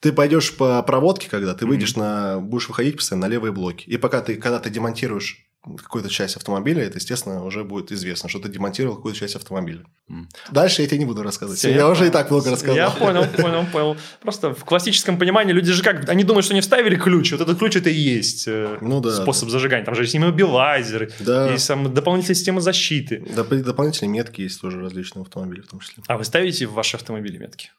[0.00, 2.34] Ты пойдешь по проводке, когда ты выйдешь mm-hmm.
[2.36, 2.40] на...
[2.40, 3.88] Будешь выходить постоянно на левые блоки.
[3.88, 5.46] И пока ты, когда ты демонтируешь
[5.76, 9.84] какую-то часть автомобиля, это, естественно, уже будет известно, что ты демонтировал какую-то часть автомобиля.
[10.10, 10.26] Mm.
[10.52, 11.58] Дальше я тебе не буду рассказывать.
[11.58, 12.76] Все, я, я уже и так много рассказал.
[12.76, 13.96] Я понял, понял, понял.
[14.20, 17.58] Просто в классическом понимании люди же как, они думают, что они вставили ключ, вот этот
[17.58, 19.52] ключ это и есть э, ну, да, способ да.
[19.52, 19.84] зажигания.
[19.84, 21.50] Там же есть иммобилайзер, да.
[21.50, 23.24] есть там дополнительная система защиты.
[23.34, 26.02] Доп- дополнительные метки есть тоже различные автомобили в том числе.
[26.06, 27.70] А вы ставите в ваши автомобили метки?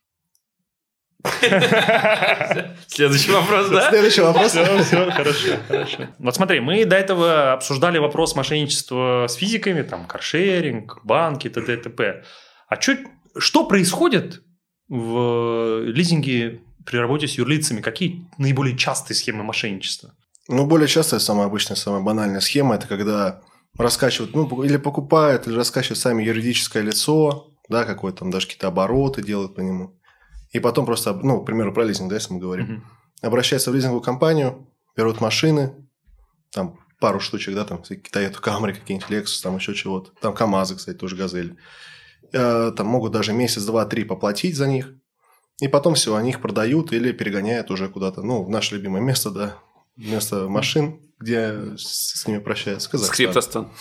[2.87, 3.89] Следующий вопрос, да?
[3.89, 4.51] Следующий вопрос.
[4.51, 6.07] Все, все, хорошо, хорошо.
[6.19, 11.77] Вот смотри, мы до этого обсуждали вопрос мошенничества с физиками, там, каршеринг, банки, т.д.
[11.77, 12.23] т.п.
[12.67, 12.97] А чё,
[13.37, 14.43] что происходит
[14.87, 17.81] в лизинге при работе с юрлицами?
[17.81, 20.13] Какие наиболее частые схемы мошенничества?
[20.47, 23.41] Ну, более частая, самая обычная, самая банальная схема– это когда
[23.77, 29.21] раскачивают, ну, или покупают, или раскачивают сами юридическое лицо, да, какое-то там даже какие-то обороты
[29.21, 29.96] делают по нему.
[30.51, 32.73] И потом просто, ну, к примеру, про лизинг, да, если мы говорим.
[32.73, 33.27] Угу.
[33.27, 35.73] Обращаются в лизинговую компанию, берут машины,
[36.51, 40.11] там пару штучек, да, там Toyota Camry, какие-нибудь Lexus, там еще чего-то.
[40.21, 41.57] Там КАМАЗы, кстати, тоже Газель.
[42.33, 44.93] Э, там могут даже месяц, два, три поплатить за них.
[45.59, 49.31] И потом все, они их продают или перегоняют уже куда-то, ну, в наше любимое место,
[49.31, 49.57] да,
[49.95, 52.89] место машин, где с, с ними прощаются.
[52.89, 53.15] Казахстан.
[53.15, 53.71] Скриптостан.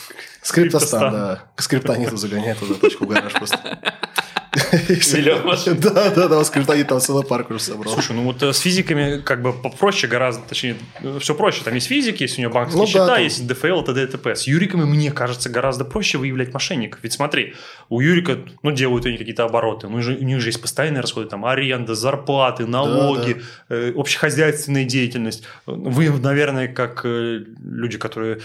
[0.42, 1.52] Скриптостан, да.
[1.58, 3.78] Скриптониту загоняет туда точку гараж просто.
[4.56, 5.78] Миллион машин.
[5.78, 7.92] Да, да, да, скриптонит там целый парк уже собрал.
[7.92, 10.76] Слушай, ну вот э, с физиками как бы попроще гораздо, точнее,
[11.20, 11.62] все проще.
[11.62, 14.02] Там есть физики, есть у него банковские ну, счета, да, есть ДФЛ, т.д.
[14.02, 14.34] и т.п.
[14.34, 17.00] С Юриками, мне кажется, гораздо проще выявлять мошенников.
[17.02, 17.54] Ведь смотри,
[17.88, 21.44] у Юрика, ну, делают они какие-то обороты, ну, у них же есть постоянные расходы, там,
[21.44, 23.76] аренда, зарплаты, налоги, да, да.
[23.76, 25.44] Э, общехозяйственная деятельность.
[25.66, 28.40] Вы, наверное, как э, люди, которые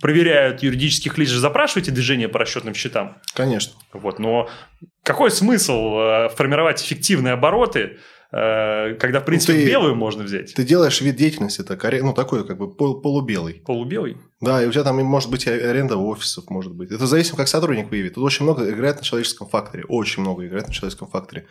[0.00, 3.16] проверяют юридических лиц, же запрашиваете движение по расчетным счетам?
[3.34, 3.72] Конечно.
[3.92, 4.48] Вот, но
[5.04, 7.98] какой смысл э, формировать эффективные обороты,
[8.32, 10.54] э, когда, в принципе, ну, ты, белую можно взять?
[10.54, 13.62] Ты делаешь вид деятельности, так, ну, такой, как бы, пол, полубелый.
[13.66, 14.16] Полубелый?
[14.40, 16.90] Да, и у тебя там может быть аренда офисов, может быть.
[16.90, 18.14] Это зависит, как сотрудник выявит.
[18.14, 19.84] Тут очень много играет на человеческом факторе.
[19.88, 21.46] Очень много играет на человеческом факторе.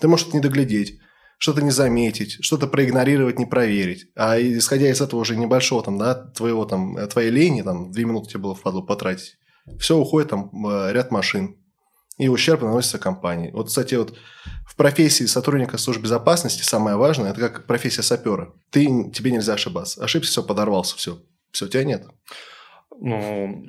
[0.00, 0.98] Ты можешь не доглядеть
[1.38, 4.06] что-то не заметить, что-то проигнорировать, не проверить.
[4.16, 8.30] А исходя из этого уже небольшого там, да, твоего там, твоей лени, там, две минуты
[8.30, 9.36] тебе было впадло потратить,
[9.78, 11.56] все уходит там э, ряд машин,
[12.18, 13.50] и ущерб наносится компании.
[13.52, 14.16] Вот, кстати, вот
[14.66, 18.52] в профессии сотрудника службы безопасности самое важное– это как профессия сапера.
[18.70, 20.02] Ты, тебе нельзя ошибаться.
[20.02, 21.20] Ошибся, все, подорвался, все.
[21.50, 22.06] Все, тебя нет.
[22.98, 23.64] Ну,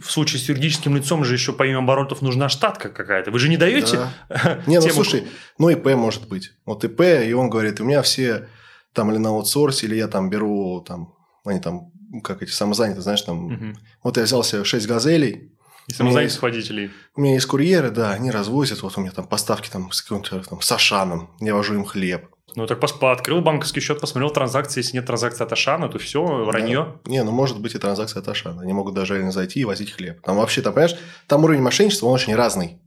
[0.00, 3.32] в случае с юридическим лицом же еще помимо оборотов нужна штатка какая-то.
[3.32, 4.62] Вы же не даете да.
[4.68, 5.26] Не, ну слушай,
[5.58, 6.52] ну ИП может быть.
[6.64, 8.48] Вот ИП, и он говорит, у меня все
[8.92, 11.14] там или на аутсорсе, или я там беру там,
[11.44, 11.90] они там,
[12.22, 13.78] как эти самозанятые, знаешь, там, угу.
[14.04, 15.52] вот я взял себе 6 газелей,
[15.88, 16.90] и самозанятых водителей.
[17.16, 18.82] У меня есть курьеры, да, они развозят.
[18.82, 21.30] Вот у меня там поставки там, с каким-то там, с Ашаном.
[21.40, 22.26] Я вожу им хлеб.
[22.54, 24.80] Ну, так открыл банковский счет, посмотрел транзакции.
[24.80, 27.00] Если нет транзакции от Ашана, то все, вранье.
[27.04, 27.10] Да.
[27.10, 28.62] Не, ну может быть и транзакция от Ашана.
[28.62, 30.20] Они могут даже реально зайти и возить хлеб.
[30.22, 32.78] Там вообще, там, понимаешь, там уровень мошенничества, он очень разный.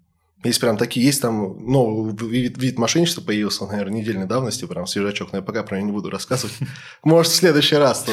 [0.44, 5.32] Есть прям такие, есть там новый вид, вид мошенничества появился, наверное, недельной давности, прям свежачок,
[5.32, 6.56] но я пока про него не буду рассказывать.
[7.04, 8.06] Может, в следующий раз.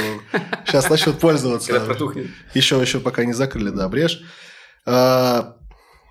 [0.64, 1.70] Сейчас начнут пользоваться.
[2.54, 4.22] Еще, еще пока не закрыли, да, брешь.
[4.86, 5.56] А,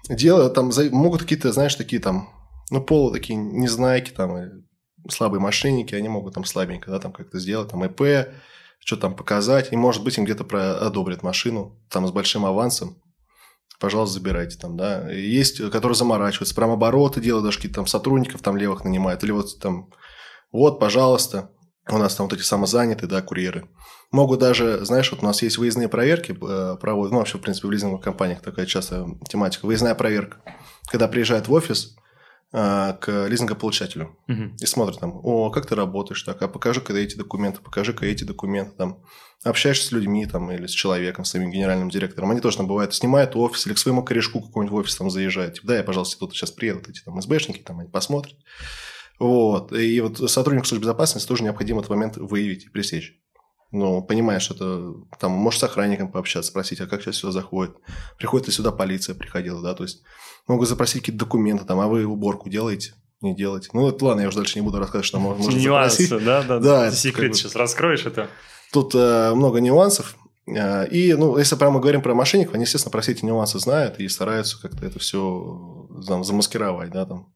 [0.10, 2.30] дело там могут какие-то, знаешь, такие там,
[2.70, 4.64] ну, полу такие незнайки там,
[5.10, 8.30] слабые мошенники, они могут там слабенько, да, там как-то сделать, там ИП,
[8.80, 13.02] что там показать, и, может быть, им где-то про одобрят машину, там, с большим авансом,
[13.80, 15.10] пожалуйста, забирайте там, да.
[15.12, 19.60] Есть, которые заморачиваются, прям обороты делают, даже какие-то там сотрудников там левых нанимают, или вот
[19.60, 19.90] там,
[20.52, 21.52] вот, пожалуйста,
[21.90, 23.68] у нас там вот эти самозанятые, да, курьеры.
[24.12, 27.68] Могут даже, знаешь, вот у нас есть выездные проверки, э, проводят, ну, вообще, в принципе,
[27.68, 30.42] в лизинговых компаниях такая частая тематика, выездная проверка.
[30.88, 31.96] Когда приезжают в офис,
[32.54, 34.58] а, к лизингополучателю Мгм.
[34.60, 38.76] и смотрит там, о, как ты работаешь, так, а покажи-ка эти документы, покажи-ка эти документы,
[38.76, 38.98] там,
[39.46, 42.94] общаешься с людьми там или с человеком, с своим генеральным директором, они тоже там бывает
[42.94, 46.20] снимают офис или к своему корешку какой-нибудь в офис там заезжают, типа, да, я, пожалуйста,
[46.20, 48.36] тут сейчас приедут эти там СБшники, там, они посмотрят.
[49.22, 53.14] Вот, и вот сотруднику службы безопасности тоже необходимо этот момент выявить и пресечь.
[53.72, 57.76] Ну, понимаешь, что это там можешь с охранником пообщаться, спросить, а как сейчас сюда заходит,
[58.18, 60.02] приходит ли сюда полиция, приходила, да, то есть
[60.48, 63.70] могут запросить какие-то документы, там, а вы уборку делаете, не делаете.
[63.74, 66.26] Ну, это ладно, я уже дальше не буду рассказывать, что можно Нюансы, запросить.
[66.26, 66.88] да, да, Да, да.
[66.88, 68.28] это Секрет как бы- сейчас раскроешь это.
[68.74, 70.16] Тут э, много нюансов.
[70.48, 74.00] Э, И, ну, если прямо говорим про мошенников, они, естественно, про все эти нюансы знают
[74.00, 77.32] и стараются как-то это все там, замаскировать, да, там,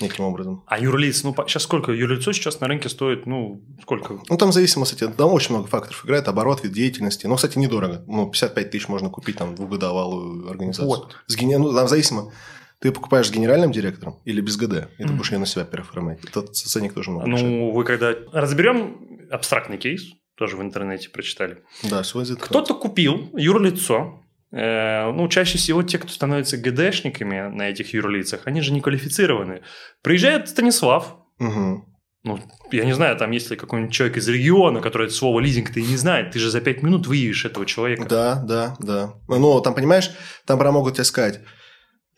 [0.00, 0.62] неким образом.
[0.66, 1.92] А юрлиц, ну, сейчас сколько?
[1.92, 4.20] Юрлицо сейчас на рынке стоит, ну, сколько?
[4.28, 7.26] Ну, там в зависимости, там очень много факторов играет, оборот, вид деятельности.
[7.26, 8.02] Но, кстати, недорого.
[8.06, 10.86] Ну, 55 тысяч можно купить там двухгодовалую организацию.
[10.88, 11.16] Вот.
[11.26, 12.32] С ген- Ну, там зависимо.
[12.80, 15.16] Ты покупаешь с генеральным директором или без ГД, и ты Мгм.
[15.16, 16.24] будешь ее на себя переоформлять.
[16.24, 17.26] Этот ценник тоже много.
[17.26, 17.44] решает.
[17.44, 18.14] Ну, вы когда...
[18.32, 20.02] Разберем абстрактный кейс,
[20.36, 21.64] тоже в интернете прочитали.
[21.82, 22.24] Да, все.
[22.36, 24.20] Кто-то купил юрлицо.
[24.50, 29.62] Э, ну, чаще всего те, кто становится ГДшниками на этих юрлицах, они же не квалифицированы.
[30.02, 31.84] Приезжает Станислав, Мгм.
[32.24, 32.38] ну,
[32.72, 35.84] я не знаю, там есть ли какой-нибудь человек из региона, который это слово лизинг-то и
[35.84, 38.06] не знает, ты же за пять минут выявишь этого человека.
[38.08, 39.14] Да, да, да.
[39.28, 40.10] Ну, там, понимаешь,
[40.46, 41.40] там прям могут тебе сказать,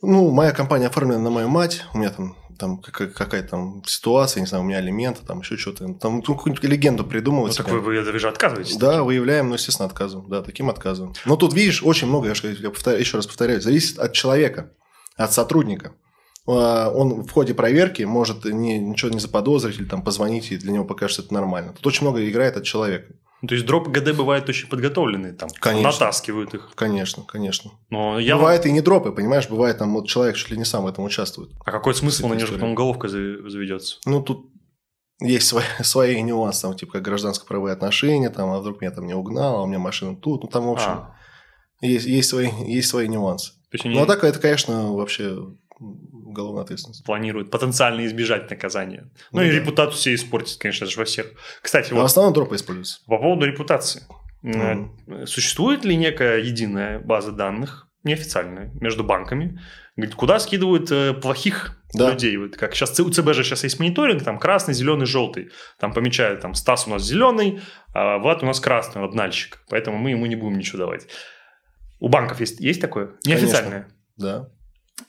[0.02, 4.40] ну, моя компания оформлена на мою мать, у меня там, там какая- какая-то там ситуация,
[4.40, 5.92] не знаю, у меня алименты, там еще что-то.
[5.94, 7.56] Там ну, какую-нибудь легенду Ну, придумывать.
[7.56, 7.78] так себе.
[7.78, 8.76] вы, вы, вы же отказываетесь.
[8.76, 10.28] Да, выявляем, ну, естественно, отказом.
[10.28, 11.14] Да, таким отказом.
[11.24, 14.70] Но тут, видишь, очень много, я, же- я повторяю- еще раз повторяю, зависит от человека,
[15.16, 15.92] от сотрудника.
[16.46, 20.72] А, Он в ходе проверки может не, ничего не заподозрить или там позвонить, и для
[20.72, 21.72] него покажется это нормально.
[21.74, 23.12] Тут очень много играет от человека.
[23.42, 25.90] Ну, То есть дроп ГД бывают очень подготовленные, там Конечно.
[25.90, 26.72] натаскивают их.
[26.74, 27.70] Конечно, конечно.
[27.88, 30.84] Но я Бывает и не дропы, понимаешь, бывает там вот человек чуть ли не сам
[30.84, 31.50] в этом участвует.
[31.64, 32.58] А какой смысл на же истории.
[32.58, 33.96] потом уголовка заведется?
[34.04, 34.50] Ну, тут
[35.20, 39.14] есть свои, свои нюансы, там, типа, как гражданско-правовые отношения, там, а вдруг меня там не
[39.14, 41.14] угнал, а у меня машина тут, ну, там, в общем, А,
[41.80, 43.52] есть, есть, свои, есть свои нюансы.
[43.72, 45.38] есть Ну, а так, это, конечно, вообще
[46.30, 47.04] уголовная ответственность.
[47.04, 49.10] планируют потенциально избежать наказания.
[49.32, 49.56] Ну, Ну и да.
[49.56, 51.26] репутацию себе испортить, конечно же, во всех.
[51.62, 53.00] Кстати, А в вот основном дропы используются.
[53.06, 54.02] по поводу репутации.
[54.42, 55.26] Мгм.
[55.26, 59.60] Существует ли некая единая база данных, неофициальная, между банками,
[60.16, 62.10] куда скидывают э, плохих Да.
[62.12, 62.36] людей?
[62.38, 65.50] Вот как сейчас у ЦБ же сейчас есть мониторинг, там красный, зеленый, желтый.
[65.78, 67.60] Там помечают, там Стас у нас зеленый,
[67.92, 69.58] а Влад у нас красный, обнальщик.
[69.68, 71.06] Поэтому мы ему не будем ничего давать.
[71.98, 73.10] У банков есть, есть такое?
[73.26, 73.88] Неофициальное.
[74.16, 74.48] Да.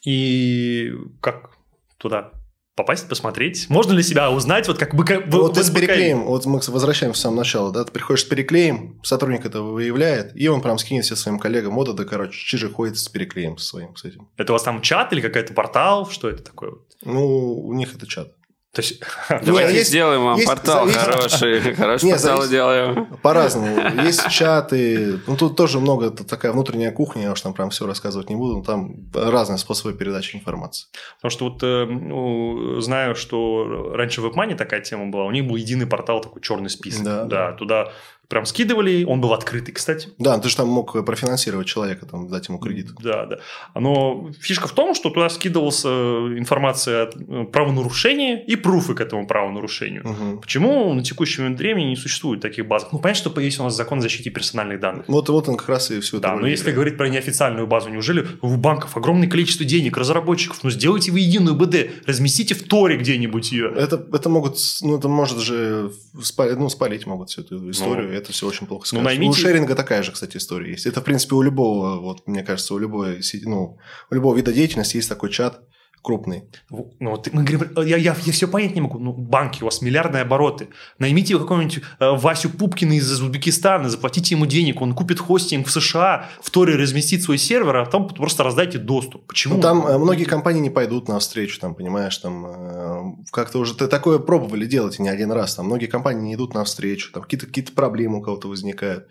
[0.05, 0.91] И
[1.21, 1.51] как
[1.97, 2.31] туда
[2.75, 3.69] попасть, посмотреть?
[3.69, 5.05] Можно ли себя узнать, вот как бы...
[5.27, 8.99] вот ты с переклеем, вот мы возвращаемся в самое начало, да, ты приходишь с переклеем,
[9.03, 12.97] сотрудник этого выявляет, и он прям скинет все своим коллегам, вот это, короче, чижи ходит
[12.97, 14.29] с переклеем своим, с этим.
[14.37, 16.09] Это у вас там чат или какой-то портал?
[16.09, 16.73] Что это такое?
[17.03, 18.33] Ну, у них это чат.
[18.73, 19.03] То есть...
[19.43, 21.59] Давайте есть- сделаем вам есть- портал есть- хороший.
[21.75, 23.05] Хороший Не, портал зависит- делаем.
[23.21, 24.01] По-разному.
[24.03, 25.19] Есть чаты.
[25.27, 28.57] Ну, тут тоже много такая внутренняя кухня, я уж там прям все рассказывать не буду.
[28.57, 30.87] но Там разные способы передачи информации.
[31.17, 35.45] Потому что вот э, ну, знаю, что раньше в WebMoney такая тема была, у них
[35.45, 37.03] был единый портал, такой черный список.
[37.03, 37.51] Да, да.
[37.53, 37.91] Туда
[38.31, 40.09] прям скидывали, он был открытый, кстати.
[40.17, 42.87] Да, ты же там мог профинансировать человека, там, дать ему кредит.
[43.03, 43.39] Да, да.
[43.75, 49.01] Но фишка в том, что туда скидывалась э, информация о э, правонарушении и пруфы к
[49.01, 50.07] этому правонарушению.
[50.07, 50.39] Мгм.
[50.39, 52.87] Почему на текущий момент времени не существует таких баз?
[52.91, 55.05] Ну, понятно, что появился у нас закон о защите персональных данных.
[55.07, 56.75] Вот, вот он как раз и все это Да, но если играет.
[56.75, 61.55] говорить про неофициальную базу, неужели у банков огромное количество денег, разработчиков, ну сделайте вы единую
[61.55, 63.73] БД, разместите в Торе где-нибудь ее.
[63.75, 65.91] Это, это могут, ну, это может же
[66.23, 69.21] спалить, ну, спалить могут всю эту историю, и это все очень плохо ну, скажется.
[69.21, 70.85] наймите- У шеринга такая же, кстати, история есть.
[70.85, 73.77] Это, в принципе, у любого, вот, мне кажется, у любой, ну,
[74.09, 75.61] у любого вида деятельности есть такой чат
[76.01, 76.45] крупный.
[76.69, 78.97] Ну, вот мы говорим, я, я, я все понять не могу.
[78.97, 80.69] Ну, банки, у вас миллиардные обороты.
[80.97, 86.29] Наймите какого-нибудь э, Васю Пупкина из Узбекистана, заплатите ему денег, он купит хостинг в США,
[86.41, 89.27] в Торе разместит свой сервер, а потом просто раздайте доступ.
[89.27, 89.55] Почему?
[89.55, 93.87] Ну, там э, многие компании не пойдут навстречу, там, понимаешь, там э, как-то уже т-
[93.87, 95.55] такое пробовали делать и не один раз.
[95.55, 99.07] Там многие компании не идут навстречу, там какие-то какие проблемы у кого-то возникают.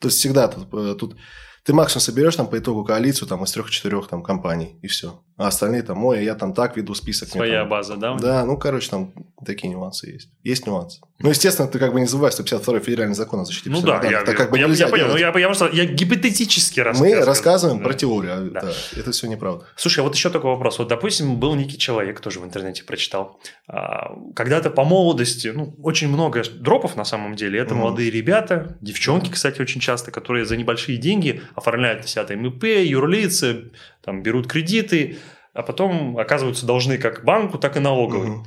[0.00, 1.16] То есть всегда тут, э, тут
[1.64, 5.22] ты максимум соберешь там по итогу коалицию там из трех-четырех там компаний и все.
[5.38, 7.28] А остальные там, ой, я там так веду список.
[7.28, 8.14] Своя там- база, да?
[8.16, 9.12] Да, ну, короче, там
[9.44, 10.30] такие нюансы есть.
[10.42, 11.00] Есть нюансы.
[11.18, 14.22] Ну, естественно, ты как бы не забывай 152 федеральный закон о защите Ну да, я.
[14.22, 17.24] Так как бы я, я понял, но я, я просто я гипотетически Мы рассказываю.
[17.26, 17.84] рассказываем Да.
[17.84, 18.60] про теорию, а Да.
[18.62, 19.64] да, это все неправда.
[19.76, 20.78] Слушай, а вот еще такой вопрос.
[20.78, 23.38] Вот, допустим, был некий человек, тоже в интернете прочитал.
[23.68, 27.58] а, Когда-то по молодости, ну, очень много дропов на самом деле.
[27.60, 27.82] Это Мгм.
[27.84, 32.64] молодые ребята, девчонки, кстати, очень часто, которые за небольшие деньги оформляют на себя там ИП,
[32.84, 33.70] юрлицы,
[34.06, 35.18] там берут кредиты.
[35.52, 38.28] а потом оказываются должны как банку, так и налоговой.
[38.28, 38.46] Мгм.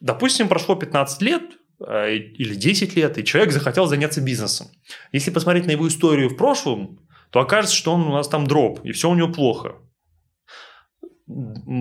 [0.00, 1.42] Допустим, прошло 15 лет
[1.80, 4.66] э, или 10 лет, и человек захотел заняться бизнесом.
[5.12, 7.00] Если посмотреть на его историю в прошлом,
[7.30, 9.76] то окажется, что он у нас там дроп, и все у него плохо.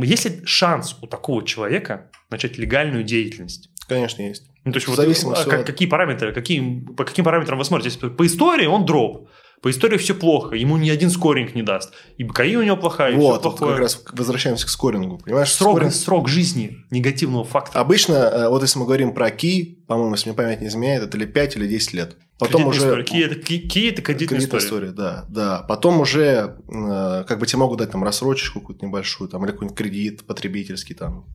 [0.04, 3.70] Есть ли шанс у такого человека начать легальную деятельность?
[3.88, 4.50] Конечно, есть.
[4.64, 7.66] Ну, то есть, вот, зависимости а как- от- какие параметры, какие, по каким параметрам вы
[7.66, 8.10] смотрите?
[8.10, 9.30] По истории он дроп,
[9.66, 11.92] по истории все плохо, ему ни один скоринг не даст.
[12.18, 13.72] И БКИ у него плохая, и вот, все вот плохое.
[13.72, 15.18] как раз возвращаемся к скорингу.
[15.18, 17.82] Понимаешь, срок, скоринг- срок жизни негативного фактора.
[17.82, 21.18] Обычно, э, вот если мы говорим про ки, по-моему, если мне память не изменяет, это
[21.18, 22.16] или 5 или 10 лет.
[22.38, 22.80] Потом Кредитная уже...
[22.80, 23.04] история.
[23.06, 24.90] Ки это, ки, ки это кредитная, Кредитная история.
[24.90, 25.66] история, да, да.
[25.68, 29.76] Потом уже э, как бы тебе могут дать там рассрочечку какую-то небольшую, там, или какой-нибудь
[29.76, 31.26] кредит потребительский там.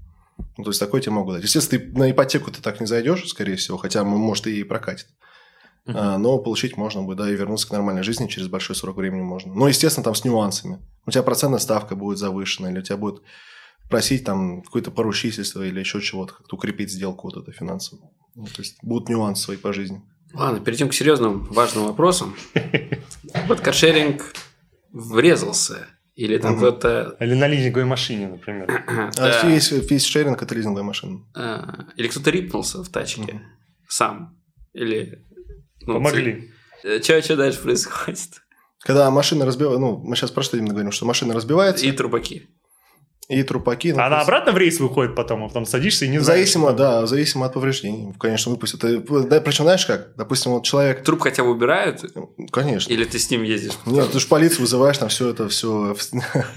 [0.56, 1.42] Ну, то есть, такой тебе могут дать.
[1.42, 5.08] Естественно, ты на ипотеку ты так не зайдешь, скорее всего, хотя, может, и прокатит.
[5.86, 9.22] А, но получить можно будет, да, и вернуться к нормальной жизни через большой срок времени
[9.22, 9.52] можно.
[9.54, 10.78] Но, естественно, там с нюансами.
[11.06, 13.22] У тебя процентная ставка будет завышена, или у тебя будет
[13.88, 18.10] просить там какое-то поручительство или еще чего-то, как-то укрепить сделку вот эту финансовую.
[18.36, 20.02] Ну, то есть, будут нюансы свои по жизни.
[20.32, 22.36] Ладно, перейдем к серьезным важным вопросам.
[23.48, 24.32] Вот каршеринг
[24.92, 25.86] врезался.
[26.14, 26.58] Или там Мгм.
[26.60, 27.16] кто-то...
[27.18, 28.84] А Или на лизинговой машине, например.
[28.86, 29.48] А Да.
[29.48, 31.20] весь, весь шеринг– это лизинговая машина.
[31.34, 33.42] А, Или кто-то рипнулся в тачке Мгм.
[33.88, 34.36] сам.
[34.74, 35.24] Или...
[35.86, 36.50] ну, Помогли.
[36.82, 38.42] Что дальше происходит?
[38.80, 41.92] Когда машина разбивается, ну, мы сейчас про что именно говорим, что машина разбивается, И
[43.30, 43.92] и, трубаки.
[43.92, 43.92] трупаки.
[43.92, 46.40] ну, Она просто- обратно в рейс выходит потом, а потом садишься и не знаешь.
[46.40, 48.12] Зависимо, да, зависимо от повреждений.
[48.18, 48.84] Конечно, выпустят.
[48.84, 50.14] И, Да, причем, знаешь как?
[50.16, 51.04] Допустим, вот человек...
[51.04, 52.04] Труп хотя бы убирают?
[52.50, 52.92] Конечно.
[52.92, 53.72] Или ты с ним ездишь?
[53.86, 55.96] Нет, ты же полицию вызываешь, там все это, все...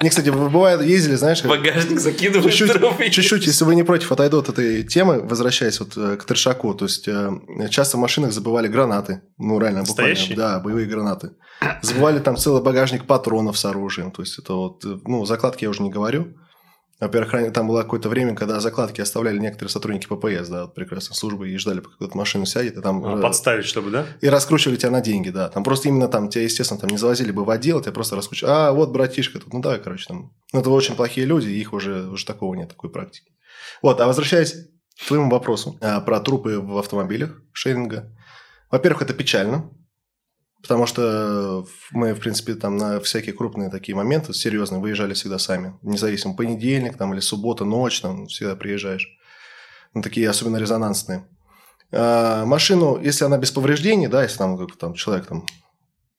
[0.00, 4.82] Мне, кстати, бывает, ездили, знаешь, багажник закидываешь чуть-чуть, если вы не против, отойду от этой
[4.82, 7.30] темы, возвращаясь вот э, к трешаку, то есть э,
[7.70, 10.36] часто в машинах забывали гранаты, ну реально, буквально, Настоящие?
[10.36, 11.32] да, боевые гранаты.
[11.82, 15.70] Забывали там целый багажник патронов с оружием, то есть это вот, э, ну, закладки я
[15.70, 16.34] уже не говорю.
[16.98, 21.50] Во-первых, там было какое-то время, когда закладки оставляли некоторые сотрудники ППС, да, вот прекрасной службы,
[21.50, 23.04] и ждали, пока кто-то машину сядет, и там...
[23.04, 24.06] А, уже- Подставить, чтобы, да?
[24.22, 25.50] и раскручивали тебя на деньги, да.
[25.50, 28.50] Там просто именно там тебя, естественно, там не завозили бы в отдел, тебя просто раскручивали.
[28.50, 30.32] А, вот братишка тут, ну давай, короче, там.
[30.54, 33.30] Ну, это очень плохие люди, их уже, уже такого нет, такой практики.
[33.82, 34.54] Вот, а возвращаясь
[34.98, 38.10] к твоему вопросу а, про трупы в автомобилях шеринга.
[38.70, 39.70] Во-первых, это печально,
[40.62, 45.78] потому что мы, в принципе, там на всякие крупные такие моменты, серьезные, выезжали всегда сами.
[45.82, 49.08] Независимо, понедельник там или суббота, ночь, там всегда приезжаешь.
[49.94, 51.26] Ну, такие особенно резонансные.
[51.92, 55.46] А, машину, если она без повреждений, да, если там, как, там человек там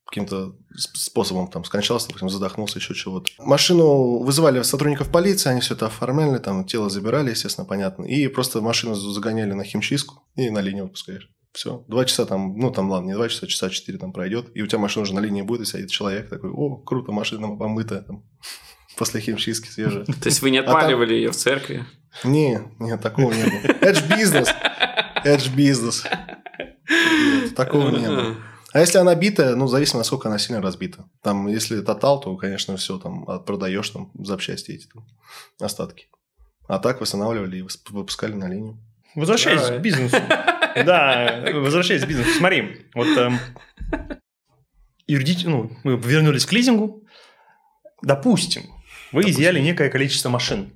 [0.08, 3.30] каким-то сп- способом там скончался, допустим, задохнулся, еще чего-то.
[3.40, 8.62] Машину вызывали сотрудников полиции, они все это оформляли, там тело забирали, естественно, понятно, и просто
[8.62, 11.30] машину загоняли на химчистку и на линию выпускаешь.
[11.54, 11.84] Все.
[11.88, 14.68] Два часа там, ну там ладно, не два часа, часа четыре там пройдет, и у
[14.68, 18.24] тебя машина уже на линии будет, и сидит человек такой, о, круто, машина помытая, там,
[18.98, 20.06] после химчистки свежая.
[20.06, 21.86] То есть вы не А отпаливали ее в церкви?
[22.24, 23.76] Не, нет, такого не было.
[23.82, 24.50] Это ж бизнес.
[25.24, 26.04] Это ж бизнес.
[26.90, 28.38] Нет, Такого не было.
[28.74, 31.10] А если она битая, ну, зависит, насколько она сильно разбита.
[31.24, 35.08] Там, если тотал, то, конечно, все, там, продаешь там запчасти эти там,
[35.60, 36.08] остатки.
[36.68, 38.78] А так восстанавливали и выпускали на линию.
[39.16, 40.18] Возвращаясь к бизнесу.
[40.86, 42.30] Да, возвращаясь к бизнесу.
[42.38, 43.40] Смотри, вот эм,
[45.10, 47.04] юридич- ну, мы вернулись к лизингу.
[48.02, 48.64] Допустим,
[49.12, 49.32] вы Допустим.
[49.32, 50.72] изъяли некое количество машин.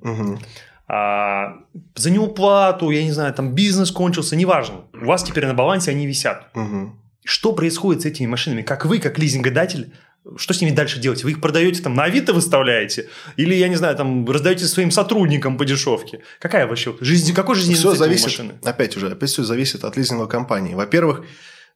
[0.87, 1.57] А,
[1.95, 4.85] за неуплату, я не знаю, там бизнес кончился, неважно.
[4.93, 6.53] У вас теперь на балансе они висят.
[6.55, 6.99] Мгм.
[7.23, 8.61] Что происходит с этими машинами?
[8.61, 9.93] Как вы, как лизингодатель,
[10.37, 11.23] что с ними дальше делаете?
[11.23, 13.09] Вы их продаете там на Авито выставляете?
[13.37, 16.21] Или, я не знаю, там раздаете своим сотрудникам по дешевке?
[16.39, 18.53] Какая вообще жизнь, какой жизненный Все зависит, машины?
[18.63, 20.75] опять уже, опять все зависит от лизинговой компании.
[20.75, 21.25] Во-первых,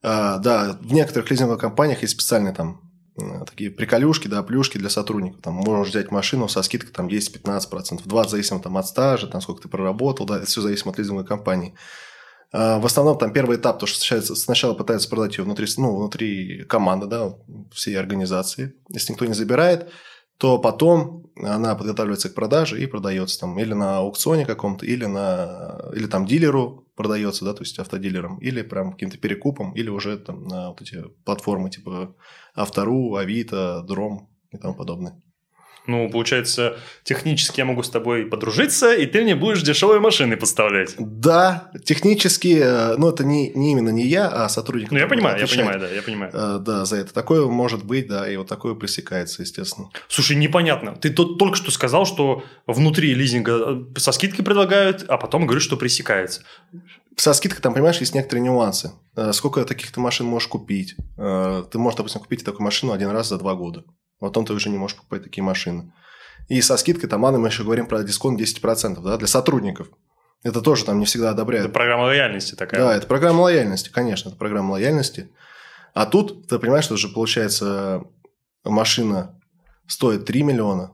[0.03, 2.81] а, да, в некоторых лизинговых компаниях есть специальные там
[3.19, 5.41] м, такие приколюшки, да, плюшки для сотрудников.
[5.41, 9.63] Там можешь взять машину со скидкой там 10-15%, 20% зависимо там от стажа, там сколько
[9.63, 11.73] ты проработал, да, это все зависит от лизинговой компании.
[12.51, 16.63] А, В основном там первый этап, то, что сначала, пытаются продать ее внутри, ну, внутри
[16.65, 17.35] команды, да,
[17.71, 18.73] всей организации.
[18.89, 19.89] Если никто не забирает,
[20.37, 25.79] то потом она подготавливается к продаже и продается там или на аукционе каком-то, или, на,
[25.93, 30.43] или там дилеру продается, да, то есть автодилером, или прям каким-то перекупом, или уже там
[30.45, 32.15] на вот эти платформы типа
[32.53, 35.21] Автору, Авито, Дром и тому подобное.
[35.87, 40.95] Ну, получается, технически я могу с тобой подружиться, и ты мне будешь дешевые машины поставлять.
[40.97, 44.91] Да, технически, э, ну, это не, не именно не я, а сотрудник.
[44.91, 46.31] Ну, я понимаю, я понимаю, да, я понимаю.
[46.33, 47.13] э, Да, за это.
[47.13, 49.89] Такое может быть, да, и вот такое пресекается, естественно.
[50.07, 50.95] Слушай, непонятно.
[50.95, 55.63] Ты тут только что сказал, что внутри лизинга э, со скидкой предлагают, а потом говоришь,
[55.63, 56.41] что пресекается.
[57.17, 58.91] Со скидкой там, понимаешь, есть некоторые нюансы.
[59.31, 60.95] Сколько таких ты машин можешь купить?
[61.15, 63.85] Ты можешь, допустим, купить такую машину один раз за два года.
[64.25, 65.93] Потом ты уже не можешь покупать такие машины.
[66.47, 69.89] И со скидкой там, ладно, мы еще говорим про дисконт 10%, да, для сотрудников.
[70.43, 71.65] Это тоже там не всегда одобряют.
[71.65, 72.81] Это программа лояльности такая.
[72.81, 75.29] Да, это программа лояльности, конечно, это программа лояльности.
[75.93, 78.01] А тут, ты понимаешь, что уже получается
[78.63, 79.39] машина
[79.87, 80.91] стоит 3 миллиона,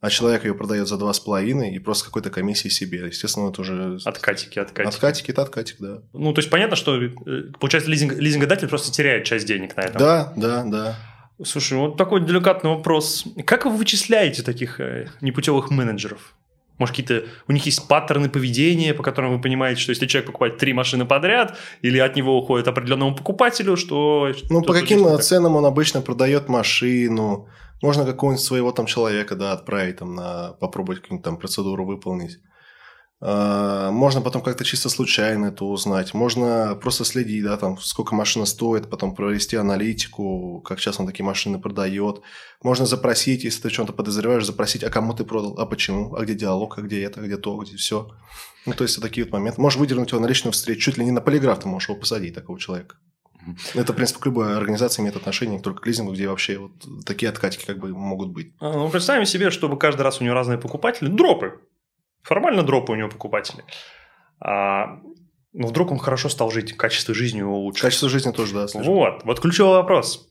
[0.00, 3.06] а человек ее продает за 2,5 и просто какой-то комиссии себе.
[3.06, 3.98] Естественно, это уже...
[4.04, 4.94] Откатики, откатики.
[4.94, 6.02] Откатики, это откатик, да.
[6.12, 7.10] Ну, то есть понятно, что, э,
[7.58, 9.98] получается, лизинг, лизингодатель просто теряет часть денег на этом.
[9.98, 10.96] Да, да, да.
[11.44, 13.24] Слушай, вот такой деликатный вопрос.
[13.44, 16.34] Как вы вычисляете таких э, непутевых менеджеров?
[16.78, 20.58] Может, какие-то у них есть паттерны поведения, по которым вы понимаете, что если человек покупает
[20.58, 24.32] три машины подряд, или от него уходит определенному покупателю, что...
[24.50, 25.22] Ну, по каким так?
[25.22, 27.48] ценам он обычно продает машину?
[27.82, 30.52] Можно какого-нибудь своего там человека, да, отправить там на...
[30.60, 32.38] попробовать какую-нибудь там процедуру выполнить.
[33.20, 36.12] А, Можно потом как-то чисто случайно это узнать.
[36.12, 41.24] Можно просто следить, да, там, сколько машина стоит, потом провести аналитику, как сейчас он такие
[41.24, 42.20] машины продает.
[42.62, 46.34] Можно запросить, если ты чем-то подозреваешь, запросить, а кому ты продал, а почему, а где
[46.34, 48.10] диалог, а где это, а где то, где все.
[48.66, 49.60] Ну, то есть, вот такие вот моменты.
[49.60, 52.34] Можешь выдернуть его на личную встречу, чуть ли не на полиграф ты можешь его посадить,
[52.34, 52.96] такого человека.
[53.74, 56.72] Это, в принципе, к любой организации имеет отношение, не только к лизингу, где вообще вот
[57.06, 58.52] такие откатики как бы могут быть.
[58.58, 61.08] А, Ну, представим себе, чтобы каждый раз у него разные покупатели.
[61.08, 61.60] Дропы.
[62.26, 63.62] Формально дропы у него покупатели.
[64.40, 64.98] А,
[65.52, 67.82] но вдруг он хорошо стал жить, качество жизни у него лучше.
[67.82, 68.92] Качество жизни тоже, да, слышно.
[68.92, 70.28] Вот, вот ключевой вопрос.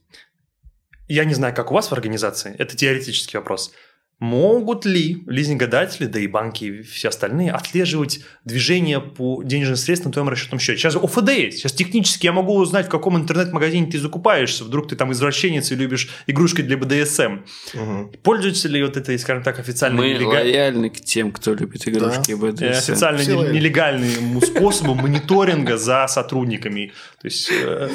[1.08, 3.72] Я не знаю, как у вас в организации, это теоретический вопрос.
[4.18, 10.12] Могут ли лизингодатели, да и банки и все остальные отслеживать движение по денежным средствам на
[10.14, 10.78] твоем расчетном счете?
[10.78, 11.58] Сейчас ОФД есть.
[11.58, 14.64] Сейчас технически я могу узнать, в каком интернет-магазине ты закупаешься.
[14.64, 17.40] Вдруг ты там извращенец и любишь игрушки для БДСМ.
[17.74, 18.12] Мгм.
[18.22, 22.32] Пользуются ли вот этой, скажем так, официальной Мы нелега- лояльны к тем, кто любит игрушки
[22.32, 22.64] э, БДСМ.
[22.92, 26.92] официально Все нелегальным способом мониторинга за сотрудниками.
[27.20, 27.90] То есть э,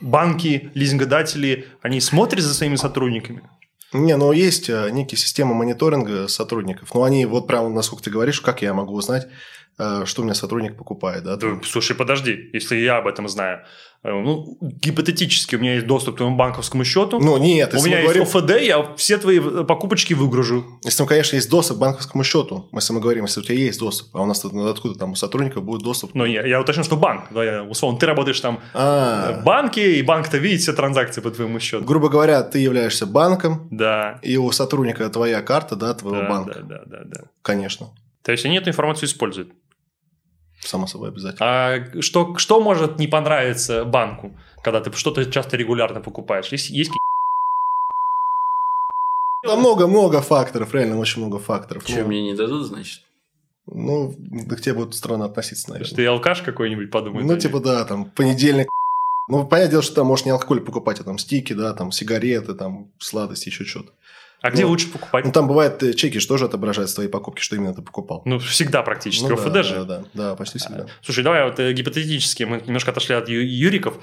[0.00, 3.42] банки, лизингодатели, они смотрят за своими сотрудниками.
[3.92, 6.94] Не, но есть э, некие системы мониторинга сотрудников.
[6.94, 9.26] Но они вот прямо, насколько ты говоришь, как я могу узнать,
[9.76, 11.38] что у меня сотрудник покупает, да?
[11.64, 13.60] Слушай, подожди, если я об этом знаю.
[14.02, 17.18] Э, Ну, гипотетически у меня есть доступ к твоему банковскому счету.
[17.20, 20.64] Ну, нет, у меня мы есть говорим, ОФД, я все твои э, покупочки выгружу.
[20.84, 24.16] если, конечно, есть доступ к банковскому счету, если мы говорим, если у тебя есть доступ,
[24.16, 26.14] а у нас ну, откуда там у сотрудника будет доступ?
[26.14, 27.24] Но я, я уточню, что банк.
[27.30, 31.30] Да, я, условно, ты работаешь там А, в банке, и банк-то видит все транзакции по
[31.30, 31.84] твоему счету.
[31.84, 34.18] грубо говоря, ты являешься банком, Да.
[34.22, 36.60] и у сотрудника твоя карта, да, твоего Да, банка.
[36.60, 37.20] да, да, да, да.
[37.42, 37.88] Конечно,
[38.22, 39.52] То есть они эту информацию используют.
[40.60, 41.40] само собой обязательно.
[41.46, 46.48] А что, что может не понравиться банку, когда ты что-то часто регулярно покупаешь?
[46.48, 46.92] Есть, есть
[49.42, 51.82] Там много-много факторов, реально очень много факторов.
[51.84, 53.00] Что, Ну, мне не дадут, значит?
[53.66, 55.96] Ну, да к тебе будут странно относиться, Что наверное.
[55.96, 57.24] ты алкаш какой-нибудь подумай.
[57.24, 58.68] Ну, типа, да, там, понедельник.
[59.28, 62.54] Ну, понятное дело, что там можешь не алкоголь покупать, а там стики, да, там сигареты,
[62.54, 63.92] там сладости, еще что-то.
[64.42, 65.24] А где ну, лучше покупать?
[65.24, 68.22] Ну, там бывает э, чеки, что тоже отображают твои покупки, что именно ты покупал.
[68.24, 69.26] Ну, всегда практически.
[69.26, 69.74] Ну, ОФД да, же.
[69.74, 70.86] да, да, да, почти всегда.
[71.02, 74.02] Слушай, давай вот э, гипотетически, мы немножко отошли от ю- юриков.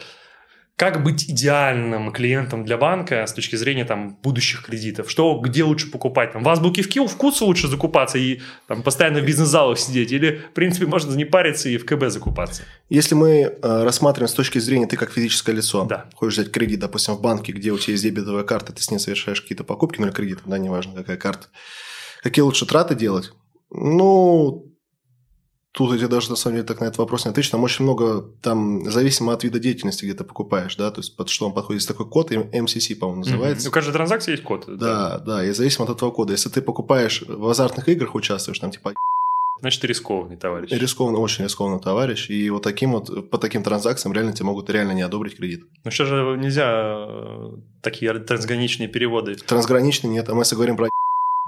[0.78, 5.10] Как быть идеальным клиентом для банка с точки зрения там, будущих кредитов?
[5.10, 6.34] Что, где лучше покупать?
[6.34, 10.12] Там, в азбуке в Киев вкусу лучше закупаться и там, постоянно в бизнес-залах сидеть?
[10.12, 12.62] Или, в принципе, можно не париться и в КБ закупаться?
[12.90, 16.06] Если мы э, рассматриваем с точки зрения, ты как физическое лицо, Да.
[16.14, 19.00] хочешь взять кредит, допустим, в банке, где у тебя есть дебетовая карта, ты с ней
[19.00, 21.48] совершаешь какие-то покупки, ну или кредит, да, неважно, какая карта.
[22.22, 23.32] Какие лучше траты делать?
[23.72, 24.77] Ну,
[25.78, 27.52] тут я даже на самом деле так на этот вопрос не отвечу.
[27.52, 31.30] Там очень много, там, зависимо от вида деятельности, где ты покупаешь, да, то есть под
[31.30, 31.82] что он подходит.
[31.82, 33.70] Есть такой код, MCC, по-моему, называется.
[33.70, 34.66] У каждой транзакции есть код.
[34.68, 36.34] Да, да, и зависимо от этого кода.
[36.34, 38.94] Если ты покупаешь в азартных играх, участвуешь, там типа
[39.60, 40.72] Значит, ты рискованный товарищ.
[40.72, 44.92] рискованно, очень рискованный товарищ, и вот таким вот, по таким транзакциям реально тебе могут реально
[44.92, 45.64] не одобрить кредит.
[45.84, 47.52] Ну что же нельзя э,
[47.82, 49.36] такие трансграничные переводы?
[49.36, 50.90] Трансграничный нет, а мы если говорим про...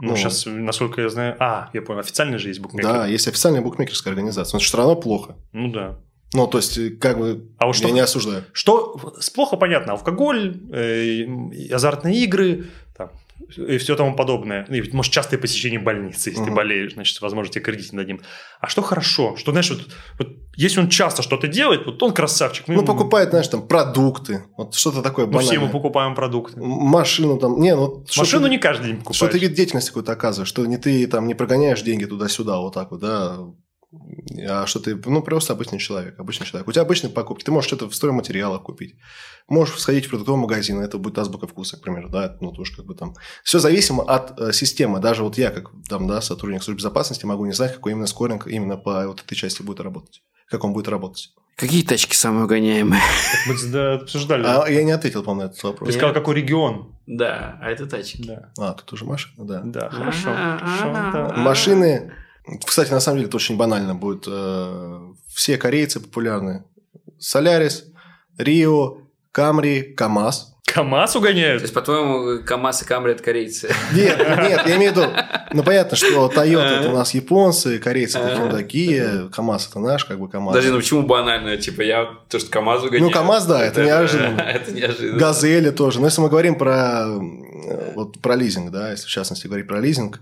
[0.02, 0.16] Ну, Ну.
[0.16, 1.36] сейчас, насколько я знаю...
[1.40, 2.90] А, я понял, официально же есть букмекер.
[2.92, 5.36] Да, есть официальная букмекерская организация, но это все равно плохо.
[5.52, 6.00] Ну да.
[6.34, 8.44] Ну, то есть, как бы, А вот что- я не осуждаю.
[8.54, 8.96] Что
[9.34, 11.26] плохо понятно, алкоголь, э,
[11.74, 12.68] азартные игры,
[13.56, 14.66] и все тому подобное.
[14.70, 16.56] Ну, И, может, частое посещение больницы, если ты Мгм.
[16.56, 18.22] болеешь, значит, возможно, тебе кредит не дадим.
[18.60, 19.36] А что хорошо?
[19.38, 19.88] Что, знаешь, вот,
[20.20, 22.68] вот если он часто что-то делает, вот он красавчик.
[22.68, 25.64] мы Ну, ему- покупает, знаешь, там, продукты, вот что-то такое Мы все банальное.
[25.64, 26.60] ему покупаем продукты.
[26.60, 28.06] Машину там, не, ну...
[28.18, 29.18] Машину ты- не каждый день покупаешь.
[29.18, 32.74] Что ты вид деятельности какой-то оказываешь, что не ты там не прогоняешь деньги туда-сюда, вот
[32.74, 33.38] так вот, да,
[34.48, 36.68] а что ты, ну, просто обычный человек, обычный человек.
[36.68, 38.96] У тебя обычные покупки, ты можешь что-то в стройматериалах купить,
[39.48, 42.86] можешь сходить в продуктовый магазин, это будет азбука вкуса, к примеру, да, ну, тоже как
[42.86, 43.16] бы там.
[43.44, 47.46] Все зависимо от э, системы, даже вот я, как там, да, сотрудник службы безопасности, могу
[47.46, 50.88] не знать, какой именно скоринг именно по вот этой части будет работать, как он будет
[50.88, 51.32] работать.
[51.56, 53.02] Какие тачки самые угоняемые?
[53.48, 54.46] Мы да, обсуждали.
[54.46, 55.90] А я не ответил, по-моему, на этот вопрос.
[55.90, 56.96] Ты сказал, какой регион.
[57.06, 58.24] Да, а это тачки.
[58.26, 59.62] Да, А, тут уже машина, да.
[59.66, 60.30] да хорошо.
[60.30, 61.34] Ага, хорошо, ага.
[61.36, 61.42] да.
[61.42, 62.14] Машины,
[62.66, 64.26] кстати, на самом деле это очень банально будет.
[64.28, 65.00] Э,
[65.34, 66.64] Все корейцы популярны.
[67.20, 67.86] Солярис,
[68.38, 69.00] Рио,
[69.32, 70.56] Камри, КамАЗ.
[70.74, 71.62] КамАЗ То угоняют?
[71.62, 73.74] есть, по-твоему, КамАЗ и Камри это корейцы?
[73.94, 75.08] Нет, нет, я имею в виду,
[75.52, 80.20] ну понятно, что Toyota это у нас японцы, корейцы такие такие, КамАЗ это наш, как
[80.20, 80.54] бы КамАЗ.
[80.54, 81.58] Подожди, ну почему банально?
[81.58, 83.04] Типа, я то, что КамАЗ угоняю.
[83.04, 84.42] Ну, КамАЗ, да, это неожиданно.
[84.42, 85.20] Это неожиданно.
[85.20, 86.00] Газели тоже.
[86.00, 89.80] Но если мы говорим про, э, вот, про лизинг, да, если в частности говорить про
[89.80, 90.22] лизинг, а,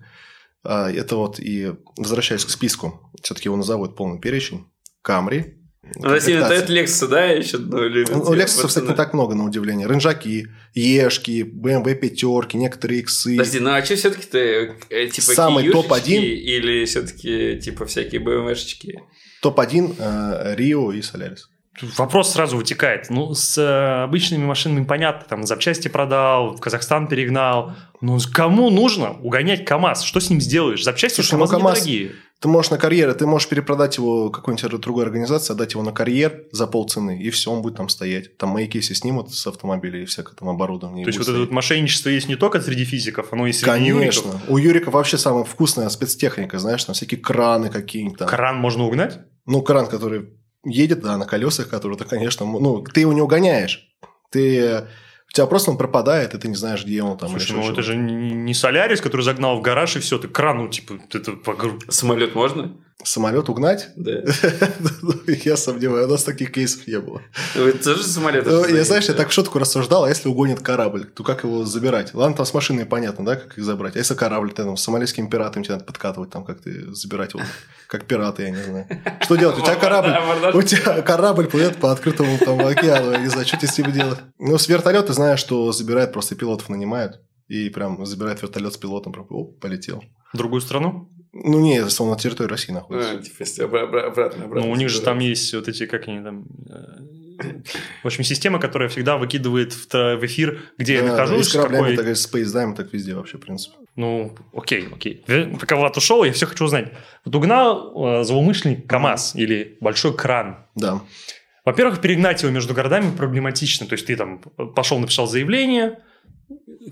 [0.68, 4.68] это вот и возвращаясь к списку, все-таки его назовут полный перечень.
[5.02, 5.58] Камри.
[5.94, 7.58] Подожди, это это Lexus, да, еще?
[7.58, 8.16] Ну, любят?
[8.16, 9.88] У Lexus, кстати, не так много, на удивление.
[9.88, 13.38] Ренжаки, Ешки, BMW пятерки, некоторые иксы.
[13.38, 16.24] Подожди, ну а что все-таки ты, э, типа, Самый киюшечки топ-один?
[16.24, 19.00] Или все-таки, типа, всякие BMW-шечки?
[19.42, 21.50] Топ-1 э, Рио и Солярис.
[21.98, 23.10] Вопрос сразу вытекает.
[23.10, 27.74] Ну, с э, обычными машинами понятно, там запчасти продал, в Казахстан перегнал.
[28.02, 30.04] Ну, кому нужно угонять КАМАЗ?
[30.04, 30.84] Что с ним сделаешь?
[30.84, 32.12] Запчасти Слушай, ну, КАМАЗа КамАЗ- недорогие.
[32.40, 36.44] Ты можешь на карьер, ты можешь перепродать его какой-нибудь другой организации, отдать его на карьер
[36.52, 38.38] за полцены, и все, он будет там стоять.
[38.38, 41.04] Там маяки все снимут с автомобиля и всякое там оборудование.
[41.04, 41.56] То есть, вот будет это вот стоять.
[41.56, 44.28] мошенничество есть не только среди физиков, оно и среди Конечно.
[44.28, 44.50] юриков.
[44.50, 48.28] У Юрика вообще самая вкусная спецтехника, знаешь, там всякие краны какие-нибудь там.
[48.28, 49.20] Кран можно угнать?
[49.48, 50.30] Ну, кран, который
[50.64, 53.88] едет, да, на колесах, который, то, конечно, ну, ты его не угоняешь.
[54.32, 54.88] Ты...
[55.30, 57.30] У тебя просто он пропадает, и ты не знаешь, где он там.
[57.30, 60.58] Слушай, еще ну это же не Солярис, который загнал в гараж, и все, ты кран,
[60.58, 62.78] ну, типа, это погру- Самолет можно?
[63.04, 63.90] Самолет угнать?
[63.96, 64.12] Да.
[65.46, 67.22] Я сомневаюсь, у нас таких кейсов не было.
[67.56, 68.46] Вы тоже самолет?
[68.46, 71.64] Ну, Я, знаешь, я так в шутку рассуждал, а если угонит корабль, то как его
[71.64, 72.14] забирать?
[72.16, 73.96] Ладно, там с машиной понятно, да, как их забрать.
[73.96, 77.34] А если корабль, ты там с сомалийскими пиратами тебе надо подкатывать, там как ты забирать
[77.34, 77.44] его,
[77.88, 78.88] как пираты, я не знаю.
[79.22, 79.60] Что делать?
[79.60, 83.58] У тебя корабль, у тебя корабль плывет по открытому там океану, я не знаю, что
[83.58, 84.20] тебе с ним делать.
[84.40, 87.22] Ну, с вертолета знаешь, что забирает, просто пилотов нанимают.
[87.48, 90.04] И прям забирает вертолет с пилотом, прям, оп, полетел.
[90.34, 91.10] в другую страну.
[91.34, 93.12] Ну, не, если он на территории России находится.
[93.12, 94.68] А, типа, если обра- обра- обратно, обратно.
[94.68, 96.46] Ну, у них же там есть вот эти, как они там...
[96.70, 97.44] э,
[98.04, 99.86] В общем, система, которая всегда выкидывает в,
[100.26, 102.92] эфир, где я Да, да, и нахожусь, с кораблями, какой- так и с поездами, так
[102.94, 103.76] везде вообще, в принципе.
[103.96, 105.24] Ну, окей, окей.
[105.28, 106.92] Э, Пока Влад ушел, я все хочу узнать.
[107.26, 110.66] Вот угнал э, злоумышленник КАМАЗ или большой кран.
[110.76, 111.02] Да.
[111.66, 113.86] Во-первых, перегнать его между городами проблематично.
[113.88, 114.40] То есть, ты там
[114.76, 116.00] пошел, написал заявление,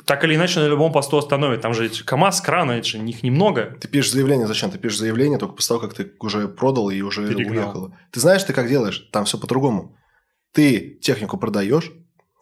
[0.05, 1.61] так или иначе на любом посту остановят.
[1.61, 3.77] Там же КАМАЗ, краны, это же их немного.
[3.79, 4.71] Ты пишешь заявление, зачем?
[4.71, 7.65] Ты пишешь заявление только после того, как ты уже продал и уже Перегнал.
[7.65, 7.93] уехал.
[8.11, 9.07] Ты знаешь, ты как делаешь?
[9.11, 9.95] Там все по-другому.
[10.51, 11.91] Ты технику продаешь,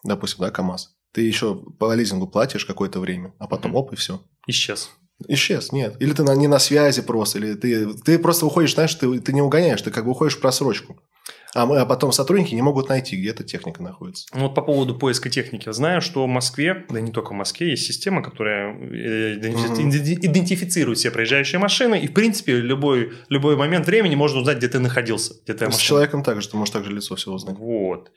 [0.04, 0.96] допустим, да, КАМАЗ.
[1.12, 3.78] Ты еще по лизингу платишь какое-то время, а потом Мгм.
[3.80, 4.22] оп, и все.
[4.48, 4.90] Исчез.
[5.28, 5.96] Исчез, нет.
[6.00, 9.32] Или ты на, не на связи просто, или ты, ты просто уходишь, знаешь, ты, ты
[9.32, 11.00] не угоняешь, ты как бы уходишь в просрочку.
[11.56, 14.26] А, мы, а потом сотрудники не могут найти, где эта техника находится.
[14.34, 15.72] Ну, Вот по поводу поиска техники.
[15.72, 21.12] Знаю, что в Москве, да не только в Москве, есть система, которая э, идентифицирует все
[21.12, 25.56] проезжающие машины, и, в принципе, любой, любой момент времени можно узнать, где ты находился, где
[25.58, 25.82] С машина.
[25.82, 27.58] человеком также, ты можешь также лицо все узнать.
[27.58, 28.12] Вот.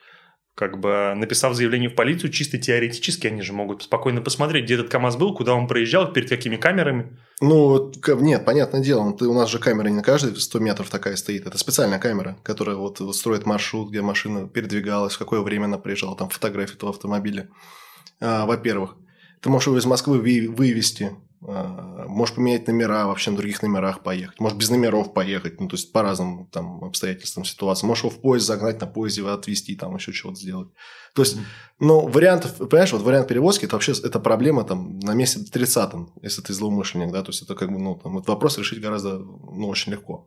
[0.57, 4.89] Как бы написав заявление в полицию, чисто теоретически они же могут спокойно посмотреть, где этот
[4.89, 7.15] КАМАЗ был, куда он проезжал, перед какими камерами.
[7.43, 11.17] Ну, нет, понятное дело, ну, у нас же камера не на каждые 100 метров такая
[11.17, 11.47] стоит.
[11.47, 15.77] Это специальная камера, которая вот, вот строит маршрут, где машина передвигалась, в какое время она
[15.77, 17.51] приезжала, там фотографии этого автомобиля.
[18.21, 18.97] А, во-первых,
[19.47, 21.13] ты можешь его из Москвы вы- вывести,
[21.47, 25.77] а, можешь поменять номера, вообще на других номерах поехать, можешь без номеров поехать, ну, то
[25.77, 27.87] есть по разным там обстоятельствам ситуации.
[27.87, 30.69] Можешь его в поезд загнать, на поезде его отвезти, там еще чего-то сделать.
[31.15, 31.37] То есть,
[31.79, 36.43] ну, вариантов, понимаешь, вот вариант перевозки, это вообще это проблема там на месте 30 если
[36.43, 39.69] ты злоумышленник, да, то есть это как бы, ну, там, вот вопрос решить гораздо, ну,
[39.69, 40.27] очень легко.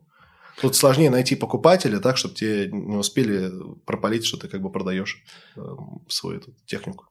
[0.62, 3.52] Тут сложнее найти покупателя так, чтобы тебе не успели
[3.84, 5.22] пропалить, что ты как бы продаешь
[5.56, 5.60] э,
[6.08, 7.09] свою эту технику.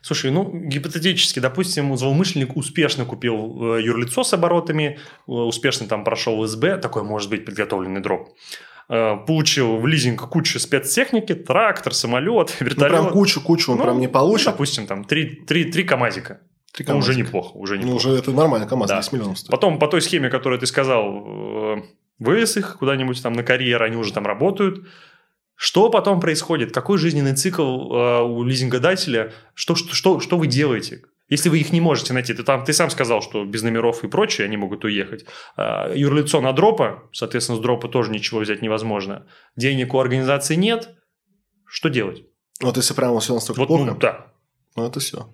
[0.00, 6.44] Слушай, ну, гипотетически, допустим, злоумышленник успешно купил э, юрлицо с оборотами, э, успешно там прошел
[6.46, 8.30] СБ, такой может быть подготовленный дроп,
[8.88, 12.90] э, получил в лизинг кучу спецтехники, трактор, самолет, Ну, вертолет.
[12.92, 14.46] прям кучу-кучу он Ну, прям не получит.
[14.46, 16.40] Допустим, там три, три, три КАМАЗика.
[16.72, 17.96] Три Ну, уже неплохо, уже Ну, неплохо.
[18.08, 18.96] уже это нормально, КамАЗ, Да.
[18.98, 19.50] 10 миллионов стоит.
[19.50, 21.78] Потом по той схеме, которую ты сказал,
[22.18, 24.86] вывез их куда-нибудь там на карьер, они уже там работают.
[25.64, 26.74] Что потом происходит?
[26.74, 29.32] Какой жизненный цикл э, у лизингодателя?
[29.54, 31.02] Что, что, что, что вы делаете?
[31.28, 34.08] Если вы их не можете найти, ты, там, ты сам сказал, что без номеров и
[34.08, 35.24] прочее они могут уехать.
[35.56, 39.28] А, юрлицо на дропа, соответственно, с дропа тоже ничего взять невозможно.
[39.54, 40.96] Денег у организации нет.
[41.64, 42.24] Что делать?
[42.60, 44.32] Вот если прямо все настолько Вот, плохо, ну, да.
[44.74, 45.32] ну, это все.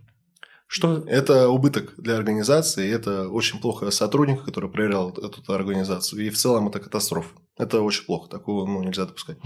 [0.67, 1.05] Что?
[1.07, 6.27] Это убыток для организации, это очень плохо сотруднику, который проверял эту организацию.
[6.27, 7.31] И в целом это катастрофа.
[7.59, 9.37] Это очень плохо, такого ну, нельзя допускать.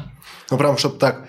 [0.50, 1.28] Ну, прям, чтобы так,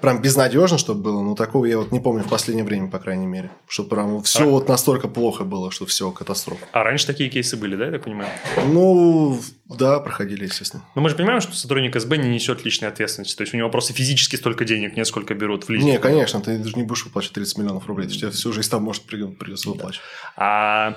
[0.00, 3.26] прям безнадежно, чтобы было, ну, такого я вот не помню в последнее время, по крайней
[3.26, 3.50] мере.
[3.66, 6.66] Чтобы прям все А- вот настолько плохо было, что все, катастрофа.
[6.72, 8.30] А раньше такие кейсы были, да, я так понимаю?
[8.66, 10.82] Ну, да, проходили, естественно.
[10.94, 13.36] Но мы же понимаем, что сотрудник СБ не несет личной ответственности.
[13.36, 15.90] То есть у него просто физически столько денег нет, сколько берут в лизинг.
[15.92, 18.70] Не, конечно, ты же не будешь выплачивать 30 миллионов рублей, ты же тебе всю жизнь
[18.70, 20.04] там может при- придется выплачивать.
[20.36, 20.96] А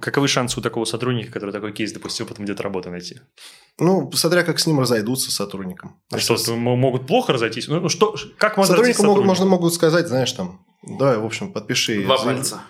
[0.00, 3.20] каковы шансы у такого сотрудника, который такой кейс допустил, потом где-то работу найти?
[3.80, 5.96] Ну, смотря как с ним разойдутся с сотрудником.
[6.12, 7.66] А что, могут плохо разойтись?
[7.66, 12.04] Ну, что, как можно Сотруднику могут, можно могут сказать, знаешь, там, давай, в общем, подпиши.
[12.04, 12.60] Два заяв- пальца.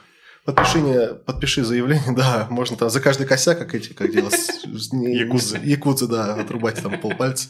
[0.44, 5.58] Подпиши, подпиши заявление, да, можно там за каждый косяк, как эти, как не- Якудзы.
[5.62, 7.48] Якудзы, да, отрубать там полпальца.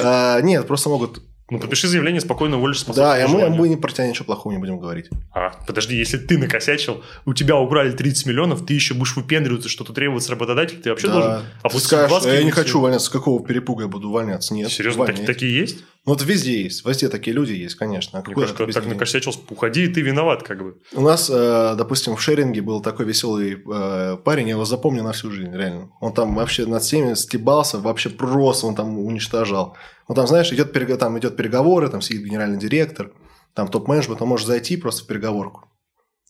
[0.00, 1.22] А, Нет, просто могут...
[1.50, 4.54] Ну, подпиши заявление, спокойно уволишься по Да, и мы, мы не про тебя ничего плохого
[4.54, 5.10] не будем говорить.
[5.34, 9.92] А, подожди, если ты накосячил, у тебя украли 30 миллионов, ты еще будешь выпендриваться, что-то
[9.92, 11.12] требовать с работодателя, ты вообще Да.
[11.12, 14.08] должен Ты опустить скажешь, глазки «А я не хочу увольняться, с какого перепуга я буду
[14.08, 14.54] увольняться?
[14.54, 15.84] Нет, Серьезно, так- такие есть?
[16.04, 18.18] Ну, вот везде есть, везде такие люди есть, конечно.
[18.18, 20.78] А Мне кажется, так накосячил, уходи, и ты виноват, как бы.
[20.94, 25.12] У нас, э, допустим, в шеринге был такой веселый э, парень, я его запомню на
[25.12, 25.92] всю жизнь, реально.
[26.00, 29.76] Он там вообще над всеми стебался, вообще просто он там уничтожал.
[30.08, 33.12] Он там, знаешь, идет, там идет переговоры, там сидит генеральный директор,
[33.54, 35.68] там топ-менеджмент, он может зайти просто в переговорку,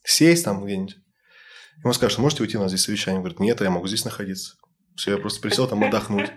[0.04, 0.96] сесть там где-нибудь.
[1.82, 3.18] Ему скажут, можете уйти, у нас здесь совещание.
[3.18, 4.54] Он говорит, нет, я могу здесь находиться.
[4.96, 6.30] Все, я просто присел там отдохнуть.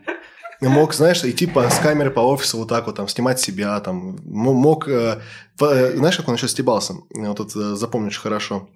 [0.61, 4.17] Мог, знаешь, идти по, с камеры по офису вот так вот, там, снимать себя, там,
[4.23, 4.87] мог...
[4.87, 5.21] э,
[5.61, 6.95] э, знаешь, как он еще стебался?
[7.09, 8.69] Вот тут э, запомню очень хорошо.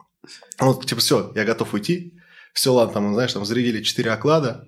[0.60, 2.20] Вот, типа, все, я готов уйти.
[2.54, 4.68] Все, ладно, там, знаешь, там, зарядили 4 оклада.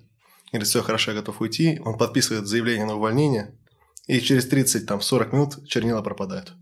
[0.52, 1.82] Говорит, все, хорошо, я готов уйти.
[1.84, 3.58] Он подписывает заявление на увольнение.
[4.08, 6.54] И через 30, там, 40 минут чернила пропадают.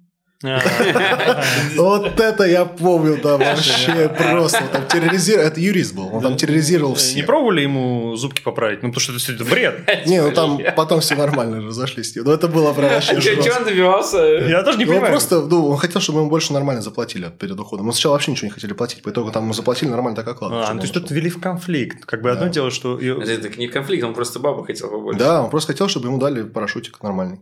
[1.76, 4.64] Вот это я помню, там вообще просто.
[4.72, 5.48] Там терроризировал.
[5.48, 6.16] Это юрист был.
[6.16, 7.26] Он там терроризировал Не всех.
[7.26, 8.82] пробовали ему зубки поправить?
[8.82, 9.82] Ну, потому что это это бред.
[10.08, 12.16] Не, ну там потом все нормально разошлись.
[12.16, 13.58] Но это было прям вообще Че жестко.
[13.60, 14.18] он добивался?
[14.18, 15.12] Я даже не Ну, он понимаю.
[15.14, 17.86] просто, ну, он хотел, чтобы ему больше нормально заплатили перед уходом.
[17.88, 20.52] Мы сначала вообще ничего не хотели платить, по итогу там ему заплатили нормально так оклад.
[20.54, 22.06] А, ну, то есть тут ввели в конфликт.
[22.06, 22.50] Как бы одно Да.
[22.52, 22.98] дело, что...
[22.98, 25.20] Это не конфликт, он просто бабу хотел побольше.
[25.20, 27.42] Да, он просто хотел, чтобы ему дали парашютик нормальный.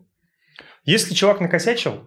[0.86, 1.99] Если чувак накосячил,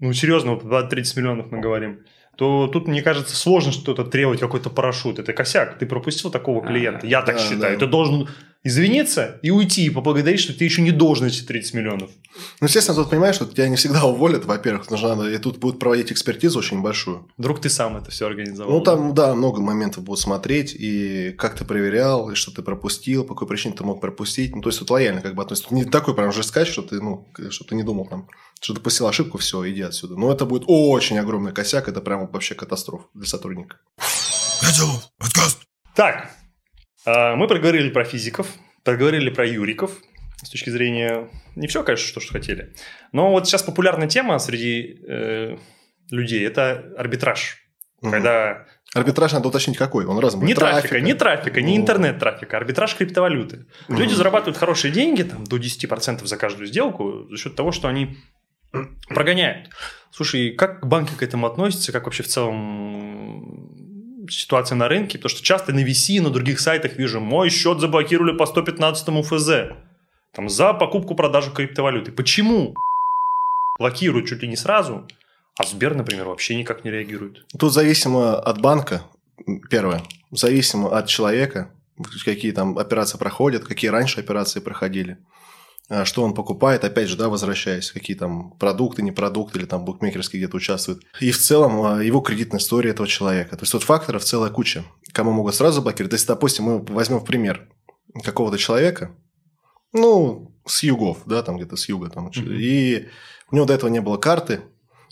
[0.00, 2.00] ну, серьезно, вот про 30 миллионов мы говорим,
[2.36, 5.18] то тут, мне кажется, сложно что-то требовать, какой-то парашют.
[5.18, 5.78] Это косяк.
[5.78, 7.06] Ты пропустил такого клиента.
[7.06, 7.74] Я так Да, считаю.
[7.78, 7.84] да.
[7.84, 8.28] Ты должен
[8.62, 12.10] извиниться и уйти, и поблагодарить, что ты еще не должен эти 30 миллионов.
[12.60, 15.78] Ну, естественно, тут понимаешь, что тебя не всегда уволят, во-первых, нужно надо, и тут будут
[15.78, 17.28] проводить экспертизу очень большую.
[17.36, 18.72] Вдруг ты сам это все организовал.
[18.72, 23.24] Ну, там, да, много моментов будут смотреть, и как ты проверял, и что ты пропустил,
[23.24, 24.54] по какой причине ты мог пропустить.
[24.54, 25.68] Ну, то есть, тут лояльно как бы относится.
[25.70, 28.28] Тут не такой прям жесткач, что ты, ну, что ты не думал там,
[28.60, 30.16] что допустил ошибку, все, иди отсюда.
[30.16, 33.78] Но это будет очень огромный косяк, это прям вообще катастрофа для сотрудника.
[35.94, 36.39] Так, а,
[37.06, 38.46] мы проговорили про физиков,
[38.84, 39.92] проговорили про юриков
[40.42, 41.28] с точки зрения...
[41.56, 42.72] Не все, конечно, что, что хотели.
[43.12, 45.56] Но вот сейчас популярная тема среди э,
[46.10, 47.58] людей– это арбитраж.
[48.00, 48.12] Мгм.
[48.12, 50.40] Когда Арбитраж надо уточнить какой, он разный.
[50.40, 50.58] не будет.
[50.58, 51.82] трафика, не трафика, не Ну.
[51.82, 53.66] интернет-трафика, а арбитраж криптовалюты.
[53.88, 53.98] Мгм.
[54.00, 58.16] Люди зарабатывают хорошие деньги, там, до 10% за каждую сделку, за счет того, что они
[59.08, 59.68] прогоняют.
[60.10, 63.70] Слушай, как банки к этому относятся, как вообще в целом
[64.30, 65.18] ситуация на рынке?
[65.18, 69.50] Потому что часто на VC, на других сайтах вижу, мой счет заблокировали по 115 ФЗ.
[70.32, 72.12] Там, за покупку-продажу криптовалюты.
[72.12, 72.74] Почему?
[73.78, 75.08] Блокируют чуть ли не сразу,
[75.58, 77.44] а Сбер, например, вообще никак не реагирует.
[77.58, 79.02] Тут зависимо от банка,
[79.70, 81.70] первое, зависимо от человека,
[82.24, 85.18] какие там операции проходят, какие раньше операции проходили,
[86.04, 90.40] что он покупает, опять же, да, возвращаясь, какие там продукты, не продукты, или там букмекерские
[90.40, 91.02] где-то участвуют.
[91.20, 93.56] И в целом а, его кредитная история этого человека.
[93.56, 96.12] То есть, тут факторов целая куча, кому могут сразу заблокировать.
[96.12, 97.68] Если, допустим, мы возьмем в пример
[98.22, 99.16] какого-то человека,
[99.92, 102.52] ну, с югов, да, там где-то с юга, там, Мгм.
[102.52, 103.06] и
[103.50, 104.60] у него до этого не было карты,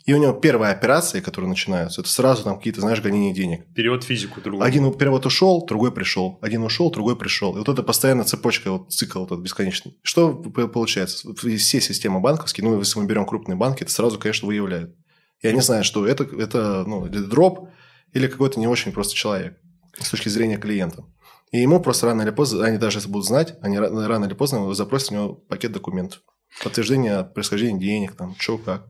[0.08, 3.66] и у него первые операции, которые начинаются, это сразу там какие-то, знаешь, гонения денег.
[3.74, 4.64] Перевод физику другого.
[4.64, 6.38] Один перевод ушел, другой пришел.
[6.40, 7.54] Один ушел, другой пришел.
[7.54, 9.98] И вот это постоянно цепочка, вот цикл вот этот бесконечный.
[10.02, 11.28] Что получается?
[11.34, 14.96] Все системы банковские, ну, если мы берем крупные банки, это сразу, конечно, выявляют.
[15.42, 17.68] И они знают, что это, это ну, или дроп
[18.14, 19.58] или какой-то не очень просто человек
[20.00, 21.04] с точки зрения клиента.
[21.52, 24.32] И ему просто рано или поздно, они даже если будут знать, они ра- рано или
[24.32, 26.22] поздно запросят у него пакет документов.
[26.64, 28.88] Подтверждение происхождения денег, там, что как.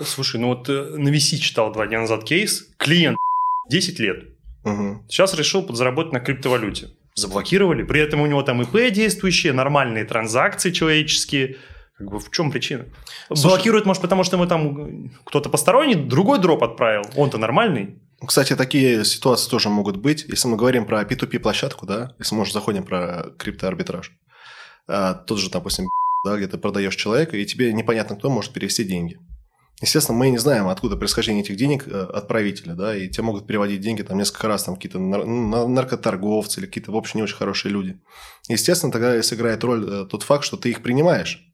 [0.00, 2.68] Слушай, ну вот э, на VC читал два дня назад кейс.
[2.78, 3.18] Клиент
[3.70, 4.24] 10 лет.
[4.64, 5.04] Мгм.
[5.08, 6.88] Сейчас решил подзаработать на криптовалюте.
[7.14, 7.82] Заблокировали.
[7.82, 11.56] При этом у него там ИП действующие, нормальные транзакции человеческие.
[11.96, 12.86] Как бы в чем причина?
[13.28, 17.02] Слушай- Блокируют, может, потому что мы там э, кто-то посторонний другой дроп отправил.
[17.16, 17.98] Он-то нормальный.
[18.24, 20.24] Кстати, такие ситуации тоже могут быть.
[20.28, 24.12] Если мы говорим про P2P площадку, да, если мы уже заходим про криптоарбитраж,
[24.88, 25.86] а, тот же, допустим,
[26.24, 29.18] да, где ты продаешь человека, и тебе непонятно, кто может перевести деньги.
[29.80, 33.80] Естественно, мы не знаем, откуда происхождение этих денег э, отправителя, да, и тебе могут переводить
[33.80, 37.70] деньги там несколько раз, там какие-то ну, наркоторговцы или какие-то, в общем, не очень хорошие
[37.70, 38.00] люди.
[38.48, 41.44] Естественно, тогда сыграет роль э, тот факт, что ты их принимаешь.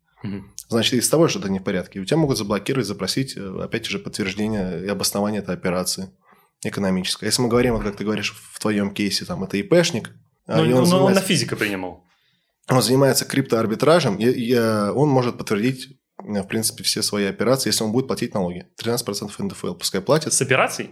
[0.71, 1.99] Значит, и с тобой что-то не в порядке.
[1.99, 6.09] И у тебя могут заблокировать, запросить, э, опять же, подтверждение и обоснование этой операции
[6.63, 7.27] экономической.
[7.27, 10.13] Если мы говорим, вот как ты говоришь, в твоем кейсе, там, это ИПшник.
[10.47, 10.97] А, ну, он, занимается...
[10.97, 12.05] он на физика принимал.
[12.71, 17.93] Он занимается криптоарбитражем, и, и он может подтвердить в принципе, все свои операции, если он
[17.93, 18.67] будет платить налоги.
[18.83, 20.33] 13% НДФЛ пускай платит.
[20.33, 20.91] С операций?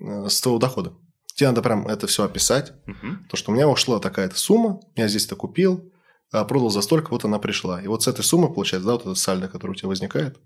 [0.00, 0.94] Э, с твоего дохода.
[1.34, 2.72] Тебе надо прям это все описать.
[2.86, 3.28] Угу.
[3.30, 5.92] То, что у меня ушла такая-то сумма, я здесь это купил,
[6.32, 7.80] а продал за столько, вот она пришла.
[7.80, 10.38] И вот с этой суммы, получается, да, вот эта сальдо, которая у тебя возникает,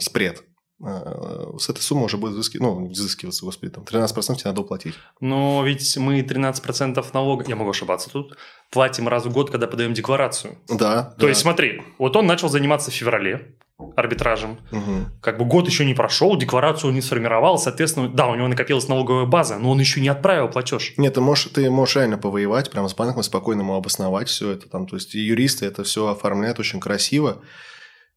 [0.00, 0.44] спред,
[0.84, 2.58] э, с этой суммы уже будет взыски...
[2.58, 4.94] ну, взыскиваться, господи, там 13% тебе надо уплатить.
[5.20, 8.36] Но ведь мы 13% налога, я могу ошибаться тут,
[8.70, 10.58] платим раз в год, когда подаем декларацию.
[10.68, 11.14] Да.
[11.16, 11.28] То да.
[11.28, 13.56] есть смотри, вот он начал заниматься в феврале,
[13.96, 14.58] арбитражем.
[14.72, 15.20] Угу.
[15.20, 19.26] Как бы год еще не прошел, декларацию не сформировал, соответственно, да, у него накопилась налоговая
[19.26, 20.94] база, но он еще не отправил платеж.
[20.96, 24.68] Нет, ты можешь, ты можешь реально повоевать прямо с банком, спокойно ему обосновать все это
[24.68, 24.86] там.
[24.86, 27.42] То есть юристы это все оформляют очень красиво.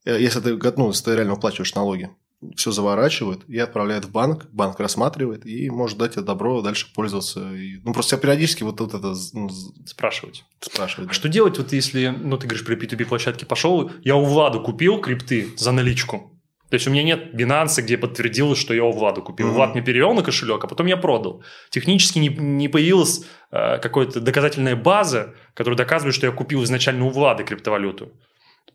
[0.05, 2.09] Э, если ты, ну, если ты реально уплачиваешь налоги
[2.55, 7.53] все заворачивают и отправляют в банк, банк рассматривает и может дать тебе добро дальше пользоваться.
[7.53, 9.49] И, ну, просто периодически вот, вот это ну,
[9.85, 10.43] спрашивать.
[10.59, 11.13] спрашивать а да.
[11.13, 14.99] что делать, вот если, ну, ты говоришь, при P2P площадке пошел, я у Влада купил
[14.99, 16.33] крипты за наличку,
[16.73, 19.49] то есть у меня нет Binance, где подтвердилось, что я у Влада купил.
[19.49, 19.51] Mm-hmm.
[19.51, 21.43] Влад мне перевел на кошелек, а потом я продал.
[21.69, 27.09] Технически не, не появилась э, какая-то доказательная база, которая доказывает, что я купил изначально у
[27.09, 28.13] Влада криптовалюту.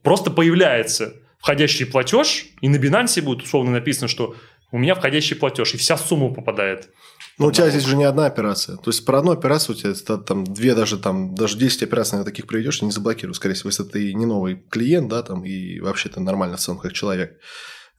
[0.05, 4.35] Просто появляется входящий платеж, и на Binance будет условно написано, что
[4.71, 6.91] у меня входящий платеж, и вся сумма попадает.
[7.39, 8.77] Ну, у тебя здесь уже не одна операция.
[8.77, 12.25] То есть, про одну операцию у тебя там две, даже там, даже 10 операций на
[12.25, 16.09] таких проведешь, не заблокируют, скорее всего, если ты не новый клиент, да, там, и вообще
[16.09, 17.39] ты нормально в целом как человек,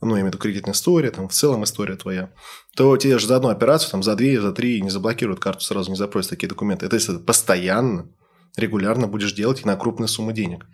[0.02, 2.32] ну, я имею в виду кредитная история, там, в целом история твоя,
[2.76, 5.90] то тебе же за одну операцию, там, за две, за три не заблокируют карту, сразу
[5.90, 6.86] не запросят такие документы.
[6.86, 8.10] Это если ты постоянно,
[8.56, 10.66] регулярно будешь делать и на крупные суммы денег.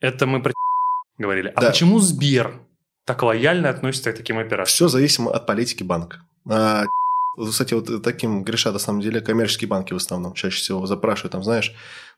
[0.00, 0.52] Это мы про
[1.18, 1.52] говорили.
[1.54, 1.68] А да.
[1.68, 2.60] почему Сбер
[3.04, 4.66] так лояльно относится к таким операциям?
[4.66, 6.20] Все зависимо от политики банка.
[6.48, 6.84] А,
[7.36, 11.42] кстати, вот таким грешат, на самом деле, коммерческие банки в основном чаще всего запрашивают, там,
[11.42, 11.74] знаешь,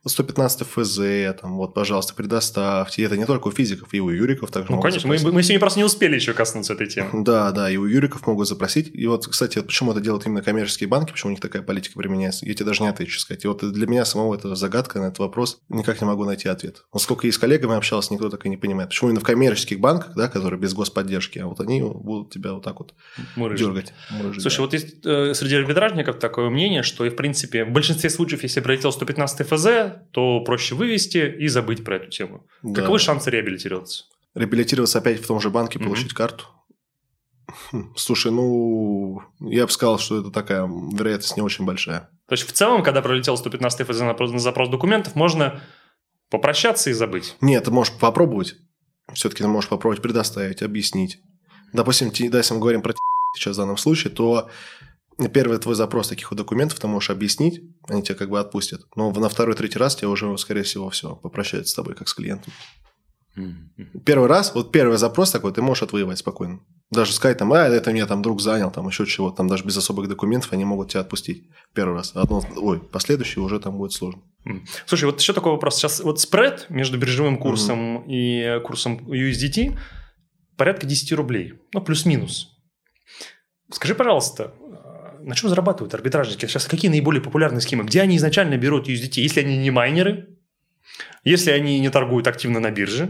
[0.06, 0.98] 115 ФЗ,
[1.40, 3.02] там, вот, пожалуйста, предоставьте.
[3.02, 5.60] И это не только у физиков, и у юриков также Ну, конечно, мы, мы сегодня
[5.60, 7.10] просто не успели еще коснуться этой темы.
[7.24, 8.90] Да, да, и у юриков могут запросить.
[8.94, 11.98] И вот, кстати, вот почему это делают именно коммерческие банки, почему у них такая политика
[11.98, 13.44] применяется, я тебе даже не отвечу сказать.
[13.44, 16.84] И вот для меня самого это загадка на этот вопрос, никак не могу найти ответ.
[16.92, 18.88] Вот сколько и с коллегами общался, никто так и не понимает.
[18.88, 22.64] Почему именно в коммерческих банках, да, которые без господдержки, а вот они будут тебя вот
[22.64, 22.94] так вот
[23.36, 23.66] Мурыжить.
[23.66, 23.92] дергать.
[24.10, 24.62] Мурыжить, Слушай, да.
[24.62, 28.60] вот есть э, среди арбитражников такое мнение, что и в принципе в большинстве случаев, если
[28.60, 32.46] пролетел 115 ФЗ, то проще вывести и забыть про эту тему.
[32.62, 32.80] Да.
[32.80, 34.04] Каковы шансы реабилитироваться?
[34.34, 36.16] Реабилитироваться опять в том же банке, получить mm-hmm.
[36.16, 36.44] карту?
[37.72, 42.10] Хм, слушай, ну, я бы сказал, что это такая вероятность не очень большая.
[42.28, 45.60] То есть, в целом, когда пролетел 115 ФЗ на запрос документов, можно
[46.30, 47.36] попрощаться и забыть?
[47.40, 48.54] Нет, ты можешь попробовать.
[49.14, 51.18] Все-таки ты можешь попробовать предоставить, объяснить.
[51.72, 52.94] Допустим, да, если мы говорим про
[53.34, 54.48] сейчас в данном случае, то
[55.28, 58.82] первый твой запрос таких вот документов ты можешь объяснить, они тебя как бы отпустят.
[58.96, 62.52] Но на второй-третий раз тебе уже, скорее всего, все, попрощаются с тобой, как с клиентом.
[64.04, 66.60] Первый раз, вот первый запрос такой, ты можешь отвоевать спокойно.
[66.90, 69.76] Даже сказать там, а, это меня там друг занял, там еще чего там даже без
[69.76, 72.10] особых документов они могут тебя отпустить первый раз.
[72.14, 74.22] Одно, ой, последующий уже там будет сложно.
[74.86, 75.76] Слушай, вот еще такой вопрос.
[75.76, 78.58] Сейчас вот спред между биржевым курсом mm-hmm.
[78.58, 79.78] и курсом USDT
[80.56, 82.48] порядка 10 рублей, ну, плюс-минус.
[83.70, 84.54] Скажи, пожалуйста,
[85.22, 86.46] на чем зарабатывают арбитражники?
[86.46, 87.84] Сейчас какие наиболее популярные схемы?
[87.84, 89.20] Где они изначально берут USDT?
[89.20, 90.28] Если они не майнеры,
[91.24, 93.06] если они не торгуют активно на бирже,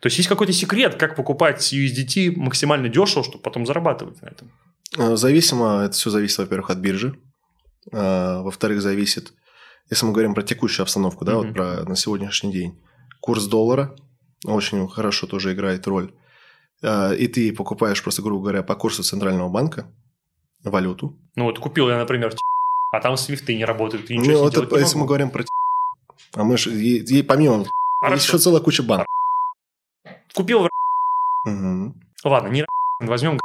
[0.00, 4.52] то есть есть какой-то секрет, как покупать USDT максимально дешево, чтобы потом зарабатывать на этом?
[4.96, 7.18] Э, зависимо, это все зависит, во-первых, от биржи.
[7.92, 9.32] Э, во-вторых, зависит,
[9.90, 11.46] если мы говорим про текущую обстановку, да, mm-hmm.
[11.46, 12.78] вот про на сегодняшний день,
[13.20, 13.96] курс доллара
[14.44, 16.12] очень хорошо тоже играет роль.
[16.82, 19.90] Э, и ты покупаешь просто, грубо говоря, по курсу центрального банка,
[20.64, 21.14] валюту.
[21.36, 22.34] Ну вот купил я, например,
[22.92, 25.44] а там свифты не работают, и ничего ну, это, если мы говорим про
[26.34, 27.64] а мы же, и, и помимо,
[28.00, 28.14] Хорошо.
[28.14, 29.06] есть еще целая куча банков.
[30.34, 30.68] Купил
[31.44, 31.94] угу.
[32.24, 32.64] Ладно, не
[33.00, 33.38] возьмем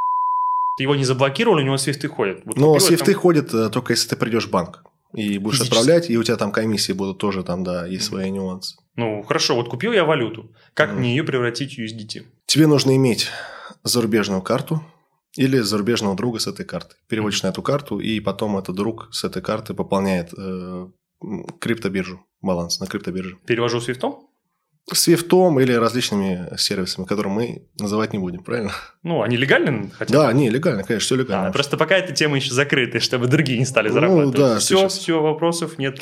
[0.78, 2.42] его не заблокировали, у него свифты ходят.
[2.46, 3.22] Вот Но свифты там...
[3.22, 4.84] ходят э, только если ты придешь в банк
[5.14, 5.78] и будешь Физически.
[5.78, 8.78] отправлять, и у тебя там комиссии будут тоже там, да, есть свои нюансы.
[8.96, 10.50] Ну, хорошо, вот купил я валюту.
[10.74, 10.94] Как mm.
[10.94, 12.26] мне ее превратить в USDT?
[12.48, 13.30] Тебе нужно иметь
[13.84, 14.84] зарубежную карту,
[15.36, 16.96] или зарубежного друга с этой карты.
[17.08, 17.48] Переводишь mm-hmm.
[17.48, 20.88] на эту карту, и потом этот друг с этой карты пополняет э,
[21.60, 23.38] криптобиржу, баланс на криптобирже.
[23.46, 24.28] Перевожу свифтом?
[24.92, 28.74] Свифтом или различными сервисами, которые мы называть не будем, правильно?
[29.02, 30.20] Ну, они легальны хотя бы?
[30.20, 31.48] Да, они легальны, конечно, все легально.
[31.48, 34.38] А, просто пока эта тема еще закрыта, чтобы другие не стали зарабатывать.
[34.38, 34.98] Ну, да, все, сейчас.
[34.98, 36.02] все, вопросов нет.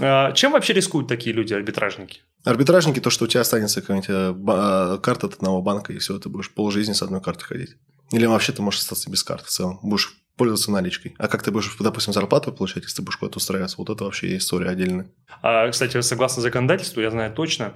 [0.00, 2.20] А, чем вообще рискуют такие люди, арбитражники?
[2.44, 4.34] Арбитражники, то, что у тебя останется какая-нибудь э,
[4.94, 7.76] э, карта от одного банка, и все, ты будешь полжизни с одной картой ходить.
[8.12, 9.78] Или вообще ты можешь остаться без карты в целом.
[9.82, 11.14] Будешь пользоваться наличкой.
[11.18, 13.76] А как ты будешь, допустим, зарплату получать, если ты будешь куда-то устраиваться?
[13.78, 15.10] Вот это вообще история отдельная.
[15.42, 17.74] А, кстати, согласно законодательству, я знаю точно,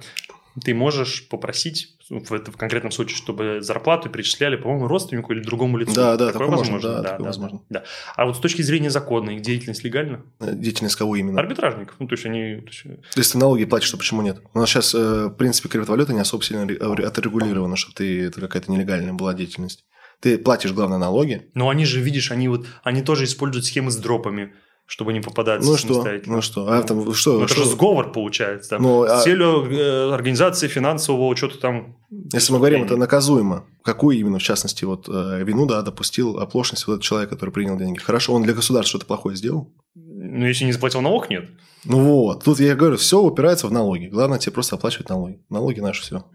[0.63, 5.93] ты можешь попросить в, этом конкретном случае, чтобы зарплату перечисляли, по-моему, родственнику или другому лицу.
[5.95, 7.01] Да, да, такое такое можно, возможно.
[7.01, 7.61] да, такое возможно.
[7.69, 7.83] да.
[8.17, 10.23] А вот с точки зрения закона, их деятельность легальна?
[10.41, 11.39] Э, Деятельность кого именно?
[11.39, 11.95] Арбитражников.
[11.99, 12.57] Ну, то есть они...
[12.57, 12.83] то есть,
[13.15, 14.41] Если ты налоги платишь, то почему нет?
[14.53, 18.41] У нас сейчас, э, в принципе, криптовалюта не особо сильно ре- отрегулирована, чтобы ты, это
[18.41, 19.85] какая-то нелегальная была деятельность.
[20.21, 21.49] Ты платишь, главное, налоги.
[21.55, 24.53] Но они же, видишь, они вот, они тоже используют схемы с дропами,
[24.85, 26.05] чтобы не попадаться Ну что?
[26.25, 26.71] Ну что?
[26.71, 27.39] А там что?
[27.39, 27.63] Ну, это что?
[27.63, 28.71] же сговор получается.
[28.71, 31.97] Там, Ну, с а- целью э, организации финансового учета там...
[32.33, 33.65] Если мы говорим, это наказуемо.
[33.83, 37.77] Какую именно, в частности, вот э, вину, да, допустил оплошность вот этот человек, который принял
[37.77, 37.97] деньги.
[37.99, 39.73] Хорошо, он для государства что-то плохое сделал?
[39.95, 41.49] Ну, если не заплатил налог, нет.
[41.83, 44.05] Ну вот, тут я говорю, все упирается в налоги.
[44.05, 45.39] Главное тебе просто оплачивать налоги.
[45.49, 46.25] Налоги наши все.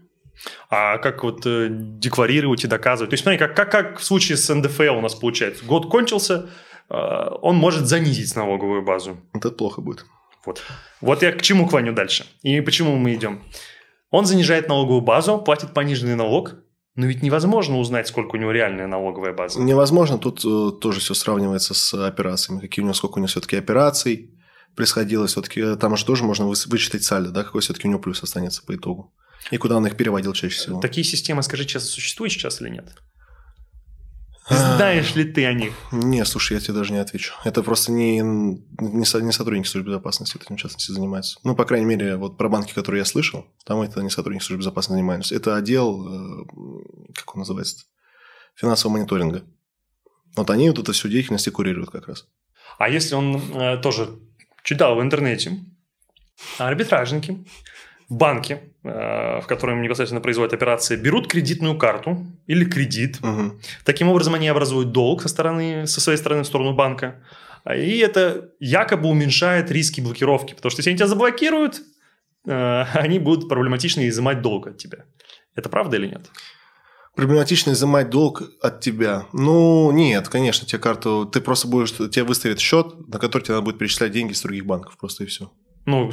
[0.69, 3.09] А как вот э, декларировать и доказывать?
[3.09, 5.65] То есть, смотри, как, как, как в случае с НДФЛ у нас получается.
[5.65, 6.49] Год кончился,
[6.89, 6.95] э,
[7.41, 9.17] он может занизить налоговую базу.
[9.33, 10.05] Вот это плохо будет.
[10.45, 10.63] Вот.
[11.01, 12.25] вот я к чему клоню дальше.
[12.41, 13.43] И почему мы идем.
[14.11, 16.55] Он занижает налоговую базу, платит пониженный налог,
[16.95, 19.59] но ведь невозможно узнать, сколько у него реальная налоговая база.
[19.61, 22.61] Невозможно, тут э, тоже все сравнивается с операциями.
[22.61, 24.37] Какие у него, сколько у него все-таки операций
[24.77, 25.27] происходило.
[25.27, 28.75] Все-таки там же тоже можно вычитать сальдо, да, какой все-таки у него плюс останется по
[28.75, 29.13] итогу.
[29.51, 30.79] И куда он их переводил чаще всего.
[30.81, 32.93] Такие системы, скажи честно, существуют сейчас или нет?
[34.49, 34.77] А.
[34.77, 35.73] Знаешь ли ты о них?
[35.91, 37.33] Не, слушай, я тебе даже не отвечу.
[37.43, 41.37] Это просто не, не, со- не сотрудники службы безопасности этим в частности занимаются.
[41.43, 44.61] Ну, по крайней мере, вот про банки, которые я слышал, там это не сотрудники службы
[44.61, 45.35] безопасности занимаются.
[45.35, 46.45] Это отдел, э,
[47.13, 47.85] как он называется,
[48.55, 49.43] финансового мониторинга.
[50.35, 52.25] Вот они вот эту всю деятельность и курируют как раз.
[52.77, 54.17] А если он э, тоже
[54.63, 55.59] читал в интернете,
[56.57, 57.45] арбитражники
[58.09, 63.19] в банке, э, в котором непосредственно производят операции, берут кредитную карту или кредит.
[63.21, 63.59] Мгм.
[63.83, 67.21] Таким образом, они образуют долг со, стороны, со своей стороны в сторону банка.
[67.75, 70.53] И это якобы уменьшает риски блокировки.
[70.53, 71.81] Потому что если они тебя заблокируют,
[72.47, 74.99] э, они будут проблематично изымать долг от тебя.
[75.55, 76.29] Это правда или нет?
[77.15, 79.25] Проблематично изымать долг от тебя.
[79.33, 81.25] Ну, нет, конечно, тебе карту...
[81.25, 81.91] Ты просто будешь...
[81.91, 84.97] Тебе выставят счет, на который тебе надо будет перечислять деньги с других банков.
[84.97, 85.51] Просто и все.
[85.87, 86.11] Ну,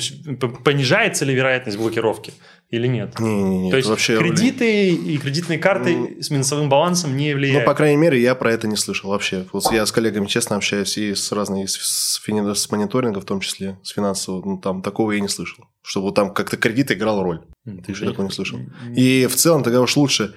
[0.64, 2.32] понижается ли вероятность блокировки
[2.70, 3.18] или нет?
[3.18, 3.70] Не-не-не.
[3.70, 4.16] То это есть вообще...
[4.18, 7.66] кредиты и кредитные карты Ну, с минусовым балансом не Ну, влияют.
[7.66, 9.44] по крайней мере, я про это не слышал вообще.
[9.52, 13.24] Вот я с коллегами честно общаюсь и с разными, с, с, фини- с мониторинга, в
[13.24, 15.64] том числе, с финансового, ну, там такого я не слышал.
[15.82, 17.40] Чтобы вот там как-то кредит играл роль.
[17.64, 18.60] Ты еще такого не слышал.
[18.96, 20.34] И в целом тогда уж лучше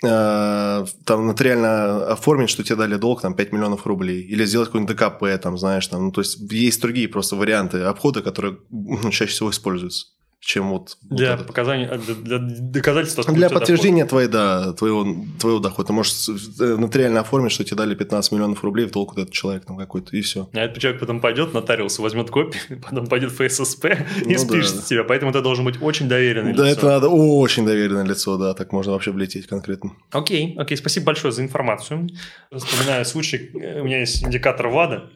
[0.00, 5.42] там нотариально оформить, что тебе дали долг там 5 миллионов рублей, или сделать какой-нибудь ДКП,
[5.42, 9.50] там, знаешь, там, ну, то есть есть другие просто варианты обхода, которые ну, чаще всего
[9.50, 10.08] используются,
[10.46, 11.48] чем вот, вот Для этот.
[11.48, 13.24] показания, э, для, доказательства.
[13.24, 15.04] Для подтверждения твоей, да, твоего,
[15.40, 15.88] твоего дохода.
[15.88, 19.34] Ты можешь э, нотариально оформить, что тебе дали 15 миллионов рублей в долг вот этот
[19.34, 20.48] человек там какой-то, и все.
[20.54, 23.86] А этот человек потом пойдет, нотариус возьмет копию, потом пойдет в ФССП
[24.24, 24.82] и Ну спишет да.
[24.82, 25.02] тебя.
[25.04, 26.78] Поэтому это должен быть очень доверенный Да, лицо.
[26.78, 29.90] это надо очень доверенное лицо, да, так можно вообще влететь конкретно.
[30.12, 32.08] Окей, окей, спасибо большое за информацию.
[32.56, 35.10] Вспоминаю случай, э, у меня есть индикатор Влада.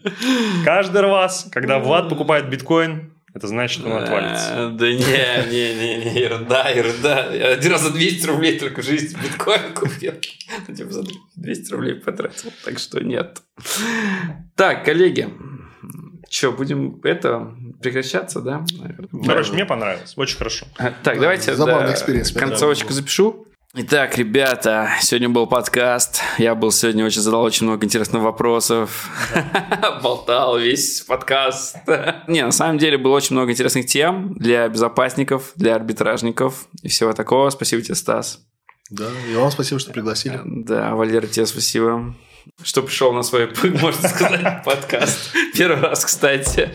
[0.64, 4.50] Каждый раз, когда Влад покупает биткоин, это значит, что он отвалится.
[4.52, 7.32] Э, Да не, не, не, не, ерунда, ерунда.
[7.32, 10.14] Я один раз за 200 рублей только в жизни биткоин купил.
[10.66, 11.02] Ну, Типа за
[11.36, 13.40] 200 рублей потратил, так что нет.
[14.56, 15.28] Так, коллеги,
[16.28, 18.64] что, будем это прекращаться, да?
[18.78, 19.24] наверное?
[19.24, 20.66] Короче, мне понравилось, очень хорошо.
[20.78, 23.46] А, Так, давайте Забавный да, experience, концовочку запишу.
[23.72, 26.22] Итак, ребята, сегодня был подкаст.
[26.38, 29.08] Я был сегодня очень задал очень много интересных вопросов.
[30.02, 31.76] Болтал весь подкаст.
[32.26, 37.12] Не, на самом деле было очень много интересных тем для безопасников, для арбитражников и всего
[37.12, 37.48] такого.
[37.50, 38.40] Спасибо тебе, Стас.
[38.90, 40.40] Да, и вам спасибо, что пригласили.
[40.44, 42.16] Да, Валера, тебе спасибо.
[42.62, 43.48] Что пришел на свой,
[43.80, 45.32] можно сказать, подкаст.
[45.54, 46.70] Первый раз, кстати.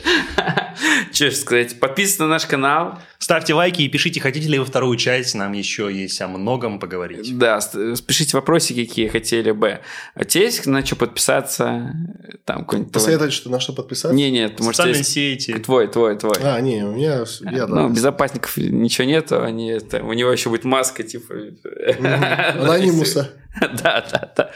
[1.11, 2.99] Что сказать, подписывайтесь на наш канал.
[3.19, 7.37] Ставьте лайки и пишите, хотите ли вы вторую часть, нам еще есть о многом поговорить.
[7.37, 7.59] Да,
[8.05, 9.79] пишите вопросики, какие хотели бы.
[10.13, 11.95] А у тебя есть на что подписаться?
[12.43, 14.15] Там Посоветовать, что на что подписаться?
[14.15, 15.11] Не, нет, может, Социальные есть...
[15.11, 15.53] сети.
[15.53, 16.35] Твой, твой, твой.
[16.41, 17.23] А, не, у меня...
[17.51, 17.93] Я, ну, да.
[17.93, 21.33] безопасников ничего нету, они это, у него еще будет маска, типа.
[22.59, 23.33] Анонимуса.
[23.61, 24.51] Да, да, да.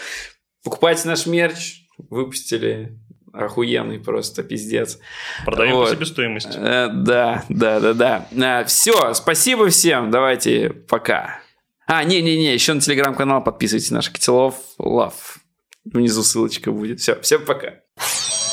[0.63, 2.97] Покупайте наш мерч, выпустили
[3.31, 4.99] охуенный просто, пиздец.
[5.45, 5.89] Продаем Вот.
[5.89, 6.57] по себестоимости.
[6.57, 8.63] Э, Да, да, да, да.
[8.65, 11.39] Все, спасибо всем, давайте, пока.
[11.87, 15.39] А, не-не-не, еще на телеграм-канал подписывайтесь, наш Котелов Лав.
[15.85, 16.99] Внизу ссылочка будет.
[16.99, 17.75] Все, всем пока.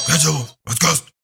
[0.06, 1.15] Котелов, подкаст.